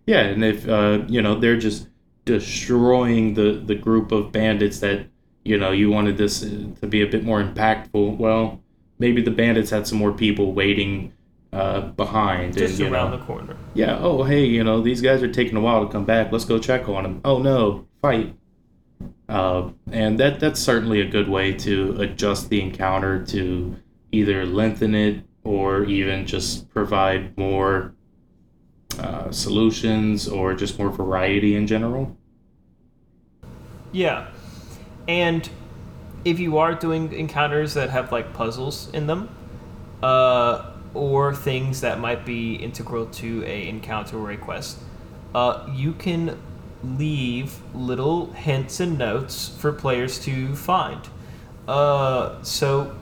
yeah, 0.07 0.21
and 0.21 0.45
if 0.45 0.69
uh, 0.69 1.01
you 1.07 1.23
know 1.23 1.39
they're 1.39 1.57
just 1.59 1.89
destroying 2.25 3.35
the 3.35 3.63
the 3.65 3.75
group 3.75 4.11
of 4.13 4.33
bandits 4.33 4.81
that 4.81 5.07
you 5.45 5.57
know 5.57 5.71
you 5.71 5.91
wanted 5.91 6.17
this 6.17 6.41
to 6.41 6.87
be 6.89 7.03
a 7.03 7.07
bit 7.07 7.25
more 7.25 7.43
impactful. 7.43 8.17
Well, 8.17 8.61
maybe 8.99 9.23
the 9.23 9.31
bandits 9.31 9.71
had 9.71 9.87
some 9.87 9.99
more 9.99 10.13
people 10.13 10.53
waiting 10.53 11.13
uh, 11.53 11.81
behind 11.81 12.55
just 12.57 12.81
and, 12.81 12.89
you 12.89 12.95
around 12.95 13.13
know, 13.13 13.19
the 13.19 13.25
corner. 13.25 13.57
yeah, 13.75 13.99
oh, 14.01 14.25
hey, 14.25 14.45
you 14.45 14.65
know, 14.65 14.81
these 14.81 15.01
guys 15.01 15.23
are 15.23 15.33
taking 15.33 15.57
a 15.57 15.61
while 15.61 15.87
to 15.87 15.93
come 15.93 16.05
back. 16.05 16.33
Let's 16.33 16.45
go 16.45 16.59
check 16.59 16.89
on 16.89 17.05
them. 17.05 17.21
Oh, 17.25 17.39
no, 17.39 17.87
fight. 18.03 18.35
Uh, 19.29 19.71
and 19.93 20.19
that 20.19 20.41
that's 20.41 20.59
certainly 20.59 21.01
a 21.01 21.07
good 21.07 21.29
way 21.29 21.53
to 21.53 21.97
adjust 22.01 22.49
the 22.49 22.61
encounter 22.61 23.25
to 23.27 23.77
either 24.13 24.47
lengthen 24.47 24.95
it 24.95 25.25
or 25.45 25.85
even 25.85 26.27
just 26.27 26.69
provide 26.71 27.37
more 27.37 27.95
uh, 28.99 29.31
solutions 29.31 30.29
or 30.29 30.55
just 30.55 30.79
more 30.79 30.91
variety 30.91 31.55
in 31.55 31.67
general. 31.67 32.17
Yeah. 33.93 34.29
And 35.07 35.49
if 36.25 36.39
you 36.39 36.59
are 36.59 36.75
doing 36.75 37.13
encounters 37.13 37.75
that 37.75 37.91
have 37.91 38.13
like 38.13 38.33
puzzles 38.33 38.91
in 38.93 39.07
them, 39.07 39.31
uh, 40.03 40.73
or 40.95 41.35
things 41.35 41.81
that 41.81 42.01
might 42.01 42.25
be 42.25 42.55
integral 42.55 43.07
to 43.07 43.45
a 43.45 43.69
encounter 43.69 44.19
or 44.19 44.31
a 44.31 44.37
quest, 44.37 44.79
uh, 45.35 45.69
you 45.75 45.93
can 45.93 46.39
leave 46.83 47.61
little 47.75 48.33
hints 48.33 48.81
and 48.81 48.99
notes 48.99 49.49
for 49.49 49.73
players 49.73 50.19
to 50.19 50.55
find. 50.55 51.01
Uh, 51.67 52.43
so 52.43 52.97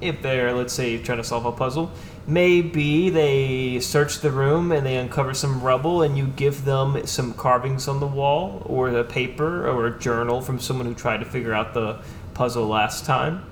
if 0.00 0.22
they're 0.22 0.52
let's 0.52 0.72
say 0.72 0.98
trying 1.02 1.18
to 1.18 1.24
solve 1.24 1.44
a 1.44 1.52
puzzle, 1.52 1.90
maybe 2.26 3.10
they 3.10 3.80
search 3.80 4.20
the 4.20 4.30
room 4.30 4.70
and 4.70 4.86
they 4.86 4.96
uncover 4.96 5.32
some 5.34 5.62
rubble 5.62 6.02
and 6.02 6.16
you 6.18 6.26
give 6.26 6.64
them 6.64 7.06
some 7.06 7.32
carvings 7.34 7.88
on 7.88 8.00
the 8.00 8.06
wall 8.06 8.62
or 8.66 8.90
a 8.90 9.04
paper 9.04 9.66
or 9.68 9.86
a 9.86 9.98
journal 9.98 10.40
from 10.40 10.58
someone 10.60 10.86
who 10.86 10.94
tried 10.94 11.18
to 11.18 11.24
figure 11.24 11.54
out 11.54 11.72
the 11.74 11.98
puzzle 12.34 12.66
last 12.66 13.04
time 13.06 13.44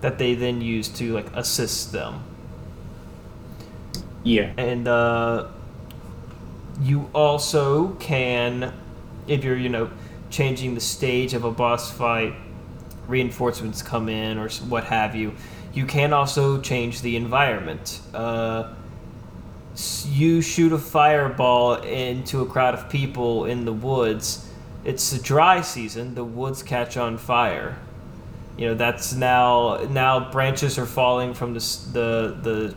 that 0.00 0.18
they 0.18 0.34
then 0.34 0.60
use 0.60 0.88
to 0.88 1.12
like 1.12 1.26
assist 1.36 1.92
them 1.92 2.22
Yeah. 4.24 4.52
and 4.56 4.88
uh, 4.88 5.48
you 6.80 7.10
also 7.14 7.90
can 7.94 8.72
if 9.26 9.44
you're 9.44 9.56
you 9.56 9.68
know 9.68 9.90
changing 10.30 10.74
the 10.74 10.80
stage 10.80 11.34
of 11.34 11.44
a 11.44 11.50
boss 11.50 11.90
fight 11.90 12.34
reinforcements 13.06 13.82
come 13.82 14.08
in 14.08 14.38
or 14.38 14.48
what 14.68 14.84
have 14.84 15.14
you 15.14 15.32
you 15.76 15.84
can 15.84 16.14
also 16.14 16.58
change 16.58 17.02
the 17.02 17.16
environment. 17.16 18.00
Uh, 18.14 18.72
you 20.06 20.40
shoot 20.40 20.72
a 20.72 20.78
fireball 20.78 21.74
into 21.74 22.40
a 22.40 22.46
crowd 22.46 22.72
of 22.72 22.88
people 22.88 23.44
in 23.44 23.66
the 23.66 23.74
woods. 23.74 24.50
It's 24.84 25.12
a 25.12 25.22
dry 25.22 25.60
season. 25.60 26.14
The 26.14 26.24
woods 26.24 26.62
catch 26.62 26.96
on 26.96 27.18
fire. 27.18 27.76
You 28.56 28.68
know 28.68 28.74
that's 28.74 29.12
now 29.12 29.86
now 29.90 30.30
branches 30.32 30.78
are 30.78 30.86
falling 30.86 31.34
from 31.34 31.52
the 31.52 31.60
the 31.92 32.36
the 32.42 32.74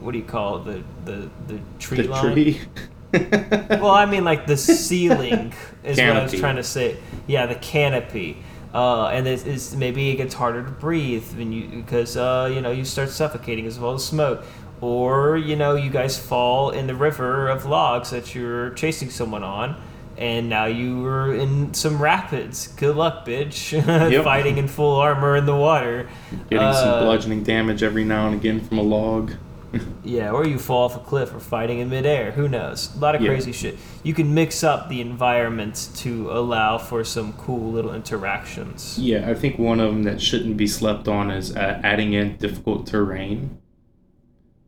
what 0.00 0.12
do 0.12 0.18
you 0.18 0.24
call 0.24 0.68
it? 0.68 0.84
The 1.06 1.12
the 1.12 1.30
the 1.54 1.60
tree 1.78 2.02
The 2.02 2.08
line? 2.08 2.34
tree. 2.34 2.60
well, 3.70 3.90
I 3.92 4.04
mean, 4.04 4.24
like 4.24 4.46
the 4.46 4.56
ceiling 4.58 5.54
is 5.82 5.96
what 5.96 6.10
I 6.10 6.22
was 6.22 6.32
trying 6.34 6.56
to 6.56 6.62
say. 6.62 6.98
Yeah, 7.26 7.46
the 7.46 7.54
canopy. 7.54 8.36
Uh, 8.74 9.06
and 9.06 9.26
it's, 9.28 9.44
it's 9.44 9.72
maybe 9.74 10.10
it 10.10 10.16
gets 10.16 10.34
harder 10.34 10.64
to 10.64 10.70
breathe 10.70 11.24
when 11.36 11.52
you 11.52 11.68
because 11.68 12.16
uh, 12.16 12.50
you 12.52 12.60
know 12.60 12.72
you 12.72 12.84
start 12.84 13.08
suffocating 13.08 13.66
as 13.66 13.78
well 13.78 13.94
as 13.94 14.04
smoke, 14.04 14.42
or 14.80 15.36
you 15.36 15.54
know 15.54 15.76
you 15.76 15.90
guys 15.90 16.18
fall 16.18 16.70
in 16.70 16.88
the 16.88 16.94
river 16.94 17.48
of 17.48 17.64
logs 17.66 18.10
that 18.10 18.34
you're 18.34 18.70
chasing 18.70 19.10
someone 19.10 19.44
on, 19.44 19.80
and 20.18 20.48
now 20.48 20.64
you 20.66 21.06
are 21.06 21.32
in 21.32 21.72
some 21.72 22.02
rapids. 22.02 22.66
Good 22.68 22.96
luck, 22.96 23.24
bitch! 23.24 23.72
Yep. 24.10 24.24
Fighting 24.24 24.58
in 24.58 24.66
full 24.66 24.96
armor 24.96 25.36
in 25.36 25.46
the 25.46 25.54
water. 25.54 26.08
Getting 26.50 26.72
some 26.74 26.88
Uh, 26.88 27.04
bludgeoning 27.04 27.44
damage 27.44 27.84
every 27.84 28.02
now 28.04 28.26
and 28.26 28.34
again 28.34 28.60
from 28.60 28.78
a 28.78 28.82
log. 28.82 29.34
Yeah, 30.04 30.32
or 30.32 30.46
you 30.46 30.58
fall 30.58 30.84
off 30.84 30.96
a 30.96 31.00
cliff 31.00 31.34
or 31.34 31.40
fighting 31.40 31.78
in 31.78 31.88
midair. 31.88 32.32
Who 32.32 32.46
knows? 32.48 32.94
A 32.94 32.98
lot 32.98 33.14
of 33.14 33.22
Yeah. 33.22 33.28
crazy 33.28 33.52
shit. 33.52 33.78
You 34.02 34.12
can 34.12 34.34
mix 34.34 34.62
up 34.62 34.88
the 34.90 35.00
environments 35.00 35.86
to 36.02 36.30
allow 36.30 36.76
for 36.78 37.04
some 37.04 37.32
cool 37.34 37.72
little 37.72 37.94
interactions. 37.94 38.98
Yeah, 38.98 39.28
I 39.30 39.34
think 39.34 39.58
one 39.58 39.80
of 39.80 39.90
them 39.92 40.02
that 40.02 40.20
shouldn't 40.20 40.56
be 40.58 40.66
slept 40.66 41.08
on 41.08 41.30
is 41.30 41.56
uh, 41.56 41.80
adding 41.82 42.12
in 42.12 42.36
difficult 42.36 42.86
terrain. 42.86 43.58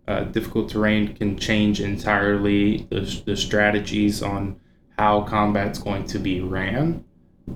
Uh, 0.09 0.21
difficult 0.25 0.71
terrain 0.71 1.15
can 1.15 1.37
change 1.37 1.81
entirely 1.81 2.87
the, 2.91 3.01
the 3.27 3.37
strategies 3.37 4.23
on 4.23 4.59
how 4.99 5.21
combat's 5.23 5.79
going 5.79 6.07
to 6.07 6.19
be 6.19 6.41
ran. 6.41 7.05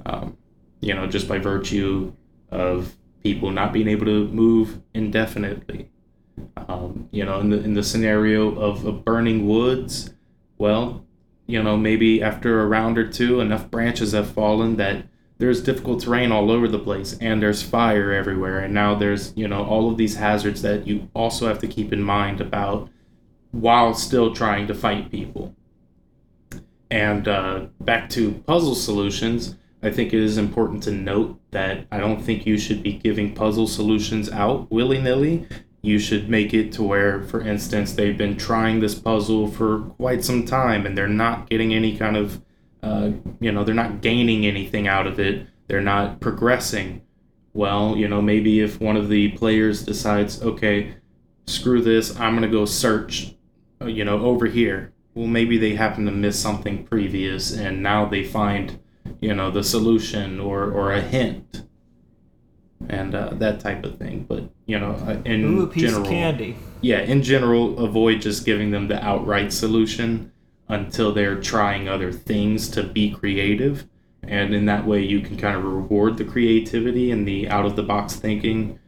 Um, 0.05 0.36
you 0.80 0.94
know, 0.94 1.07
just 1.07 1.28
by 1.28 1.38
virtue 1.38 2.12
of 2.51 2.94
people 3.22 3.51
not 3.51 3.72
being 3.72 3.88
able 3.88 4.07
to 4.07 4.28
move 4.28 4.80
indefinitely. 4.94 5.89
Um, 6.57 7.09
you 7.11 7.24
know, 7.24 7.41
in 7.41 7.51
the 7.51 7.62
in 7.62 7.74
the 7.74 7.82
scenario 7.82 8.59
of, 8.59 8.84
of 8.86 9.05
burning 9.05 9.47
woods, 9.49 10.14
well, 10.59 11.05
you 11.47 11.62
know, 11.62 11.76
maybe 11.76 12.22
after 12.22 12.61
a 12.61 12.66
round 12.66 12.99
or 12.99 13.09
two, 13.09 13.41
enough 13.41 13.70
branches 13.70 14.12
have 14.12 14.30
fallen 14.30 14.76
that 14.76 15.07
there's 15.38 15.62
difficult 15.62 16.03
terrain 16.03 16.30
all 16.32 16.51
over 16.51 16.68
the 16.68 16.78
place 16.78 17.16
and 17.18 17.43
there's 17.43 17.62
fire 17.62 18.12
everywhere. 18.12 18.59
And 18.59 18.74
now 18.74 18.95
there's 18.95 19.32
you 19.36 19.49
know 19.49 19.64
all 19.64 19.91
of 19.91 19.97
these 19.97 20.16
hazards 20.16 20.62
that 20.62 20.86
you 20.86 21.09
also 21.14 21.49
have 21.49 21.59
to 21.61 21.68
keep 21.68 21.93
in 21.93 22.03
mind 22.03 22.41
about 22.41 22.88
while 23.53 23.95
still 23.95 24.34
trying 24.34 24.66
to 24.68 24.74
fight 24.74 25.11
people. 25.11 25.55
And 26.91 27.26
uh, 27.28 27.66
back 27.80 28.11
to 28.11 28.32
puzzle 28.47 28.74
solutions 28.74 29.57
i 29.82 29.91
think 29.91 30.12
it 30.12 30.20
is 30.20 30.36
important 30.36 30.82
to 30.82 30.91
note 30.91 31.41
that 31.51 31.86
i 31.91 31.99
don't 31.99 32.22
think 32.22 32.47
you 32.47 32.59
should 32.59 32.82
be 32.82 32.93
giving 32.93 33.34
puzzle 33.34 33.66
solutions 33.66 34.30
out 34.30 34.70
willy-nilly 34.70 35.47
you 35.83 35.99
should 35.99 36.28
make 36.28 36.53
it 36.53 36.72
to 36.72 36.83
where 36.83 37.22
for 37.22 37.41
instance 37.41 37.93
they've 37.93 38.18
been 38.18 38.37
trying 38.37 38.81
this 38.81 38.95
puzzle 38.95 39.49
for 39.49 39.81
quite 39.99 40.24
some 40.24 40.45
time 40.45 40.85
and 40.85 40.97
they're 40.97 41.09
not 41.09 41.49
getting 41.49 41.72
any 41.72 41.97
kind 41.97 42.16
of 42.16 42.43
uh, 42.83 43.11
you 43.41 43.53
know 43.53 43.64
they're 43.64 43.74
not 43.74 44.01
gaining 44.01 44.47
anything 44.47 44.89
out 44.89 45.07
of 45.07 45.20
it. 45.20 45.47
They're 45.68 45.81
not 45.81 46.20
progressing 46.20 47.03
well. 47.53 47.97
You 47.97 48.09
know 48.09 48.22
maybe 48.22 48.61
if 48.61 48.81
one 48.81 48.97
of 48.97 49.09
the 49.09 49.28
players 49.33 49.83
decides 49.83 50.43
okay 50.43 50.95
screw 51.47 51.83
this 51.83 52.14
i'm 52.20 52.37
going 52.37 52.49
to 52.49 52.57
go 52.57 52.64
search 52.64 53.35
uh, 53.81 53.87
you 53.87 54.05
know 54.05 54.20
over 54.20 54.47
here. 54.47 54.93
Well 55.14 55.26
maybe 55.26 55.59
they 55.59 55.74
happen 55.74 56.05
to 56.07 56.12
miss 56.12 56.39
something 56.39 56.85
previous 56.85 57.53
and 57.53 57.83
now 57.83 58.07
they 58.07 58.24
find 58.24 58.78
you 59.20 59.35
know 59.35 59.51
the 59.51 59.64
solution 59.64 60.41
or 60.41 60.70
or 60.70 60.93
a 60.93 61.01
hint 61.01 61.64
and 62.91 63.14
uh, 63.14 63.30
that 63.34 63.61
type 63.61 63.84
of 63.84 63.97
thing 63.99 64.24
but 64.28 64.43
you 64.66 64.78
know 64.78 64.91
uh, 65.07 65.16
in 65.24 65.45
Ooh, 65.45 65.72
general 65.72 66.05
candy. 66.05 66.57
yeah, 66.82 67.01
in 67.01 67.22
general, 67.22 67.78
avoid 67.78 68.20
just 68.20 68.45
giving 68.45 68.70
them 68.70 68.88
the 68.88 69.03
outright 69.05 69.53
solution 69.53 70.32
until 70.68 71.12
they're 71.12 71.41
trying 71.41 71.88
other 71.88 72.12
things 72.12 72.68
to 72.70 72.82
be 72.82 73.11
creative. 73.11 73.86
And 74.22 74.55
in 74.55 74.66
that 74.66 74.86
way, 74.86 75.03
you 75.03 75.20
can 75.20 75.36
kind 75.36 75.57
of 75.57 75.64
reward 75.64 76.16
the 76.16 76.24
creativity 76.24 77.11
and 77.11 77.26
the 77.26 77.49
out 77.49 77.66
of 77.66 77.74
the 77.74 77.82
box 77.82 78.14
thinking. 78.16 78.78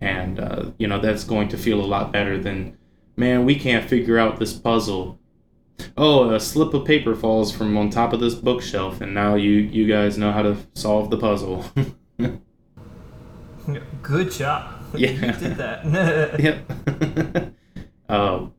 And, 0.00 0.38
uh, 0.38 0.70
you 0.78 0.86
know, 0.86 1.00
that's 1.00 1.24
going 1.24 1.48
to 1.48 1.56
feel 1.56 1.80
a 1.80 1.86
lot 1.94 2.12
better 2.12 2.38
than, 2.38 2.76
man, 3.16 3.44
we 3.44 3.56
can't 3.56 3.88
figure 3.88 4.18
out 4.18 4.38
this 4.38 4.52
puzzle. 4.52 5.18
Oh, 5.96 6.30
a 6.30 6.38
slip 6.38 6.74
of 6.74 6.84
paper 6.84 7.14
falls 7.14 7.50
from 7.50 7.76
on 7.76 7.90
top 7.90 8.12
of 8.12 8.20
this 8.20 8.34
bookshelf, 8.34 9.00
and 9.00 9.12
now 9.14 9.34
you, 9.34 9.52
you 9.52 9.86
guys 9.86 10.16
know 10.18 10.30
how 10.30 10.42
to 10.42 10.56
solve 10.74 11.10
the 11.10 11.18
puzzle. 11.18 11.64
Good 14.02 14.30
job. 14.30 14.78
Yeah. 14.94 15.10
you 15.12 15.20
did 15.20 15.56
that. 15.56 16.38
yep. 16.38 17.54
um, 18.10 18.52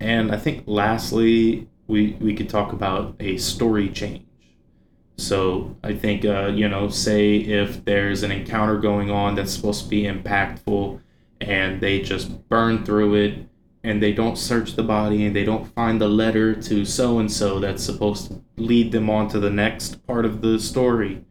and 0.00 0.32
I 0.32 0.36
think 0.36 0.64
lastly, 0.66 1.68
we 1.86 2.16
we 2.20 2.34
could 2.34 2.48
talk 2.48 2.72
about 2.72 3.14
a 3.20 3.36
story 3.36 3.88
change. 3.90 4.26
So 5.16 5.76
I 5.84 5.94
think 5.94 6.24
uh, 6.24 6.48
you 6.48 6.68
know, 6.68 6.88
say 6.88 7.36
if 7.36 7.84
there's 7.84 8.24
an 8.24 8.32
encounter 8.32 8.78
going 8.78 9.12
on 9.12 9.36
that's 9.36 9.52
supposed 9.52 9.84
to 9.84 9.88
be 9.88 10.02
impactful, 10.02 11.00
and 11.40 11.80
they 11.80 12.00
just 12.00 12.48
burn 12.48 12.84
through 12.84 13.14
it, 13.14 13.46
and 13.84 14.02
they 14.02 14.12
don't 14.12 14.36
search 14.36 14.74
the 14.74 14.82
body, 14.82 15.24
and 15.24 15.36
they 15.36 15.44
don't 15.44 15.72
find 15.74 16.00
the 16.00 16.08
letter 16.08 16.52
to 16.62 16.84
so 16.84 17.20
and 17.20 17.30
so 17.30 17.60
that's 17.60 17.84
supposed 17.84 18.28
to 18.28 18.42
lead 18.56 18.90
them 18.90 19.08
on 19.08 19.28
to 19.28 19.38
the 19.38 19.50
next 19.50 20.04
part 20.06 20.24
of 20.24 20.40
the 20.42 20.58
story. 20.58 21.24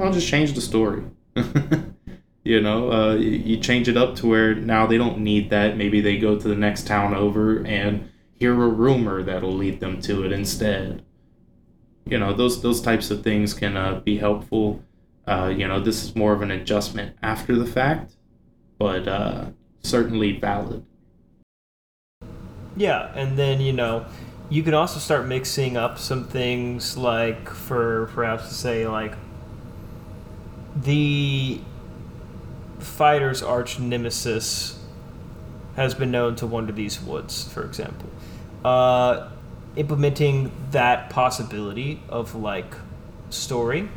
I'll 0.00 0.12
just 0.12 0.26
change 0.28 0.54
the 0.54 0.60
story. 0.60 1.04
You 2.46 2.60
know 2.60 2.92
uh, 2.92 3.14
you 3.14 3.58
change 3.58 3.88
it 3.88 3.96
up 3.96 4.16
to 4.16 4.26
where 4.26 4.54
now 4.54 4.86
they 4.86 4.98
don't 4.98 5.18
need 5.18 5.50
that. 5.50 5.76
Maybe 5.76 6.00
they 6.00 6.18
go 6.18 6.38
to 6.38 6.48
the 6.48 6.54
next 6.54 6.86
town 6.86 7.14
over 7.14 7.64
and 7.66 8.10
hear 8.34 8.52
a 8.52 8.68
rumor 8.68 9.22
that'll 9.22 9.54
lead 9.54 9.80
them 9.80 10.00
to 10.02 10.24
it 10.24 10.32
instead. 10.32 11.04
You 12.04 12.18
know 12.18 12.32
those 12.32 12.62
those 12.62 12.80
types 12.80 13.10
of 13.10 13.22
things 13.22 13.54
can 13.54 13.76
uh, 13.76 14.00
be 14.00 14.18
helpful. 14.18 14.82
Uh, 15.26 15.52
you 15.56 15.66
know 15.66 15.80
this 15.80 16.04
is 16.04 16.14
more 16.14 16.32
of 16.32 16.42
an 16.42 16.50
adjustment 16.50 17.16
after 17.22 17.56
the 17.56 17.66
fact 17.66 18.16
but 18.78 19.08
uh, 19.08 19.46
certainly 19.82 20.32
valid. 20.38 20.84
Yeah, 22.76 23.12
and 23.14 23.38
then 23.38 23.60
you 23.60 23.72
know, 23.72 24.06
you 24.50 24.62
can 24.62 24.74
also 24.74 25.00
start 25.00 25.26
mixing 25.26 25.76
up 25.76 25.98
some 25.98 26.24
things 26.24 26.96
like 26.96 27.48
for 27.48 28.10
perhaps 28.14 28.48
to 28.48 28.54
say 28.54 28.86
like 28.86 29.14
the 30.74 31.60
fighter's 32.78 33.42
arch 33.42 33.78
nemesis 33.78 34.78
has 35.76 35.94
been 35.94 36.10
known 36.10 36.36
to 36.36 36.46
wander 36.46 36.72
these 36.72 37.00
woods, 37.00 37.50
for 37.52 37.64
example. 37.64 38.08
Uh, 38.64 39.28
implementing 39.76 40.50
that 40.70 41.10
possibility 41.10 42.02
of 42.08 42.34
like 42.34 42.74
story 43.30 43.88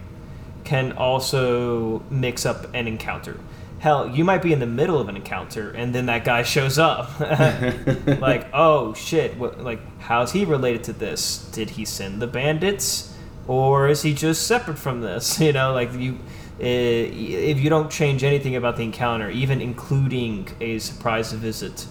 can 0.63 0.91
also 0.91 2.03
mix 2.09 2.45
up 2.45 2.73
an 2.73 2.87
encounter. 2.87 3.39
Hell, 3.79 4.09
you 4.09 4.25
might 4.25 4.41
be 4.41 4.51
in 4.51 4.59
the 4.59 4.67
middle 4.67 4.99
of 4.99 5.07
an 5.07 5.15
encounter 5.15 5.71
and 5.71 5.95
then 5.95 6.07
that 6.07 6.25
guy 6.25 6.43
shows 6.43 6.77
up. 6.77 7.17
like, 8.21 8.47
oh 8.53 8.93
shit, 8.93 9.37
what, 9.37 9.61
like, 9.61 9.79
how's 9.99 10.33
he 10.33 10.43
related 10.43 10.83
to 10.83 10.93
this? 10.93 11.49
Did 11.53 11.71
he 11.71 11.85
send 11.85 12.21
the 12.21 12.27
bandits? 12.27 13.15
Or 13.47 13.87
is 13.87 14.03
he 14.03 14.13
just 14.13 14.45
separate 14.45 14.77
from 14.77 15.01
this? 15.01 15.39
You 15.49 15.53
know, 15.53 15.73
like, 15.73 15.93
you. 15.93 16.19
Eh, 16.59 17.09
If 17.11 17.59
you 17.59 17.69
don't 17.69 17.89
change 17.89 18.23
anything 18.23 18.55
about 18.55 18.77
the 18.77 18.83
encounter, 18.83 19.29
even 19.29 19.61
including 19.61 20.47
a 20.59 20.79
surprise 20.79 21.31
visit, 21.31 21.85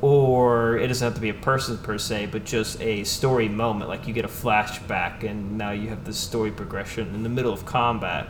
or 0.00 0.78
it 0.78 0.88
doesn't 0.88 1.04
have 1.04 1.14
to 1.14 1.20
be 1.20 1.28
a 1.28 1.34
person 1.34 1.78
per 1.78 1.96
se, 1.96 2.26
but 2.26 2.44
just 2.44 2.80
a 2.80 3.04
story 3.04 3.48
moment, 3.48 3.88
like 3.88 4.06
you 4.06 4.12
get 4.12 4.24
a 4.24 4.28
flashback 4.28 5.22
and 5.22 5.56
now 5.56 5.70
you 5.70 5.88
have 5.88 6.04
this 6.04 6.18
story 6.18 6.50
progression 6.50 7.14
in 7.14 7.22
the 7.22 7.28
middle 7.28 7.52
of 7.52 7.64
combat. 7.64 8.28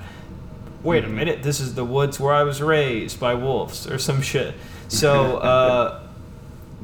Wait 0.82 1.05
a 1.05 1.09
minute, 1.09 1.43
this 1.43 1.61
is 1.61 1.74
the 1.74 1.84
woods 1.84 2.20
where 2.20 2.34
I 2.34 2.43
was 2.43 2.61
raised 2.61 3.18
by 3.18 3.34
wolves 3.34 3.86
or 3.86 3.99
some 3.99 4.20
shit. 4.20 4.55
So, 4.88 5.36
uh, 5.38 6.03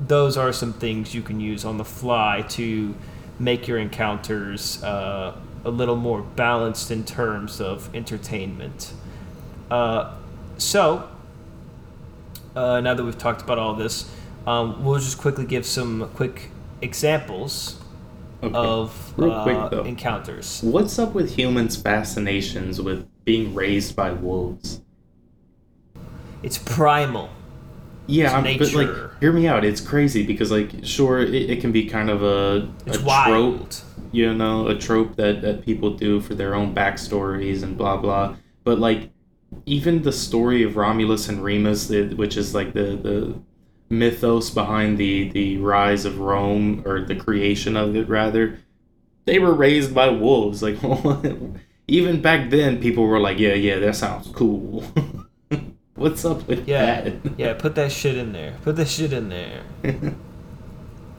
those 0.06 0.36
are 0.36 0.52
some 0.52 0.72
things 0.72 1.14
you 1.14 1.22
can 1.22 1.40
use 1.40 1.64
on 1.64 1.76
the 1.76 1.84
fly 1.84 2.44
to 2.50 2.94
make 3.38 3.66
your 3.66 3.78
encounters 3.78 4.82
uh, 4.82 5.36
a 5.64 5.70
little 5.70 5.96
more 5.96 6.22
balanced 6.22 6.90
in 6.90 7.04
terms 7.04 7.60
of 7.60 7.94
entertainment. 7.94 8.92
Uh, 9.70 10.14
so, 10.56 11.08
uh, 12.56 12.80
now 12.80 12.94
that 12.94 13.04
we've 13.04 13.18
talked 13.18 13.42
about 13.42 13.58
all 13.58 13.74
this, 13.74 14.10
um, 14.46 14.84
we'll 14.84 14.98
just 14.98 15.18
quickly 15.18 15.44
give 15.44 15.66
some 15.66 16.08
quick 16.14 16.50
examples 16.80 17.80
Okay. 18.40 18.54
of 18.54 19.12
Real 19.16 19.32
uh, 19.32 19.68
quick, 19.68 19.84
encounters. 19.86 20.60
What's 20.62 20.96
up 20.98 21.12
with 21.12 21.34
humans' 21.36 21.76
fascinations 21.76 22.80
with 22.80 23.04
being 23.24 23.52
raised 23.52 23.96
by 23.96 24.12
wolves? 24.12 24.80
It's 26.44 26.56
primal. 26.56 27.30
Yeah, 28.06 28.40
It's 28.46 28.72
but 28.72 28.86
like, 28.86 29.20
hear 29.20 29.32
me 29.32 29.48
out. 29.48 29.64
It's 29.64 29.80
crazy 29.80 30.24
because, 30.24 30.52
like, 30.52 30.70
sure, 30.84 31.20
it, 31.20 31.34
it 31.34 31.60
can 31.60 31.72
be 31.72 31.86
kind 31.86 32.08
of 32.08 32.22
a, 32.22 32.68
It's 32.86 32.98
a 32.98 33.02
wild. 33.04 33.58
trope, 33.72 33.74
you 34.12 34.32
know, 34.34 34.68
a 34.68 34.74
trope 34.78 35.16
that, 35.16 35.42
that 35.42 35.64
people 35.64 35.90
do 35.94 36.20
for 36.20 36.34
their 36.34 36.54
own 36.54 36.74
backstories 36.74 37.62
and 37.62 37.76
blah 37.76 37.96
blah. 37.96 38.36
But 38.64 38.78
like, 38.78 39.10
even 39.66 40.02
the 40.02 40.12
story 40.12 40.62
of 40.62 40.76
Romulus 40.76 41.28
and 41.28 41.42
Remus, 41.42 41.88
which 41.90 42.36
is 42.36 42.54
like 42.54 42.72
the 42.74 42.96
the 42.96 43.40
mythos 43.90 44.50
behind 44.50 44.98
the 44.98 45.30
the 45.30 45.56
rise 45.58 46.04
of 46.04 46.18
Rome 46.20 46.82
or 46.86 47.00
the 47.04 47.16
creation 47.16 47.76
of 47.76 47.96
it, 47.96 48.08
rather, 48.08 48.58
they 49.26 49.38
were 49.38 49.54
raised 49.54 49.94
by 49.94 50.08
wolves. 50.10 50.62
Like, 50.62 50.78
even 51.88 52.20
back 52.22 52.50
then, 52.50 52.80
people 52.80 53.04
were 53.06 53.20
like, 53.20 53.38
"Yeah, 53.38 53.54
yeah, 53.54 53.78
that 53.80 53.96
sounds 53.96 54.28
cool." 54.28 54.84
What's 55.94 56.24
up 56.24 56.46
with 56.46 56.68
Yeah, 56.68 57.00
that? 57.02 57.14
yeah. 57.38 57.54
Put 57.54 57.74
that 57.74 57.90
shit 57.90 58.16
in 58.16 58.32
there. 58.32 58.56
Put 58.62 58.76
that 58.76 58.88
shit 58.88 59.12
in 59.12 59.28
there. 59.28 59.62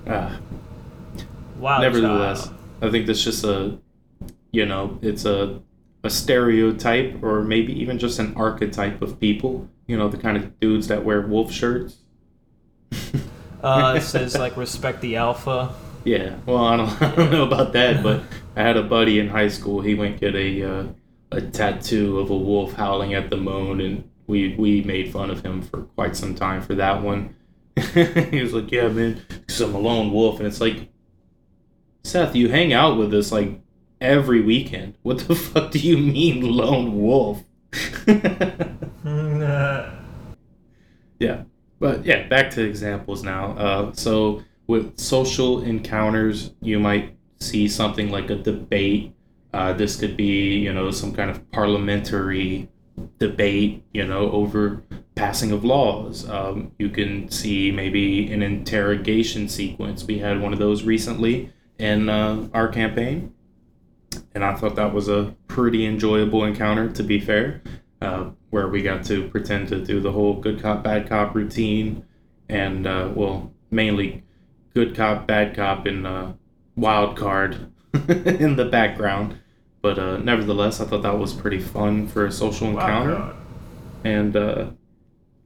Ah. 0.08 0.40
Wow. 1.56 1.82
Nevertheless, 1.82 2.48
child. 2.48 2.59
I 2.82 2.90
think 2.90 3.08
that's 3.08 3.24
just 3.24 3.44
a, 3.44 3.80
you 4.52 4.66
know, 4.66 5.00
it's 5.02 5.26
a, 5.26 5.62
a 6.04 6.10
stereotype 6.10 7.22
or 7.24 7.44
maybe 7.44 7.74
even 7.80 8.00
just 8.00 8.20
an 8.20 8.34
archetype 8.36 9.02
of 9.02 9.20
people. 9.20 9.70
You 9.88 9.98
know, 9.98 10.08
the 10.08 10.18
kind 10.18 10.38
of 10.38 10.60
dudes 10.60 10.88
that 10.88 11.04
wear 11.04 11.22
wolf 11.22 11.52
shirts. 11.52 11.98
Uh, 13.62 13.96
it 13.98 14.02
says 14.02 14.38
like 14.38 14.56
respect 14.56 15.02
the 15.02 15.18
alpha. 15.18 15.76
Yeah, 16.06 16.38
well, 16.46 16.64
I 16.66 16.78
don't, 16.78 17.02
I 17.02 17.16
don't 17.16 17.32
know 17.32 17.44
about 17.44 17.74
that, 17.74 18.02
but 18.02 18.24
I 18.56 18.62
had 18.64 18.78
a 18.78 18.84
buddy 18.84 19.20
in 19.20 19.28
high 19.28 19.50
school. 19.50 19.82
He 19.82 19.96
went 19.96 20.20
get 20.20 20.36
a 20.36 20.64
uh, 20.64 20.88
a 21.32 21.42
tattoo 21.42 22.20
of 22.20 22.30
a 22.30 22.38
wolf 22.38 22.74
howling 22.74 23.14
at 23.14 23.30
the 23.30 23.38
moon, 23.38 23.82
and 23.82 24.10
we 24.28 24.56
we 24.56 24.82
made 24.84 25.12
fun 25.12 25.30
of 25.30 25.42
him 25.44 25.62
for 25.62 25.84
quite 25.84 26.16
some 26.16 26.36
time 26.36 26.62
for 26.62 26.76
that 26.76 27.04
one. 27.04 27.36
he 27.94 28.42
was 28.42 28.54
like, 28.54 28.72
"Yeah, 28.72 28.88
man, 28.88 29.22
'cause 29.48 29.62
I'm 29.62 29.76
a 29.76 29.80
lone 29.80 30.12
wolf," 30.12 30.40
and 30.40 30.48
it's 30.48 30.62
like, 30.62 30.89
Seth, 32.04 32.36
you 32.36 32.50
hang 32.50 32.74
out 32.74 32.98
with 32.98 33.14
us 33.14 33.32
like 33.32 33.62
every 34.02 34.42
weekend. 34.42 34.96
What 35.02 35.20
the 35.20 35.36
fuck 35.36 35.72
do 35.72 35.80
you 35.80 35.98
mean, 35.98 36.42
lone 36.42 37.02
wolf? 37.02 37.44
Yeah, 41.20 41.44
but 41.80 42.06
yeah, 42.06 42.28
back 42.28 42.50
to 42.52 42.64
examples 42.64 43.24
now. 43.24 43.52
Uh, 43.58 43.94
so 43.94 44.44
with 44.68 44.98
social 44.98 45.62
encounters, 45.62 46.52
you 46.62 46.80
might 46.80 47.18
see 47.40 47.68
something 47.68 48.10
like 48.10 48.30
a 48.30 48.36
debate. 48.36 49.14
Uh, 49.54 49.74
this 49.74 49.96
could 49.96 50.16
be, 50.16 50.58
you 50.58 50.74
know, 50.74 50.92
some 50.92 51.14
kind 51.14 51.30
of 51.30 51.52
parliamentary 51.52 52.70
debate, 53.18 53.84
you 53.94 54.06
know, 54.06 54.32
over 54.32 54.84
passing 55.16 55.52
of 55.52 55.66
laws. 55.66 56.30
Um, 56.30 56.72
you 56.80 56.90
can 56.90 57.30
see 57.30 57.72
maybe 57.72 58.32
an 58.32 58.42
interrogation 58.42 59.50
sequence. 59.50 60.06
We 60.06 60.20
had 60.20 60.42
one 60.42 60.54
of 60.54 60.60
those 60.60 60.84
recently 60.84 61.52
in 61.80 62.10
uh, 62.10 62.48
our 62.54 62.68
campaign, 62.68 63.34
and 64.36 64.44
I 64.44 64.56
thought 64.56 64.76
that 64.76 64.94
was 64.94 65.08
a 65.08 65.36
pretty 65.48 65.86
enjoyable 65.86 66.44
encounter. 66.44 66.90
To 66.90 67.04
be 67.04 67.20
fair, 67.20 67.62
uh, 68.02 68.30
where 68.50 68.68
we 68.68 68.82
got 68.82 69.06
to 69.06 69.28
pretend 69.30 69.70
to 69.70 69.84
do 69.84 70.00
the 70.00 70.12
whole 70.12 70.36
good 70.36 70.62
cop 70.62 70.84
bad 70.84 71.10
cop 71.10 71.34
routine, 71.34 72.06
and 72.48 72.86
uh, 72.86 73.12
well, 73.16 73.52
mainly 73.72 74.24
good 74.74 74.96
cop 74.96 75.26
bad 75.26 75.56
cop 75.56 75.86
and 75.86 76.06
uh, 76.06 76.34
wild 76.76 77.18
card 77.18 77.72
in 78.08 78.56
the 78.56 78.66
background. 78.66 79.40
But 79.82 79.98
uh, 79.98 80.18
nevertheless, 80.18 80.82
I 80.82 80.86
thought 80.86 81.04
that 81.04 81.18
was 81.18 81.34
pretty 81.34 81.60
fun 81.60 82.08
for 82.08 82.26
a 82.26 82.32
social 82.32 82.68
encounter. 82.68 83.34
And 84.04 84.36
uh, 84.36 84.72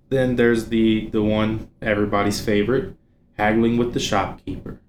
then 0.10 0.36
there's 0.36 0.68
the 0.68 1.10
the 1.10 1.22
one 1.22 1.70
everybody's 1.82 2.42
favorite, 2.42 2.96
haggling 3.38 3.78
with 3.78 3.94
the 3.94 4.00
shopkeeper. 4.00 4.80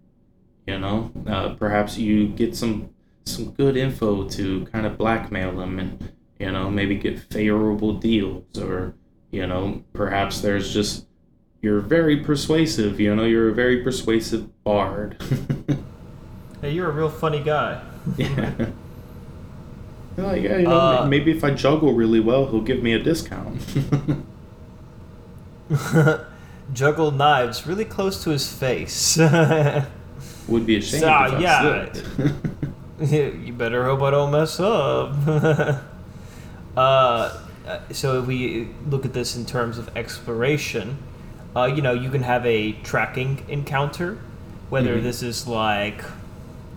You 0.66 0.78
know, 0.78 1.10
uh, 1.26 1.54
perhaps 1.54 1.98
you 1.98 2.28
get 2.28 2.56
some 2.56 2.90
some 3.26 3.52
good 3.52 3.76
info 3.76 4.28
to 4.28 4.66
kind 4.66 4.86
of 4.86 4.96
blackmail 4.98 5.56
them, 5.56 5.78
and 5.78 6.12
you 6.38 6.50
know 6.52 6.70
maybe 6.70 6.94
get 6.96 7.18
favorable 7.18 7.94
deals, 7.94 8.44
or 8.58 8.94
you 9.30 9.46
know 9.46 9.82
perhaps 9.92 10.40
there's 10.40 10.72
just 10.72 11.06
you're 11.62 11.80
very 11.80 12.18
persuasive. 12.18 12.98
You 13.00 13.14
know, 13.14 13.24
you're 13.24 13.48
a 13.50 13.54
very 13.54 13.82
persuasive 13.82 14.48
bard. 14.64 15.22
Hey, 16.60 16.70
you're 16.72 16.88
a 16.88 16.92
real 16.92 17.10
funny 17.10 17.40
guy. 17.42 17.82
yeah. 18.16 18.50
Like, 20.16 20.42
yeah, 20.42 20.56
you 20.58 20.62
know, 20.64 20.70
Uh, 21.02 21.06
maybe 21.06 21.30
if 21.30 21.44
I 21.44 21.50
juggle 21.50 21.92
really 21.92 22.20
well, 22.20 22.46
he'll 22.46 22.62
give 22.62 22.82
me 22.82 22.94
a 22.94 22.98
discount. 22.98 23.60
Juggle 26.72 27.10
knives 27.10 27.66
really 27.66 27.84
close 27.84 28.22
to 28.24 28.30
his 28.30 28.50
face. 28.50 29.18
Would 30.48 30.66
be 30.66 30.76
a 30.76 30.80
shame 30.82 31.00
So, 31.00 31.06
if 31.06 31.12
I 31.32 31.38
yeah. 31.38 31.92
slipped. 31.92 33.12
you 33.12 33.52
better 33.52 33.84
hope 33.84 34.02
I 34.02 34.10
don't 34.10 34.30
mess 34.30 34.60
up. 34.60 35.14
uh, 36.76 37.38
so 37.92 38.20
if 38.20 38.26
we 38.26 38.68
look 38.88 39.04
at 39.04 39.12
this 39.12 39.36
in 39.36 39.46
terms 39.46 39.78
of 39.78 39.94
exploration, 39.96 40.98
uh, 41.56 41.64
you 41.64 41.82
know, 41.82 41.92
you 41.92 42.10
can 42.10 42.22
have 42.22 42.44
a 42.44 42.72
tracking 42.82 43.44
encounter, 43.48 44.18
whether 44.70 44.98
Mhm. 44.98 45.02
this 45.02 45.22
is 45.22 45.46
like 45.46 46.04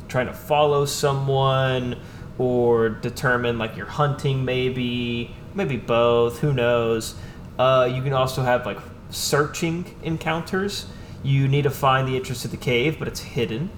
trying 0.08 0.28
to 0.28 0.34
follow 0.34 0.86
someone 0.86 1.96
or 2.38 2.88
determine 2.90 3.58
like 3.58 3.76
you're 3.76 3.86
hunting 3.88 4.46
maybe 4.46 5.36
maybe 5.56 5.76
both 5.76 6.40
who 6.40 6.54
knows 6.54 7.16
uh, 7.58 7.90
you 7.92 8.02
can 8.04 8.14
also 8.14 8.44
have 8.44 8.66
like 8.66 8.78
searching 9.10 9.84
encounters 10.04 10.86
you 11.28 11.46
need 11.46 11.64
to 11.64 11.70
find 11.70 12.08
the 12.08 12.16
entrance 12.16 12.42
to 12.44 12.48
the 12.48 12.58
cave 12.58 12.98
but 12.98 13.08
it's 13.08 13.20
hidden. 13.20 13.70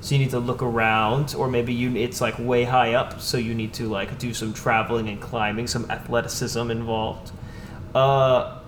So 0.00 0.14
you 0.14 0.20
need 0.20 0.30
to 0.30 0.38
look 0.38 0.62
around 0.62 1.34
or 1.36 1.48
maybe 1.48 1.72
you 1.72 1.94
it's 1.96 2.20
like 2.20 2.38
way 2.38 2.64
high 2.64 2.94
up 2.94 3.20
so 3.20 3.38
you 3.38 3.54
need 3.54 3.74
to 3.74 3.88
like 3.88 4.18
do 4.18 4.32
some 4.32 4.52
traveling 4.52 5.08
and 5.08 5.20
climbing 5.20 5.66
some 5.66 5.90
athleticism 5.90 6.70
involved. 6.70 7.32
Uh, 7.94 8.58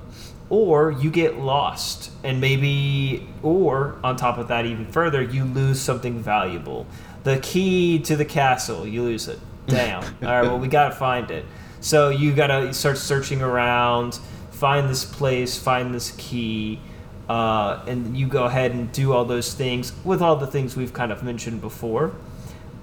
or 0.51 0.91
you 0.91 1.11
get 1.11 1.39
lost 1.39 2.11
and 2.23 2.41
maybe 2.41 3.27
or 3.43 3.99
on 4.05 4.17
top 4.17 4.37
of 4.37 4.49
that 4.49 4.67
even 4.67 4.87
further 4.87 5.23
you 5.23 5.45
lose 5.45 5.81
something 5.81 6.19
valuable. 6.19 6.87
The 7.23 7.39
key 7.39 8.01
to 8.01 8.17
the 8.17 8.25
castle 8.25 8.87
you 8.87 9.03
lose 9.03 9.29
it. 9.29 9.39
Damn. 9.67 10.03
All 10.03 10.11
right 10.29 10.43
well 10.43 10.59
we 10.59 10.69
gotta 10.69 10.95
find 10.95 11.31
it. 11.31 11.45
So 11.81 12.11
you 12.11 12.35
gotta 12.35 12.75
start 12.75 12.99
searching 12.99 13.43
around 13.43 14.19
find 14.51 14.89
this 14.89 15.05
place 15.05 15.59
find 15.59 15.95
this 15.95 16.13
key 16.13 16.81
uh, 17.29 17.85
and 17.87 18.17
you 18.17 18.27
go 18.27 18.45
ahead 18.45 18.73
and 18.73 18.93
do 18.93 19.13
all 19.13 19.25
those 19.25 19.55
things 19.55 19.93
with 20.05 20.21
all 20.21 20.37
the 20.37 20.47
things 20.47 20.77
we've 20.77 20.93
kind 20.93 21.13
of 21.13 21.23
mentioned 21.23 21.61
before, 21.61 22.15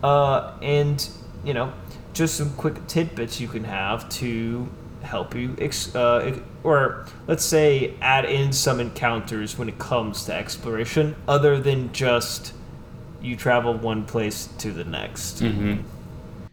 uh, 0.04 0.54
and 0.62 1.10
you 1.44 1.54
know, 1.54 1.74
just 2.14 2.36
some 2.36 2.52
quick 2.56 2.88
tidbits 2.88 3.40
you 3.40 3.48
can 3.48 3.64
have 3.64 4.08
to 4.10 4.68
help 5.04 5.36
you, 5.36 5.56
ex- 5.60 5.96
uh, 5.96 6.40
or 6.64 7.06
let's 7.28 7.44
say 7.44 7.94
add 8.02 8.26
in 8.26 8.54
some 8.54 8.80
encounters 8.80 9.58
when 9.58 9.68
it 9.68 9.80
comes 9.80 10.26
to 10.26 10.34
exploration, 10.34 11.16
other 11.28 11.60
than 11.60 11.92
just 11.94 12.54
you 13.22 13.36
travel 13.36 13.74
one 13.74 14.06
place 14.06 14.48
to 14.58 14.72
the 14.72 14.84
next. 14.84 15.42
Mm-hmm. 15.42 15.82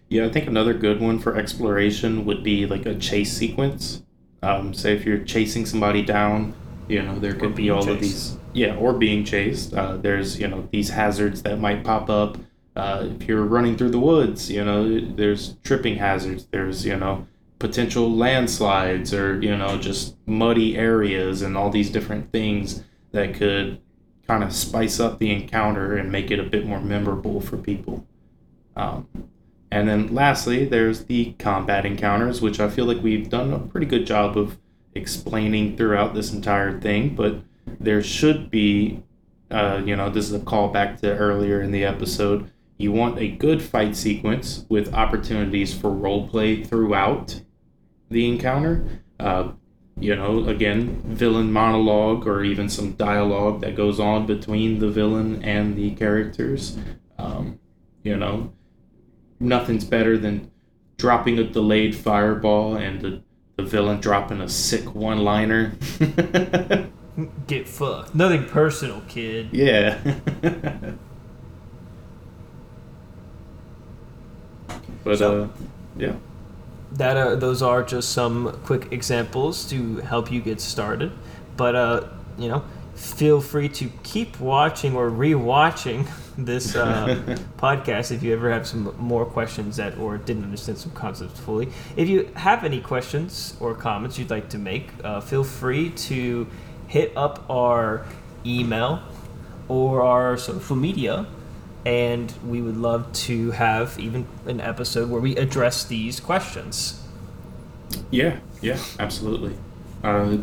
Yeah, 0.08 0.26
I 0.26 0.30
think 0.30 0.46
another 0.46 0.72
good 0.72 1.00
one 1.00 1.18
for 1.18 1.36
exploration 1.36 2.24
would 2.24 2.42
be 2.42 2.66
like 2.66 2.86
a 2.86 2.94
chase 2.94 3.32
sequence. 3.32 4.02
Um, 4.42 4.72
say 4.72 4.94
if 4.94 5.04
you're 5.04 5.24
chasing 5.24 5.66
somebody 5.66 6.02
down, 6.02 6.54
you 6.88 7.02
know 7.02 7.18
there 7.18 7.34
could 7.34 7.54
be 7.54 7.70
all 7.70 7.82
chased. 7.82 7.94
of 7.94 8.00
these. 8.00 8.38
Yeah, 8.52 8.76
or 8.76 8.94
being 8.94 9.24
chased. 9.24 9.74
Uh, 9.74 9.96
there's 9.96 10.38
you 10.40 10.48
know 10.48 10.68
these 10.72 10.90
hazards 10.90 11.42
that 11.42 11.58
might 11.58 11.84
pop 11.84 12.10
up. 12.10 12.38
Uh, 12.74 13.08
if 13.20 13.26
you're 13.26 13.44
running 13.44 13.76
through 13.76 13.90
the 13.90 13.98
woods, 13.98 14.50
you 14.50 14.64
know 14.64 15.00
there's 15.00 15.56
tripping 15.64 15.96
hazards. 15.96 16.46
There's 16.50 16.84
you 16.86 16.96
know 16.96 17.26
potential 17.58 18.10
landslides 18.10 19.12
or 19.12 19.40
you 19.40 19.56
know 19.56 19.78
just 19.78 20.16
muddy 20.26 20.76
areas 20.76 21.42
and 21.42 21.56
all 21.56 21.70
these 21.70 21.90
different 21.90 22.30
things 22.32 22.82
that 23.12 23.34
could 23.34 23.80
kind 24.26 24.44
of 24.44 24.52
spice 24.52 25.00
up 25.00 25.18
the 25.18 25.32
encounter 25.32 25.96
and 25.96 26.12
make 26.12 26.30
it 26.30 26.38
a 26.38 26.44
bit 26.44 26.66
more 26.66 26.80
memorable 26.80 27.40
for 27.40 27.56
people. 27.56 28.06
Um, 28.76 29.08
and 29.70 29.88
then 29.88 30.14
lastly, 30.14 30.64
there's 30.64 31.04
the 31.04 31.32
combat 31.38 31.84
encounters, 31.84 32.40
which 32.40 32.60
I 32.60 32.68
feel 32.68 32.84
like 32.84 33.02
we've 33.02 33.28
done 33.28 33.52
a 33.52 33.58
pretty 33.58 33.86
good 33.86 34.06
job 34.06 34.36
of 34.36 34.58
explaining 34.98 35.76
throughout 35.76 36.14
this 36.14 36.32
entire 36.32 36.78
thing, 36.78 37.14
but 37.14 37.36
there 37.80 38.02
should 38.02 38.50
be, 38.50 39.02
uh, 39.50 39.80
you 39.84 39.96
know, 39.96 40.10
this 40.10 40.26
is 40.26 40.34
a 40.34 40.40
callback 40.40 41.00
to 41.00 41.16
earlier 41.16 41.62
in 41.62 41.70
the 41.70 41.84
episode. 41.84 42.50
You 42.76 42.92
want 42.92 43.18
a 43.18 43.28
good 43.28 43.62
fight 43.62 43.96
sequence 43.96 44.66
with 44.68 44.92
opportunities 44.94 45.72
for 45.72 45.90
roleplay 45.90 46.66
throughout 46.66 47.40
the 48.10 48.28
encounter. 48.28 48.84
Uh, 49.18 49.52
you 50.00 50.14
know, 50.14 50.44
again, 50.48 51.02
villain 51.04 51.52
monologue 51.52 52.26
or 52.26 52.44
even 52.44 52.68
some 52.68 52.92
dialogue 52.92 53.60
that 53.62 53.74
goes 53.74 53.98
on 53.98 54.26
between 54.26 54.78
the 54.78 54.88
villain 54.88 55.42
and 55.42 55.76
the 55.76 55.90
characters. 55.96 56.78
Um, 57.18 57.58
you 58.04 58.16
know, 58.16 58.52
nothing's 59.40 59.84
better 59.84 60.16
than 60.16 60.50
dropping 60.98 61.38
a 61.38 61.44
delayed 61.44 61.96
fireball 61.96 62.76
and 62.76 63.00
the, 63.00 63.22
the 63.58 63.64
villain 63.64 64.00
dropping 64.00 64.40
a 64.40 64.48
sick 64.48 64.94
one 64.94 65.18
liner. 65.18 65.72
Get 67.48 67.68
fucked. 67.68 68.14
Nothing 68.14 68.46
personal, 68.46 69.02
kid. 69.08 69.48
Yeah. 69.50 69.98
but, 75.04 75.18
so, 75.18 75.42
uh, 75.42 75.48
yeah 75.96 76.14
that 76.92 77.16
uh, 77.16 77.36
those 77.36 77.62
are 77.62 77.82
just 77.82 78.12
some 78.12 78.58
quick 78.64 78.90
examples 78.92 79.68
to 79.68 79.96
help 79.96 80.32
you 80.32 80.40
get 80.40 80.60
started. 80.60 81.12
But 81.56 81.74
uh, 81.74 82.08
you 82.38 82.48
know, 82.48 82.64
feel 82.98 83.40
free 83.40 83.68
to 83.68 83.90
keep 84.02 84.40
watching 84.40 84.96
or 84.96 85.08
re-watching 85.08 86.06
this 86.38 86.74
uh, 86.74 87.38
podcast 87.56 88.10
if 88.10 88.22
you 88.22 88.32
ever 88.32 88.50
have 88.50 88.66
some 88.66 88.94
more 88.98 89.24
questions 89.24 89.76
that 89.76 89.96
or 89.98 90.18
didn't 90.18 90.44
understand 90.44 90.78
some 90.78 90.92
concepts 90.92 91.38
fully. 91.38 91.68
If 91.96 92.08
you 92.08 92.28
have 92.34 92.64
any 92.64 92.80
questions 92.80 93.56
or 93.60 93.74
comments 93.74 94.18
you'd 94.18 94.30
like 94.30 94.48
to 94.50 94.58
make, 94.58 94.90
uh, 95.04 95.20
feel 95.20 95.44
free 95.44 95.90
to 95.90 96.46
hit 96.88 97.12
up 97.16 97.44
our 97.48 98.04
email 98.44 99.02
or 99.68 100.02
our 100.02 100.36
social 100.36 100.76
media 100.76 101.26
and 101.86 102.32
we 102.44 102.60
would 102.60 102.76
love 102.76 103.12
to 103.12 103.52
have 103.52 103.98
even 103.98 104.26
an 104.46 104.60
episode 104.60 105.08
where 105.08 105.20
we 105.20 105.36
address 105.36 105.84
these 105.84 106.18
questions. 106.18 107.02
Yeah, 108.10 108.38
yeah, 108.60 108.78
absolutely. 108.98 109.56
Uh, 110.02 110.38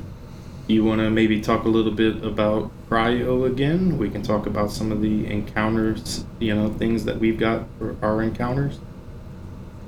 you 0.68 0.84
want 0.84 1.01
to 1.01 1.09
maybe 1.09 1.41
talk 1.41 1.66
a 1.66 1.68
little 1.68 1.91
bit 1.91 2.24
about 2.24 2.72
cryo 2.89 3.45
again? 3.45 3.97
We 3.97 4.09
can 4.09 4.22
talk 4.22 4.45
about 4.47 4.72
some 4.72 4.91
of 4.91 5.01
the 5.01 5.28
encounters, 5.28 6.26
you 6.39 6.55
know, 6.55 6.74
things 6.74 7.05
that 7.05 7.20
we've 7.20 7.38
got 7.38 7.66
for 7.78 7.95
our 8.01 8.22
encounters. 8.22 8.80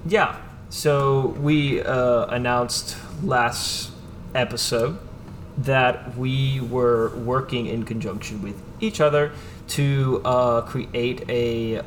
Yeah. 0.06 0.38
So 0.70 1.28
we 1.40 1.82
uh, 1.82 2.26
announced 2.28 2.98
last 3.24 3.92
episode 4.36 5.00
that 5.58 6.16
we 6.18 6.60
were 6.60 7.16
working 7.18 7.66
in 7.66 7.84
conjunction 7.84 8.42
with 8.42 8.62
each 8.80 9.02
other 9.02 9.32
to 9.70 10.22
uh, 10.24 10.62
create 10.62 11.28
a 11.30 11.82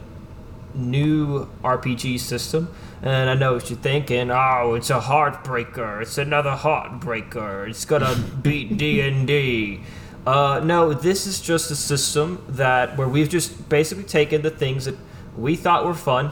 new 0.75 1.47
RPG 1.62 2.21
system. 2.21 2.68
And 3.03 3.31
I 3.31 3.35
know 3.35 3.55
what 3.55 3.71
you're 3.71 3.79
thinking. 3.79 4.31
Oh, 4.31 4.75
it's 4.75 4.91
a 4.91 5.01
heartbreaker. 5.01 6.03
It's 6.03 6.18
another 6.18 6.51
heartbreaker. 6.51 7.68
It's 7.68 7.85
gonna 7.85 8.16
beat 8.43 8.77
D 8.79 9.01
and 9.01 9.27
D. 9.27 9.81
Uh, 10.27 10.61
no, 10.62 10.93
this 10.93 11.27
is 11.27 11.41
just 11.41 11.71
a 11.71 11.77
system 11.77 12.45
that 12.49 12.97
where 12.97 13.09
we've 13.09 13.29
just 13.29 13.68
basically 13.68 14.05
taken 14.05 14.43
the 14.43 14.51
things 14.51 14.85
that 14.85 14.95
we 15.37 15.57
thought 15.57 15.85
were 15.87 15.95
fun, 15.95 16.31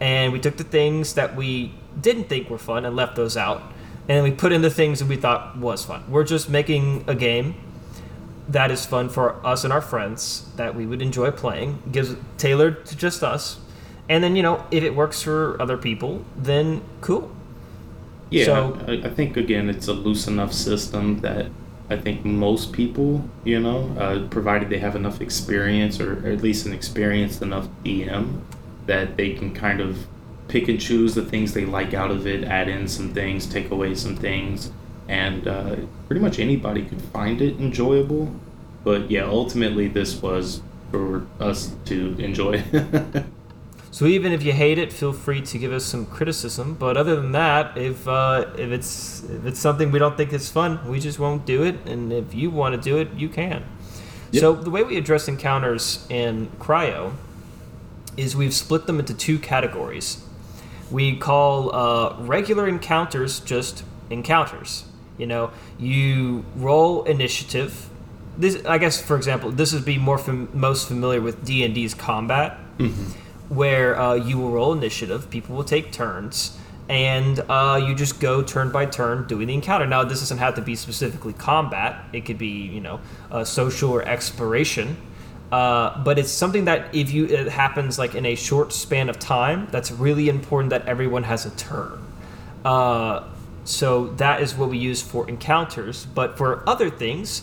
and 0.00 0.32
we 0.32 0.38
took 0.38 0.56
the 0.56 0.64
things 0.64 1.14
that 1.14 1.34
we 1.34 1.74
didn't 2.00 2.28
think 2.28 2.48
were 2.48 2.58
fun 2.58 2.84
and 2.84 2.94
left 2.94 3.16
those 3.16 3.36
out, 3.36 3.62
and 4.06 4.18
then 4.18 4.22
we 4.22 4.30
put 4.30 4.52
in 4.52 4.62
the 4.62 4.70
things 4.70 5.00
that 5.00 5.06
we 5.06 5.16
thought 5.16 5.58
was 5.58 5.84
fun. 5.84 6.04
We're 6.08 6.24
just 6.24 6.48
making 6.48 7.04
a 7.08 7.16
game 7.16 7.56
that 8.48 8.70
is 8.70 8.86
fun 8.86 9.08
for 9.08 9.44
us 9.46 9.62
and 9.64 9.72
our 9.72 9.82
friends 9.82 10.46
that 10.56 10.74
we 10.74 10.86
would 10.86 11.02
enjoy 11.02 11.30
playing. 11.30 11.82
Gives 11.92 12.16
tailored 12.38 12.86
to 12.86 12.96
just 12.96 13.22
us, 13.22 13.58
and 14.08 14.24
then 14.24 14.36
you 14.36 14.42
know 14.42 14.64
if 14.70 14.82
it 14.82 14.94
works 14.94 15.22
for 15.22 15.60
other 15.60 15.76
people, 15.76 16.24
then 16.36 16.82
cool. 17.00 17.30
Yeah, 18.30 18.44
so, 18.44 18.84
I, 18.86 18.92
I 19.06 19.10
think 19.10 19.36
again 19.36 19.68
it's 19.70 19.88
a 19.88 19.92
loose 19.92 20.26
enough 20.26 20.52
system 20.52 21.20
that 21.20 21.50
I 21.90 21.96
think 21.96 22.24
most 22.24 22.72
people, 22.72 23.24
you 23.44 23.60
know, 23.60 23.94
uh, 23.98 24.28
provided 24.28 24.68
they 24.68 24.78
have 24.78 24.94
enough 24.94 25.20
experience 25.20 26.00
or, 26.00 26.26
or 26.26 26.32
at 26.32 26.42
least 26.42 26.66
an 26.66 26.72
experienced 26.72 27.40
enough 27.40 27.68
DM, 27.82 28.42
that 28.86 29.16
they 29.16 29.32
can 29.32 29.54
kind 29.54 29.80
of 29.80 30.06
pick 30.48 30.68
and 30.68 30.78
choose 30.78 31.14
the 31.14 31.24
things 31.24 31.54
they 31.54 31.64
like 31.64 31.94
out 31.94 32.10
of 32.10 32.26
it, 32.26 32.44
add 32.44 32.68
in 32.68 32.88
some 32.88 33.14
things, 33.14 33.46
take 33.46 33.70
away 33.70 33.94
some 33.94 34.16
things 34.16 34.70
and 35.08 35.48
uh, 35.48 35.76
pretty 36.06 36.20
much 36.20 36.38
anybody 36.38 36.84
could 36.84 37.00
find 37.00 37.40
it 37.40 37.58
enjoyable. 37.58 38.30
But 38.84 39.10
yeah, 39.10 39.24
ultimately, 39.24 39.88
this 39.88 40.20
was 40.20 40.62
for 40.90 41.26
us 41.40 41.74
to 41.86 42.14
enjoy. 42.18 42.62
so 43.90 44.06
even 44.06 44.32
if 44.32 44.42
you 44.42 44.52
hate 44.52 44.78
it, 44.78 44.92
feel 44.92 45.12
free 45.12 45.40
to 45.42 45.58
give 45.58 45.72
us 45.72 45.84
some 45.84 46.06
criticism. 46.06 46.74
But 46.74 46.96
other 46.96 47.16
than 47.16 47.32
that, 47.32 47.76
if 47.76 48.06
uh, 48.06 48.46
if 48.56 48.70
it's 48.70 49.24
if 49.24 49.46
it's 49.46 49.58
something 49.58 49.90
we 49.90 49.98
don't 49.98 50.16
think 50.16 50.32
is 50.32 50.50
fun, 50.50 50.86
we 50.88 51.00
just 51.00 51.18
won't 51.18 51.46
do 51.46 51.64
it. 51.64 51.76
And 51.86 52.12
if 52.12 52.34
you 52.34 52.50
want 52.50 52.74
to 52.74 52.80
do 52.80 52.98
it, 52.98 53.12
you 53.14 53.28
can. 53.28 53.64
Yep. 54.30 54.40
So 54.40 54.54
the 54.54 54.70
way 54.70 54.82
we 54.82 54.98
address 54.98 55.26
encounters 55.26 56.06
in 56.10 56.48
cryo 56.58 57.14
is 58.18 58.36
we've 58.36 58.54
split 58.54 58.86
them 58.86 58.98
into 59.00 59.14
two 59.14 59.38
categories. 59.38 60.22
We 60.90 61.16
call 61.16 61.74
uh, 61.74 62.16
regular 62.20 62.68
encounters 62.68 63.40
just 63.40 63.84
encounters 64.10 64.87
you 65.18 65.26
know, 65.26 65.50
you 65.78 66.44
roll 66.56 67.04
initiative. 67.04 67.88
This, 68.36 68.64
I 68.64 68.78
guess, 68.78 69.00
for 69.02 69.16
example, 69.16 69.50
this 69.50 69.72
would 69.72 69.84
be 69.84 69.98
more 69.98 70.18
fam- 70.18 70.48
most 70.52 70.88
familiar 70.88 71.20
with 71.20 71.44
D 71.44 71.64
and 71.64 71.74
D's 71.74 71.94
combat, 71.94 72.58
mm-hmm. 72.78 73.54
where 73.54 73.98
uh, 73.98 74.14
you 74.14 74.38
will 74.38 74.50
roll 74.50 74.72
initiative. 74.72 75.28
People 75.28 75.56
will 75.56 75.64
take 75.64 75.90
turns, 75.92 76.56
and 76.88 77.40
uh, 77.48 77.84
you 77.84 77.94
just 77.94 78.20
go 78.20 78.42
turn 78.42 78.70
by 78.70 78.86
turn 78.86 79.26
doing 79.26 79.48
the 79.48 79.54
encounter. 79.54 79.86
Now, 79.86 80.04
this 80.04 80.20
doesn't 80.20 80.38
have 80.38 80.54
to 80.54 80.62
be 80.62 80.76
specifically 80.76 81.32
combat. 81.32 82.04
It 82.12 82.24
could 82.24 82.38
be, 82.38 82.48
you 82.48 82.80
know, 82.80 83.00
social 83.44 83.90
or 83.90 84.02
exploration. 84.02 84.96
Uh, 85.50 86.02
but 86.04 86.18
it's 86.18 86.30
something 86.30 86.66
that 86.66 86.94
if 86.94 87.10
you 87.10 87.24
it 87.24 87.48
happens 87.48 87.98
like 87.98 88.14
in 88.14 88.26
a 88.26 88.34
short 88.34 88.72
span 88.72 89.08
of 89.08 89.18
time, 89.18 89.66
that's 89.70 89.90
really 89.90 90.28
important 90.28 90.70
that 90.70 90.86
everyone 90.86 91.22
has 91.22 91.46
a 91.46 91.50
turn. 91.50 92.04
Uh, 92.64 93.24
so 93.68 94.08
that 94.14 94.40
is 94.40 94.54
what 94.54 94.70
we 94.70 94.78
use 94.78 95.02
for 95.02 95.28
encounters. 95.28 96.06
But 96.06 96.38
for 96.38 96.68
other 96.68 96.88
things, 96.90 97.42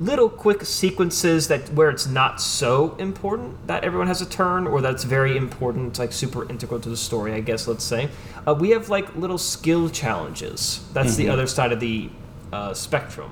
little 0.00 0.30
quick 0.30 0.64
sequences 0.64 1.48
that 1.48 1.68
where 1.74 1.90
it's 1.90 2.06
not 2.06 2.40
so 2.40 2.96
important 2.96 3.66
that 3.66 3.84
everyone 3.84 4.06
has 4.06 4.22
a 4.22 4.28
turn 4.28 4.66
or 4.66 4.80
that's 4.80 5.04
very 5.04 5.36
important 5.36 5.98
like 5.98 6.10
super 6.10 6.48
integral 6.48 6.80
to 6.80 6.88
the 6.88 6.96
story 6.96 7.34
i 7.34 7.40
guess 7.40 7.68
let's 7.68 7.84
say 7.84 8.08
uh, 8.48 8.54
we 8.54 8.70
have 8.70 8.88
like 8.88 9.14
little 9.14 9.36
skill 9.36 9.90
challenges 9.90 10.82
that's 10.94 11.10
mm-hmm. 11.10 11.24
the 11.24 11.28
other 11.28 11.46
side 11.46 11.70
of 11.70 11.80
the 11.80 12.08
uh, 12.50 12.72
spectrum 12.72 13.30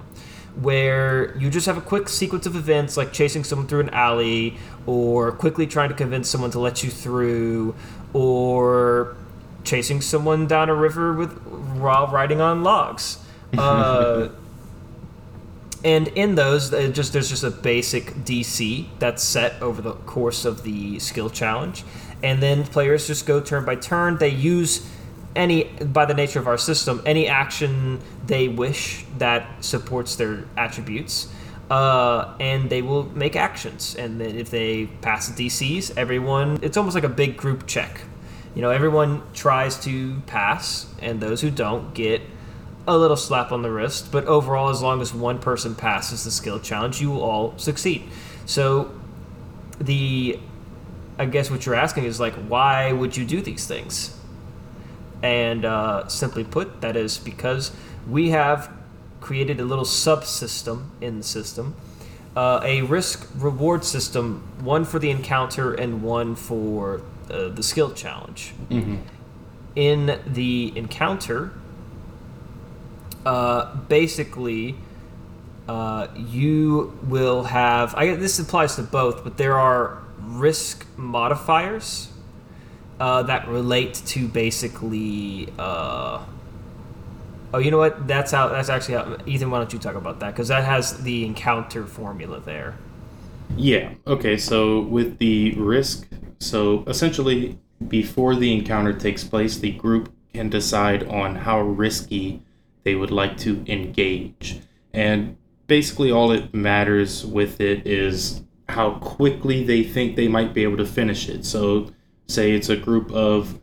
where 0.57 1.35
you 1.39 1.49
just 1.49 1.65
have 1.65 1.79
a 1.79 1.81
quick 1.81 2.07
sequence 2.07 2.45
of 2.45 2.55
events 2.55 2.99
like 2.99 3.15
chasing 3.15 3.45
someone 3.45 3.67
through 3.67 3.81
an 3.81 3.91
alley 3.91 4.55
or 4.85 5.33
quickly 5.33 5.67
trying 5.67 5.89
to 5.89 5.95
convince 5.95 6.29
someone 6.29 6.51
to 6.51 6.59
let 6.59 6.85
you 6.85 6.91
through 6.91 7.75
or 8.13 9.17
chasing 9.69 10.01
someone 10.01 10.47
down 10.47 10.69
a 10.69 10.75
river 10.75 11.13
with 11.13 11.37
while 11.77 12.07
riding 12.09 12.41
on 12.41 12.63
logs. 12.63 13.19
Uh, 13.57 14.29
and 15.85 16.09
in 16.09 16.35
those, 16.35 16.71
uh, 16.75 16.89
just 16.89 17.15
there's 17.15 17.31
just 17.31 17.45
a 17.45 17.51
basic 17.51 18.13
DC 18.27 18.87
that's 18.99 19.23
set 19.23 19.63
over 19.63 19.81
the 19.81 19.93
course 19.93 20.45
of 20.45 20.65
the 20.65 20.99
skill 20.99 21.31
challenge, 21.31 21.83
and 22.23 22.43
then 22.43 22.65
players 22.65 23.07
just 23.07 23.27
go 23.27 23.41
turn 23.41 23.65
by 23.65 23.77
turn. 23.77 24.19
They 24.19 24.29
use 24.29 24.87
any, 25.37 25.65
by 25.65 26.05
the 26.05 26.15
nature 26.15 26.41
of 26.41 26.49
our 26.49 26.59
system, 26.59 27.01
any 27.07 27.27
action 27.29 28.01
they 28.27 28.49
wish 28.49 29.07
that 29.17 29.65
supports 29.65 30.17
their 30.17 30.45
attributes. 30.57 31.29
Uh, 31.71 32.35
and 32.41 32.71
they 32.71 32.81
will 32.81 33.05
make 33.15 33.37
actions. 33.37 33.95
And 33.95 34.21
then 34.21 34.37
if 34.37 34.51
they 34.51 34.87
pass 35.03 35.29
the 35.29 35.47
DCs, 35.47 35.97
everyone, 35.99 36.59
it's 36.63 36.79
almost 36.79 36.95
like 36.95 37.05
a 37.05 37.11
big 37.11 37.37
group 37.37 37.67
check. 37.67 38.01
You 38.55 38.63
know, 38.63 38.71
everyone 38.71 39.23
tries 39.35 39.79
to 39.85 40.21
pass, 40.27 40.87
and 41.01 41.21
those 41.21 41.41
who 41.41 41.51
don't 41.51 41.95
get 41.95 42.23
a 42.87 42.97
little 42.97 43.17
slap 43.17 43.53
on 43.53 43.63
the 43.63 43.71
wrist. 43.71 44.11
But 44.11 44.25
overall, 44.25 44.71
as 44.71 44.83
long 44.83 45.01
as 45.01 45.13
one 45.13 45.39
person 45.39 45.75
passes 45.75 46.25
the 46.25 46.31
skill 46.31 46.59
challenge, 46.59 47.01
you 47.01 47.11
will 47.11 47.23
all 47.23 47.57
succeed. 47.59 48.09
So, 48.47 48.91
the, 49.79 50.41
I 51.19 51.27
guess 51.27 51.51
what 51.51 51.67
you're 51.67 51.75
asking 51.75 52.05
is 52.05 52.19
like, 52.19 52.35
why 52.35 52.93
would 52.93 53.17
you 53.17 53.25
do 53.25 53.41
these 53.43 53.67
things? 53.67 54.19
And 55.23 55.65
uh, 55.65 56.09
simply 56.09 56.45
put, 56.45 56.81
that 56.81 56.97
is 56.97 57.19
because 57.19 57.73
we 58.09 58.31
have 58.31 58.73
created 59.21 59.61
a 59.61 59.65
little 59.65 59.85
subsystem 59.85 60.87
in 61.01 61.19
the 61.19 61.25
system, 61.25 61.75
uh, 62.39 62.61
a 62.63 62.83
risk 62.83 63.29
reward 63.37 63.85
system, 63.85 64.47
one 64.61 64.85
for 64.85 65.01
the 65.01 65.11
encounter 65.11 65.75
and 65.75 66.05
one 66.05 66.37
for 66.37 67.03
uh, 67.31 67.49
the 67.49 67.65
skill 67.65 67.93
challenge. 67.93 68.55
Mm-hmm. 68.71 68.97
In 69.75 70.21
the 70.25 70.73
encounter, 70.77 71.51
uh, 73.27 73.75
basically, 73.89 74.77
uh, 75.69 76.07
you 76.15 76.97
will 77.03 77.43
have. 77.43 77.93
I 77.97 78.15
this 78.15 78.39
applies 78.39 78.77
to 78.77 78.83
both, 78.83 79.25
but 79.25 79.37
there 79.37 79.59
are 79.59 79.99
risk 80.21 80.87
modifiers 80.97 82.09
uh, 83.01 83.25
that 83.25 83.49
relate 83.49 83.95
to 84.13 84.29
basically. 84.29 85.53
Oh, 87.55 87.59
you 87.59 87.71
know 87.71 87.79
what? 87.79 88.07
That's 88.07 88.33
how. 88.33 88.49
That's 88.49 88.69
actually 88.69 88.95
how. 88.95 89.17
Ethan, 89.27 89.51
why 89.51 89.59
don't 89.59 89.73
you 89.73 89.79
talk 89.79 89.95
about 89.95 90.21
that? 90.21 90.33
Because 90.33 90.49
that 90.49 90.65
has 90.65 91.03
the 91.03 91.25
encounter 91.25 91.87
formula 91.87 92.41
there. 92.41 92.77
Yeah. 93.57 93.95
Okay. 94.07 94.37
So 94.37 94.81
with 94.81 95.19
the 95.19 95.55
risk, 95.55 96.07
so 96.41 96.85
essentially, 96.87 97.59
before 97.87 98.35
the 98.35 98.53
encounter 98.53 98.93
takes 98.93 99.25
place, 99.25 99.57
the 99.59 99.73
group 99.73 100.13
can 100.35 100.51
decide 100.51 101.05
on 101.09 101.37
how 101.37 101.61
risky 101.61 102.43
they 102.85 102.95
would 102.95 103.11
like 103.11 103.37
to 103.39 103.65
engage. 103.67 104.61
And 104.93 105.37
basically, 105.67 106.11
all 106.13 106.31
it 106.33 106.53
matters 106.53 107.25
with 107.25 107.61
it 107.61 107.87
is 107.87 108.43
how 108.69 108.99
quickly 108.99 109.65
they 109.65 109.83
think 109.83 110.17
they 110.17 110.29
might 110.29 110.53
be 110.53 110.63
able 110.65 110.77
to 110.77 110.87
finish 110.87 111.29
it. 111.29 111.47
So, 111.47 111.91
say 112.27 112.53
it's 112.53 112.69
a 112.69 112.77
group 112.77 113.11
of 113.11 113.59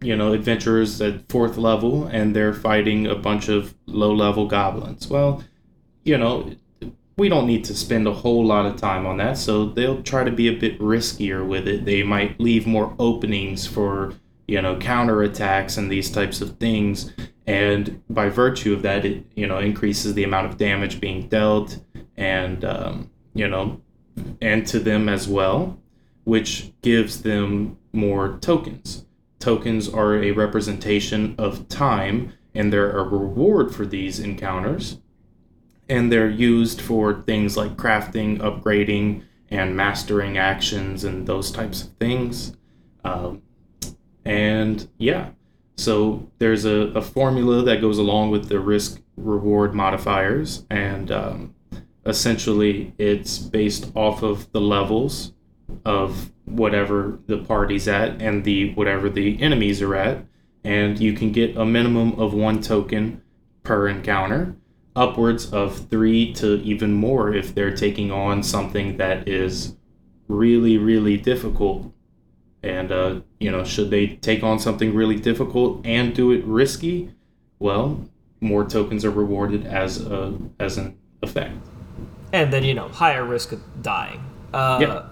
you 0.00 0.16
know 0.16 0.32
adventurers 0.32 1.00
at 1.00 1.28
fourth 1.28 1.56
level 1.56 2.06
and 2.06 2.34
they're 2.34 2.54
fighting 2.54 3.06
a 3.06 3.14
bunch 3.14 3.48
of 3.48 3.74
low 3.86 4.12
level 4.12 4.46
goblins. 4.46 5.08
Well, 5.08 5.42
you 6.04 6.16
know, 6.16 6.54
we 7.16 7.28
don't 7.28 7.46
need 7.46 7.64
to 7.64 7.74
spend 7.74 8.06
a 8.06 8.12
whole 8.12 8.44
lot 8.44 8.64
of 8.64 8.76
time 8.76 9.06
on 9.06 9.18
that, 9.18 9.36
so 9.36 9.66
they'll 9.66 10.02
try 10.02 10.24
to 10.24 10.30
be 10.30 10.48
a 10.48 10.56
bit 10.56 10.78
riskier 10.80 11.46
with 11.46 11.68
it. 11.68 11.84
They 11.84 12.02
might 12.02 12.40
leave 12.40 12.66
more 12.66 12.94
openings 12.98 13.66
for, 13.66 14.14
you 14.48 14.62
know, 14.62 14.76
counterattacks 14.76 15.76
and 15.76 15.92
these 15.92 16.10
types 16.10 16.40
of 16.40 16.56
things. 16.58 17.12
And 17.46 18.02
by 18.08 18.30
virtue 18.30 18.72
of 18.72 18.82
that, 18.82 19.04
it, 19.04 19.24
you 19.34 19.46
know, 19.46 19.58
increases 19.58 20.14
the 20.14 20.24
amount 20.24 20.46
of 20.46 20.56
damage 20.56 21.00
being 21.00 21.28
dealt 21.28 21.78
and, 22.16 22.64
um, 22.64 23.10
you 23.34 23.48
know, 23.48 23.82
and 24.40 24.66
to 24.68 24.78
them 24.78 25.08
as 25.08 25.28
well, 25.28 25.78
which 26.24 26.72
gives 26.80 27.22
them 27.22 27.76
more 27.92 28.38
tokens. 28.40 29.04
Tokens 29.40 29.88
are 29.88 30.22
a 30.22 30.30
representation 30.30 31.34
of 31.38 31.68
time, 31.68 32.34
and 32.54 32.72
they're 32.72 32.96
a 32.96 33.02
reward 33.02 33.74
for 33.74 33.84
these 33.84 34.20
encounters 34.20 34.98
and 35.90 36.12
they're 36.12 36.30
used 36.30 36.80
for 36.80 37.20
things 37.22 37.56
like 37.56 37.76
crafting, 37.76 38.38
upgrading, 38.38 39.24
and 39.50 39.76
mastering 39.76 40.38
actions 40.38 41.02
and 41.02 41.26
those 41.26 41.50
types 41.50 41.82
of 41.82 41.88
things. 41.94 42.56
Um, 43.04 43.42
and 44.24 44.88
yeah, 44.98 45.30
so 45.76 46.30
there's 46.38 46.64
a, 46.64 46.92
a 46.94 47.02
formula 47.02 47.64
that 47.64 47.80
goes 47.80 47.98
along 47.98 48.30
with 48.30 48.48
the 48.48 48.60
risk 48.60 49.02
reward 49.16 49.74
modifiers, 49.74 50.64
and 50.70 51.10
um, 51.10 51.56
essentially 52.06 52.94
it's 52.96 53.38
based 53.38 53.90
off 53.96 54.22
of 54.22 54.50
the 54.52 54.60
levels 54.60 55.32
of 55.84 56.30
whatever 56.50 57.18
the 57.26 57.38
party's 57.38 57.88
at 57.88 58.20
and 58.20 58.44
the 58.44 58.74
whatever 58.74 59.08
the 59.08 59.40
enemies 59.40 59.80
are 59.82 59.94
at, 59.94 60.24
and 60.64 60.98
you 60.98 61.12
can 61.12 61.32
get 61.32 61.56
a 61.56 61.64
minimum 61.64 62.18
of 62.18 62.34
one 62.34 62.60
token 62.60 63.22
per 63.62 63.88
encounter 63.88 64.56
upwards 64.96 65.52
of 65.52 65.88
three 65.88 66.32
to 66.34 66.60
even 66.62 66.92
more 66.92 67.32
if 67.34 67.54
they're 67.54 67.74
taking 67.74 68.10
on 68.10 68.42
something 68.42 68.96
that 68.96 69.28
is 69.28 69.76
really, 70.28 70.78
really 70.78 71.16
difficult. 71.16 71.92
And, 72.62 72.92
uh, 72.92 73.20
you 73.38 73.50
know, 73.50 73.64
should 73.64 73.90
they 73.90 74.08
take 74.08 74.42
on 74.42 74.58
something 74.58 74.94
really 74.94 75.16
difficult 75.16 75.80
and 75.86 76.14
do 76.14 76.30
it 76.32 76.44
risky, 76.44 77.12
well, 77.58 78.04
more 78.40 78.64
tokens 78.64 79.04
are 79.04 79.10
rewarded 79.10 79.66
as 79.66 80.00
a 80.04 80.36
as 80.58 80.76
an 80.78 80.98
effect. 81.22 81.54
And 82.32 82.52
then 82.52 82.64
you 82.64 82.74
know, 82.74 82.88
higher 82.88 83.24
risk 83.24 83.52
of 83.52 83.60
dying. 83.82 84.24
Uh, 84.52 84.78
Yeah. 84.80 85.02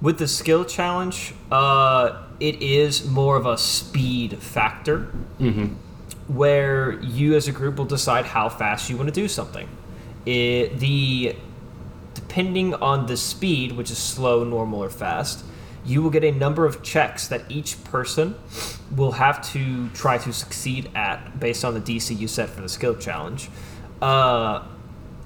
With 0.00 0.18
the 0.18 0.28
skill 0.28 0.64
challenge, 0.64 1.34
uh, 1.50 2.22
it 2.38 2.62
is 2.62 3.04
more 3.06 3.36
of 3.36 3.46
a 3.46 3.58
speed 3.58 4.38
factor. 4.38 5.10
Mm-hmm. 5.40 5.74
where 6.28 7.00
you 7.00 7.34
as 7.36 7.48
a 7.48 7.52
group 7.52 7.76
will 7.76 7.86
decide 7.86 8.26
how 8.26 8.48
fast 8.50 8.90
you 8.90 8.96
want 8.96 9.08
to 9.08 9.14
do 9.14 9.28
something. 9.28 9.66
It, 10.26 10.78
the 10.78 11.36
depending 12.14 12.74
on 12.74 13.06
the 13.06 13.16
speed, 13.16 13.72
which 13.72 13.90
is 13.90 13.98
slow, 13.98 14.44
normal, 14.44 14.82
or 14.82 14.90
fast, 14.90 15.44
you 15.84 16.02
will 16.02 16.10
get 16.10 16.24
a 16.24 16.32
number 16.32 16.66
of 16.66 16.82
checks 16.82 17.28
that 17.28 17.42
each 17.48 17.82
person 17.84 18.34
will 18.94 19.12
have 19.12 19.40
to 19.52 19.88
try 19.90 20.18
to 20.18 20.32
succeed 20.32 20.90
at 20.94 21.40
based 21.40 21.64
on 21.64 21.72
the 21.74 21.80
DC 21.80 22.18
you 22.18 22.28
set 22.28 22.50
for 22.50 22.60
the 22.60 22.68
skill 22.68 22.94
challenge. 22.94 23.48
Uh, 24.02 24.66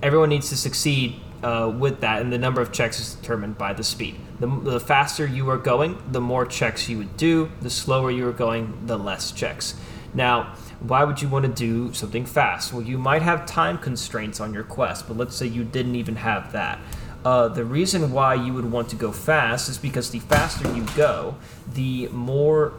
everyone 0.03 0.29
needs 0.29 0.51
to 0.51 0.57
succeed 0.57 1.21
uh, 1.43 1.73
with 1.77 2.01
that, 2.01 2.23
and 2.23 2.33
the 2.33 2.39
number 2.39 2.61
of 2.61 2.73
checks 2.73 3.01
is 3.01 3.15
determined 3.15 3.59
by 3.59 3.73
the 3.73 3.83
speed. 3.83 4.17
The, 4.41 4.47
the 4.47 4.81
faster 4.81 5.27
you 5.27 5.49
are 5.51 5.59
going, 5.59 6.03
the 6.11 6.21
more 6.21 6.47
checks 6.47 6.89
you 6.89 6.99
would 6.99 7.17
do. 7.17 7.51
The 7.61 7.71
slower 7.71 8.11
you 8.11 8.29
are 8.29 8.33
going, 8.33 8.87
the 8.87 8.99
less 8.99 9.33
checks. 9.33 9.75
Now, 10.15 10.55
why 10.81 11.05
would 11.05 11.23
you 11.23 11.29
want 11.29 11.45
to 11.45 11.53
do 11.53 11.93
something 11.95 12.27
fast? 12.27 12.73
Well, 12.73 12.83
you 12.83 12.99
might 12.99 13.23
have 13.23 13.47
time 13.47 13.79
constraints 13.79 14.41
on 14.41 14.53
your 14.53 14.65
quest, 14.65 15.09
but 15.09 15.17
let's 15.17 15.35
say 15.35 15.47
you 15.47 15.65
didn't 15.65 15.95
even 15.95 16.17
have 16.17 16.53
that. 16.53 16.79
Uh, 17.25 17.49
the 17.49 17.65
reason 17.65 18.13
why 18.13 18.35
you 18.35 18.53
would 18.53 18.71
want 18.71 18.89
to 18.91 18.97
go 18.97 19.13
fast 19.13 19.69
is 19.69 19.79
because 19.79 20.11
the 20.11 20.19
faster 20.19 20.71
you 20.75 20.85
go, 20.97 21.37
the 21.73 22.09
more 22.09 22.75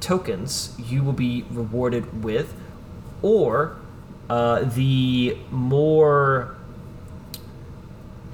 tokens 0.00 0.74
you 0.78 1.02
will 1.02 1.12
be 1.12 1.44
rewarded 1.50 2.24
with, 2.24 2.54
or 3.22 3.76
uh, 4.30 4.64
the 4.64 5.36
more 5.50 6.55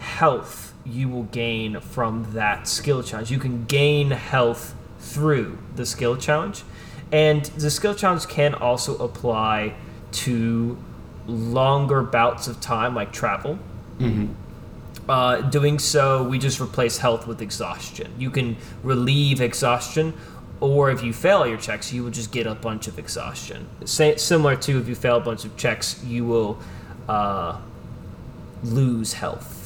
health 0.03 0.75
you 0.85 1.09
will 1.09 1.25
gain 1.25 1.81
from 1.81 2.33
that 2.33 2.67
skill 2.69 3.03
challenge. 3.03 3.31
You 3.31 3.39
can 3.39 3.65
gain 3.65 4.11
health 4.11 4.75
through 4.99 5.59
the 5.77 5.87
skill 5.87 6.17
challenge. 6.17 6.65
And 7.11 7.45
the 7.45 7.71
skill 7.71 7.95
challenge 7.95 8.27
can 8.27 8.55
also 8.55 8.97
apply 8.99 9.75
to 10.13 10.79
longer 11.27 12.03
bouts 12.03 12.49
of 12.49 12.61
time, 12.61 12.95
like 12.95 13.13
travel. 13.13 13.59
Mm-hmm. 13.99 14.33
Uh, 15.09 15.41
doing 15.43 15.79
so, 15.79 16.23
we 16.25 16.39
just 16.39 16.61
replace 16.61 16.99
health 16.99 17.27
with 17.27 17.43
exhaustion. 17.43 18.13
You 18.19 18.31
can 18.31 18.57
relieve 18.83 19.41
exhaustion, 19.41 20.15
or 20.61 20.91
if 20.91 21.03
you 21.03 21.13
fail 21.13 21.47
your 21.47 21.59
checks, 21.59 21.93
you 21.93 22.05
will 22.05 22.11
just 22.11 22.33
get 22.33 22.47
a 22.47 22.55
bunch 22.55 22.87
of 22.87 22.99
exhaustion. 22.99 23.69
Sa- 23.85 24.17
similar 24.17 24.57
to 24.57 24.79
if 24.79 24.89
you 24.89 24.95
fail 24.95 25.17
a 25.17 25.21
bunch 25.21 25.45
of 25.45 25.57
checks, 25.57 26.03
you 26.05 26.25
will 26.25 26.59
uh, 27.09 27.59
lose 28.63 29.15
health. 29.15 29.62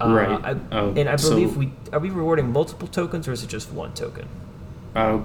Uh, 0.00 0.08
Right. 0.12 0.40
I, 0.44 0.56
Oh, 0.72 0.88
and 0.96 1.08
I 1.08 1.16
believe 1.16 1.50
so- 1.52 1.58
we 1.58 1.72
are 1.92 2.00
we 2.00 2.10
rewarding 2.10 2.52
multiple 2.52 2.88
tokens, 2.88 3.28
or 3.28 3.32
is 3.32 3.42
it 3.42 3.48
just 3.48 3.72
one 3.72 3.92
token? 3.92 4.26
Uh, 4.94 5.20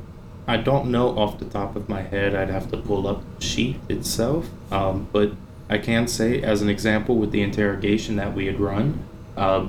I 0.48 0.58
don't 0.58 0.90
know 0.92 1.10
off 1.18 1.40
the 1.40 1.46
top 1.46 1.76
of 1.76 1.90
my 1.90 2.02
head. 2.02 2.36
I'd 2.36 2.50
have 2.50 2.70
to 2.72 2.78
pull 2.78 3.08
up 3.08 3.22
the 3.40 3.46
sheet 3.46 3.78
itself. 3.90 4.48
Um, 4.72 5.08
but 5.12 5.32
I 5.70 5.78
can 5.78 6.08
say, 6.08 6.42
as 6.42 6.62
an 6.62 6.70
example, 6.70 7.16
with 7.18 7.32
the 7.32 7.42
interrogation 7.42 8.16
that 8.16 8.34
we 8.34 8.46
had 8.48 8.60
run, 8.60 9.00
uh, 9.38 9.66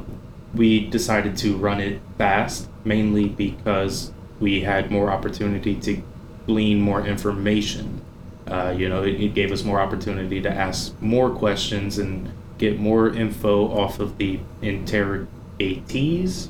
we 0.55 0.87
decided 0.89 1.37
to 1.39 1.57
run 1.57 1.81
it 1.81 2.01
fast, 2.19 2.69
mainly 2.85 3.29
because 3.29 4.11
we 4.41 4.63
had 4.63 4.91
more 4.91 5.11
opportunity 5.11 5.75
to 5.77 6.03
glean 6.47 6.81
more 6.81 7.05
information. 7.07 8.01
Uh, 8.49 8.75
you 8.77 8.89
know, 8.89 9.03
it, 9.03 9.21
it 9.21 9.35
gave 9.35 9.53
us 9.53 9.63
more 9.65 9.81
opportunity 9.81 10.41
to 10.41 10.51
ask 10.51 11.01
more 11.03 11.31
questions 11.31 11.99
and 11.99 12.31
get 12.61 12.79
more 12.79 13.09
info 13.09 13.67
off 13.73 13.99
of 13.99 14.19
the 14.19 14.39
interrogatees, 14.63 16.49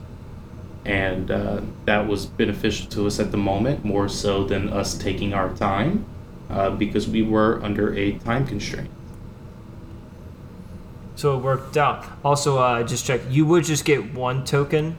and 0.85 1.31
uh, 1.31 1.61
that 1.85 2.07
was 2.07 2.27
beneficial 2.27 2.89
to 2.91 3.07
us 3.07 3.21
at 3.21 3.31
the 3.31 3.37
moment, 3.39 3.85
more 3.85 4.09
so 4.09 4.45
than 4.45 4.69
us 4.69 4.99
taking 4.99 5.33
our 5.33 5.55
time, 5.55 6.05
uh, 6.51 6.69
because 6.71 7.09
we 7.09 7.23
were 7.23 7.63
under 7.63 7.95
a 7.95 8.13
time 8.19 8.45
constraint. 8.45 8.91
So 11.15 11.39
it 11.39 11.43
worked 11.43 11.77
out. 11.77 12.05
Also, 12.25 12.59
uh, 12.59 12.83
just 12.83 13.07
check. 13.07 13.21
You 13.31 13.47
would 13.47 13.65
just 13.65 13.85
get 13.85 14.13
one 14.13 14.45
token 14.45 14.97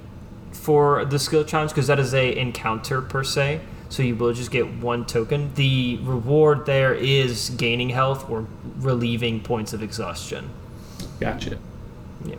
for 0.51 1.03
the 1.03 1.19
skill 1.19 1.43
challenge 1.43 1.71
because 1.71 1.87
that 1.87 1.99
is 1.99 2.13
a 2.13 2.37
encounter 2.37 3.01
per 3.01 3.23
se. 3.23 3.59
So 3.89 4.03
you 4.03 4.15
will 4.15 4.31
just 4.31 4.51
get 4.51 4.71
one 4.75 5.05
token. 5.05 5.53
The 5.55 5.99
reward 6.03 6.65
there 6.65 6.93
is 6.93 7.49
gaining 7.49 7.89
health 7.89 8.29
or 8.29 8.47
relieving 8.77 9.41
points 9.41 9.73
of 9.73 9.83
exhaustion. 9.83 10.49
Gotcha. 11.21 11.57
Yeah. 12.25 12.35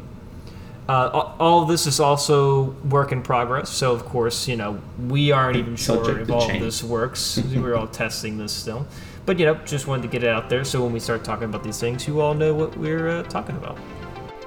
Uh, 0.89 1.33
all 1.39 1.63
of 1.63 1.69
this 1.69 1.87
is 1.87 2.01
also 2.01 2.71
work 2.91 3.13
in 3.13 3.23
progress. 3.23 3.71
So 3.71 3.93
of 3.93 4.05
course, 4.05 4.49
you 4.49 4.57
know, 4.57 4.81
we 5.09 5.31
aren't 5.31 5.57
even 5.57 5.77
sure 5.77 6.19
if 6.19 6.31
all 6.31 6.51
of 6.51 6.61
this 6.61 6.83
works. 6.83 7.39
We're 7.55 7.77
all 7.77 7.87
testing 7.87 8.37
this 8.37 8.53
still. 8.53 8.87
But 9.25 9.39
you 9.39 9.47
know, 9.47 9.55
just 9.65 9.87
wanted 9.87 10.03
to 10.03 10.09
get 10.09 10.25
it 10.25 10.29
out 10.29 10.51
there 10.51 10.65
so 10.65 10.83
when 10.83 10.93
we 10.93 10.99
start 10.99 11.25
talking 11.25 11.45
about 11.45 11.63
these 11.63 11.79
things, 11.79 12.09
you 12.09 12.21
all 12.21 12.35
know 12.35 12.53
what 12.53 12.77
we're 12.77 13.09
uh, 13.09 13.23
talking 13.23 13.57
about. 13.57 13.79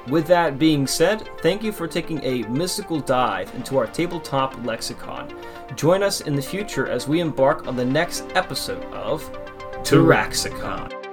With 0.10 0.28
that 0.28 0.60
being 0.60 0.86
said, 0.86 1.30
thank 1.42 1.64
you 1.64 1.72
for 1.72 1.88
taking 1.88 2.22
a 2.24 2.44
mystical 2.50 3.00
dive 3.00 3.56
into 3.56 3.78
our 3.78 3.88
tabletop 3.88 4.64
lexicon. 4.66 5.34
Join 5.76 6.04
us 6.04 6.22
in 6.22 6.36
the 6.36 6.42
future 6.42 6.88
as 6.88 7.08
we 7.08 7.22
embark 7.22 7.68
on 7.68 7.78
the 7.78 7.86
next 7.86 8.26
episode 8.36 8.84
of 8.94 9.24
Taraxicon. 9.84 11.05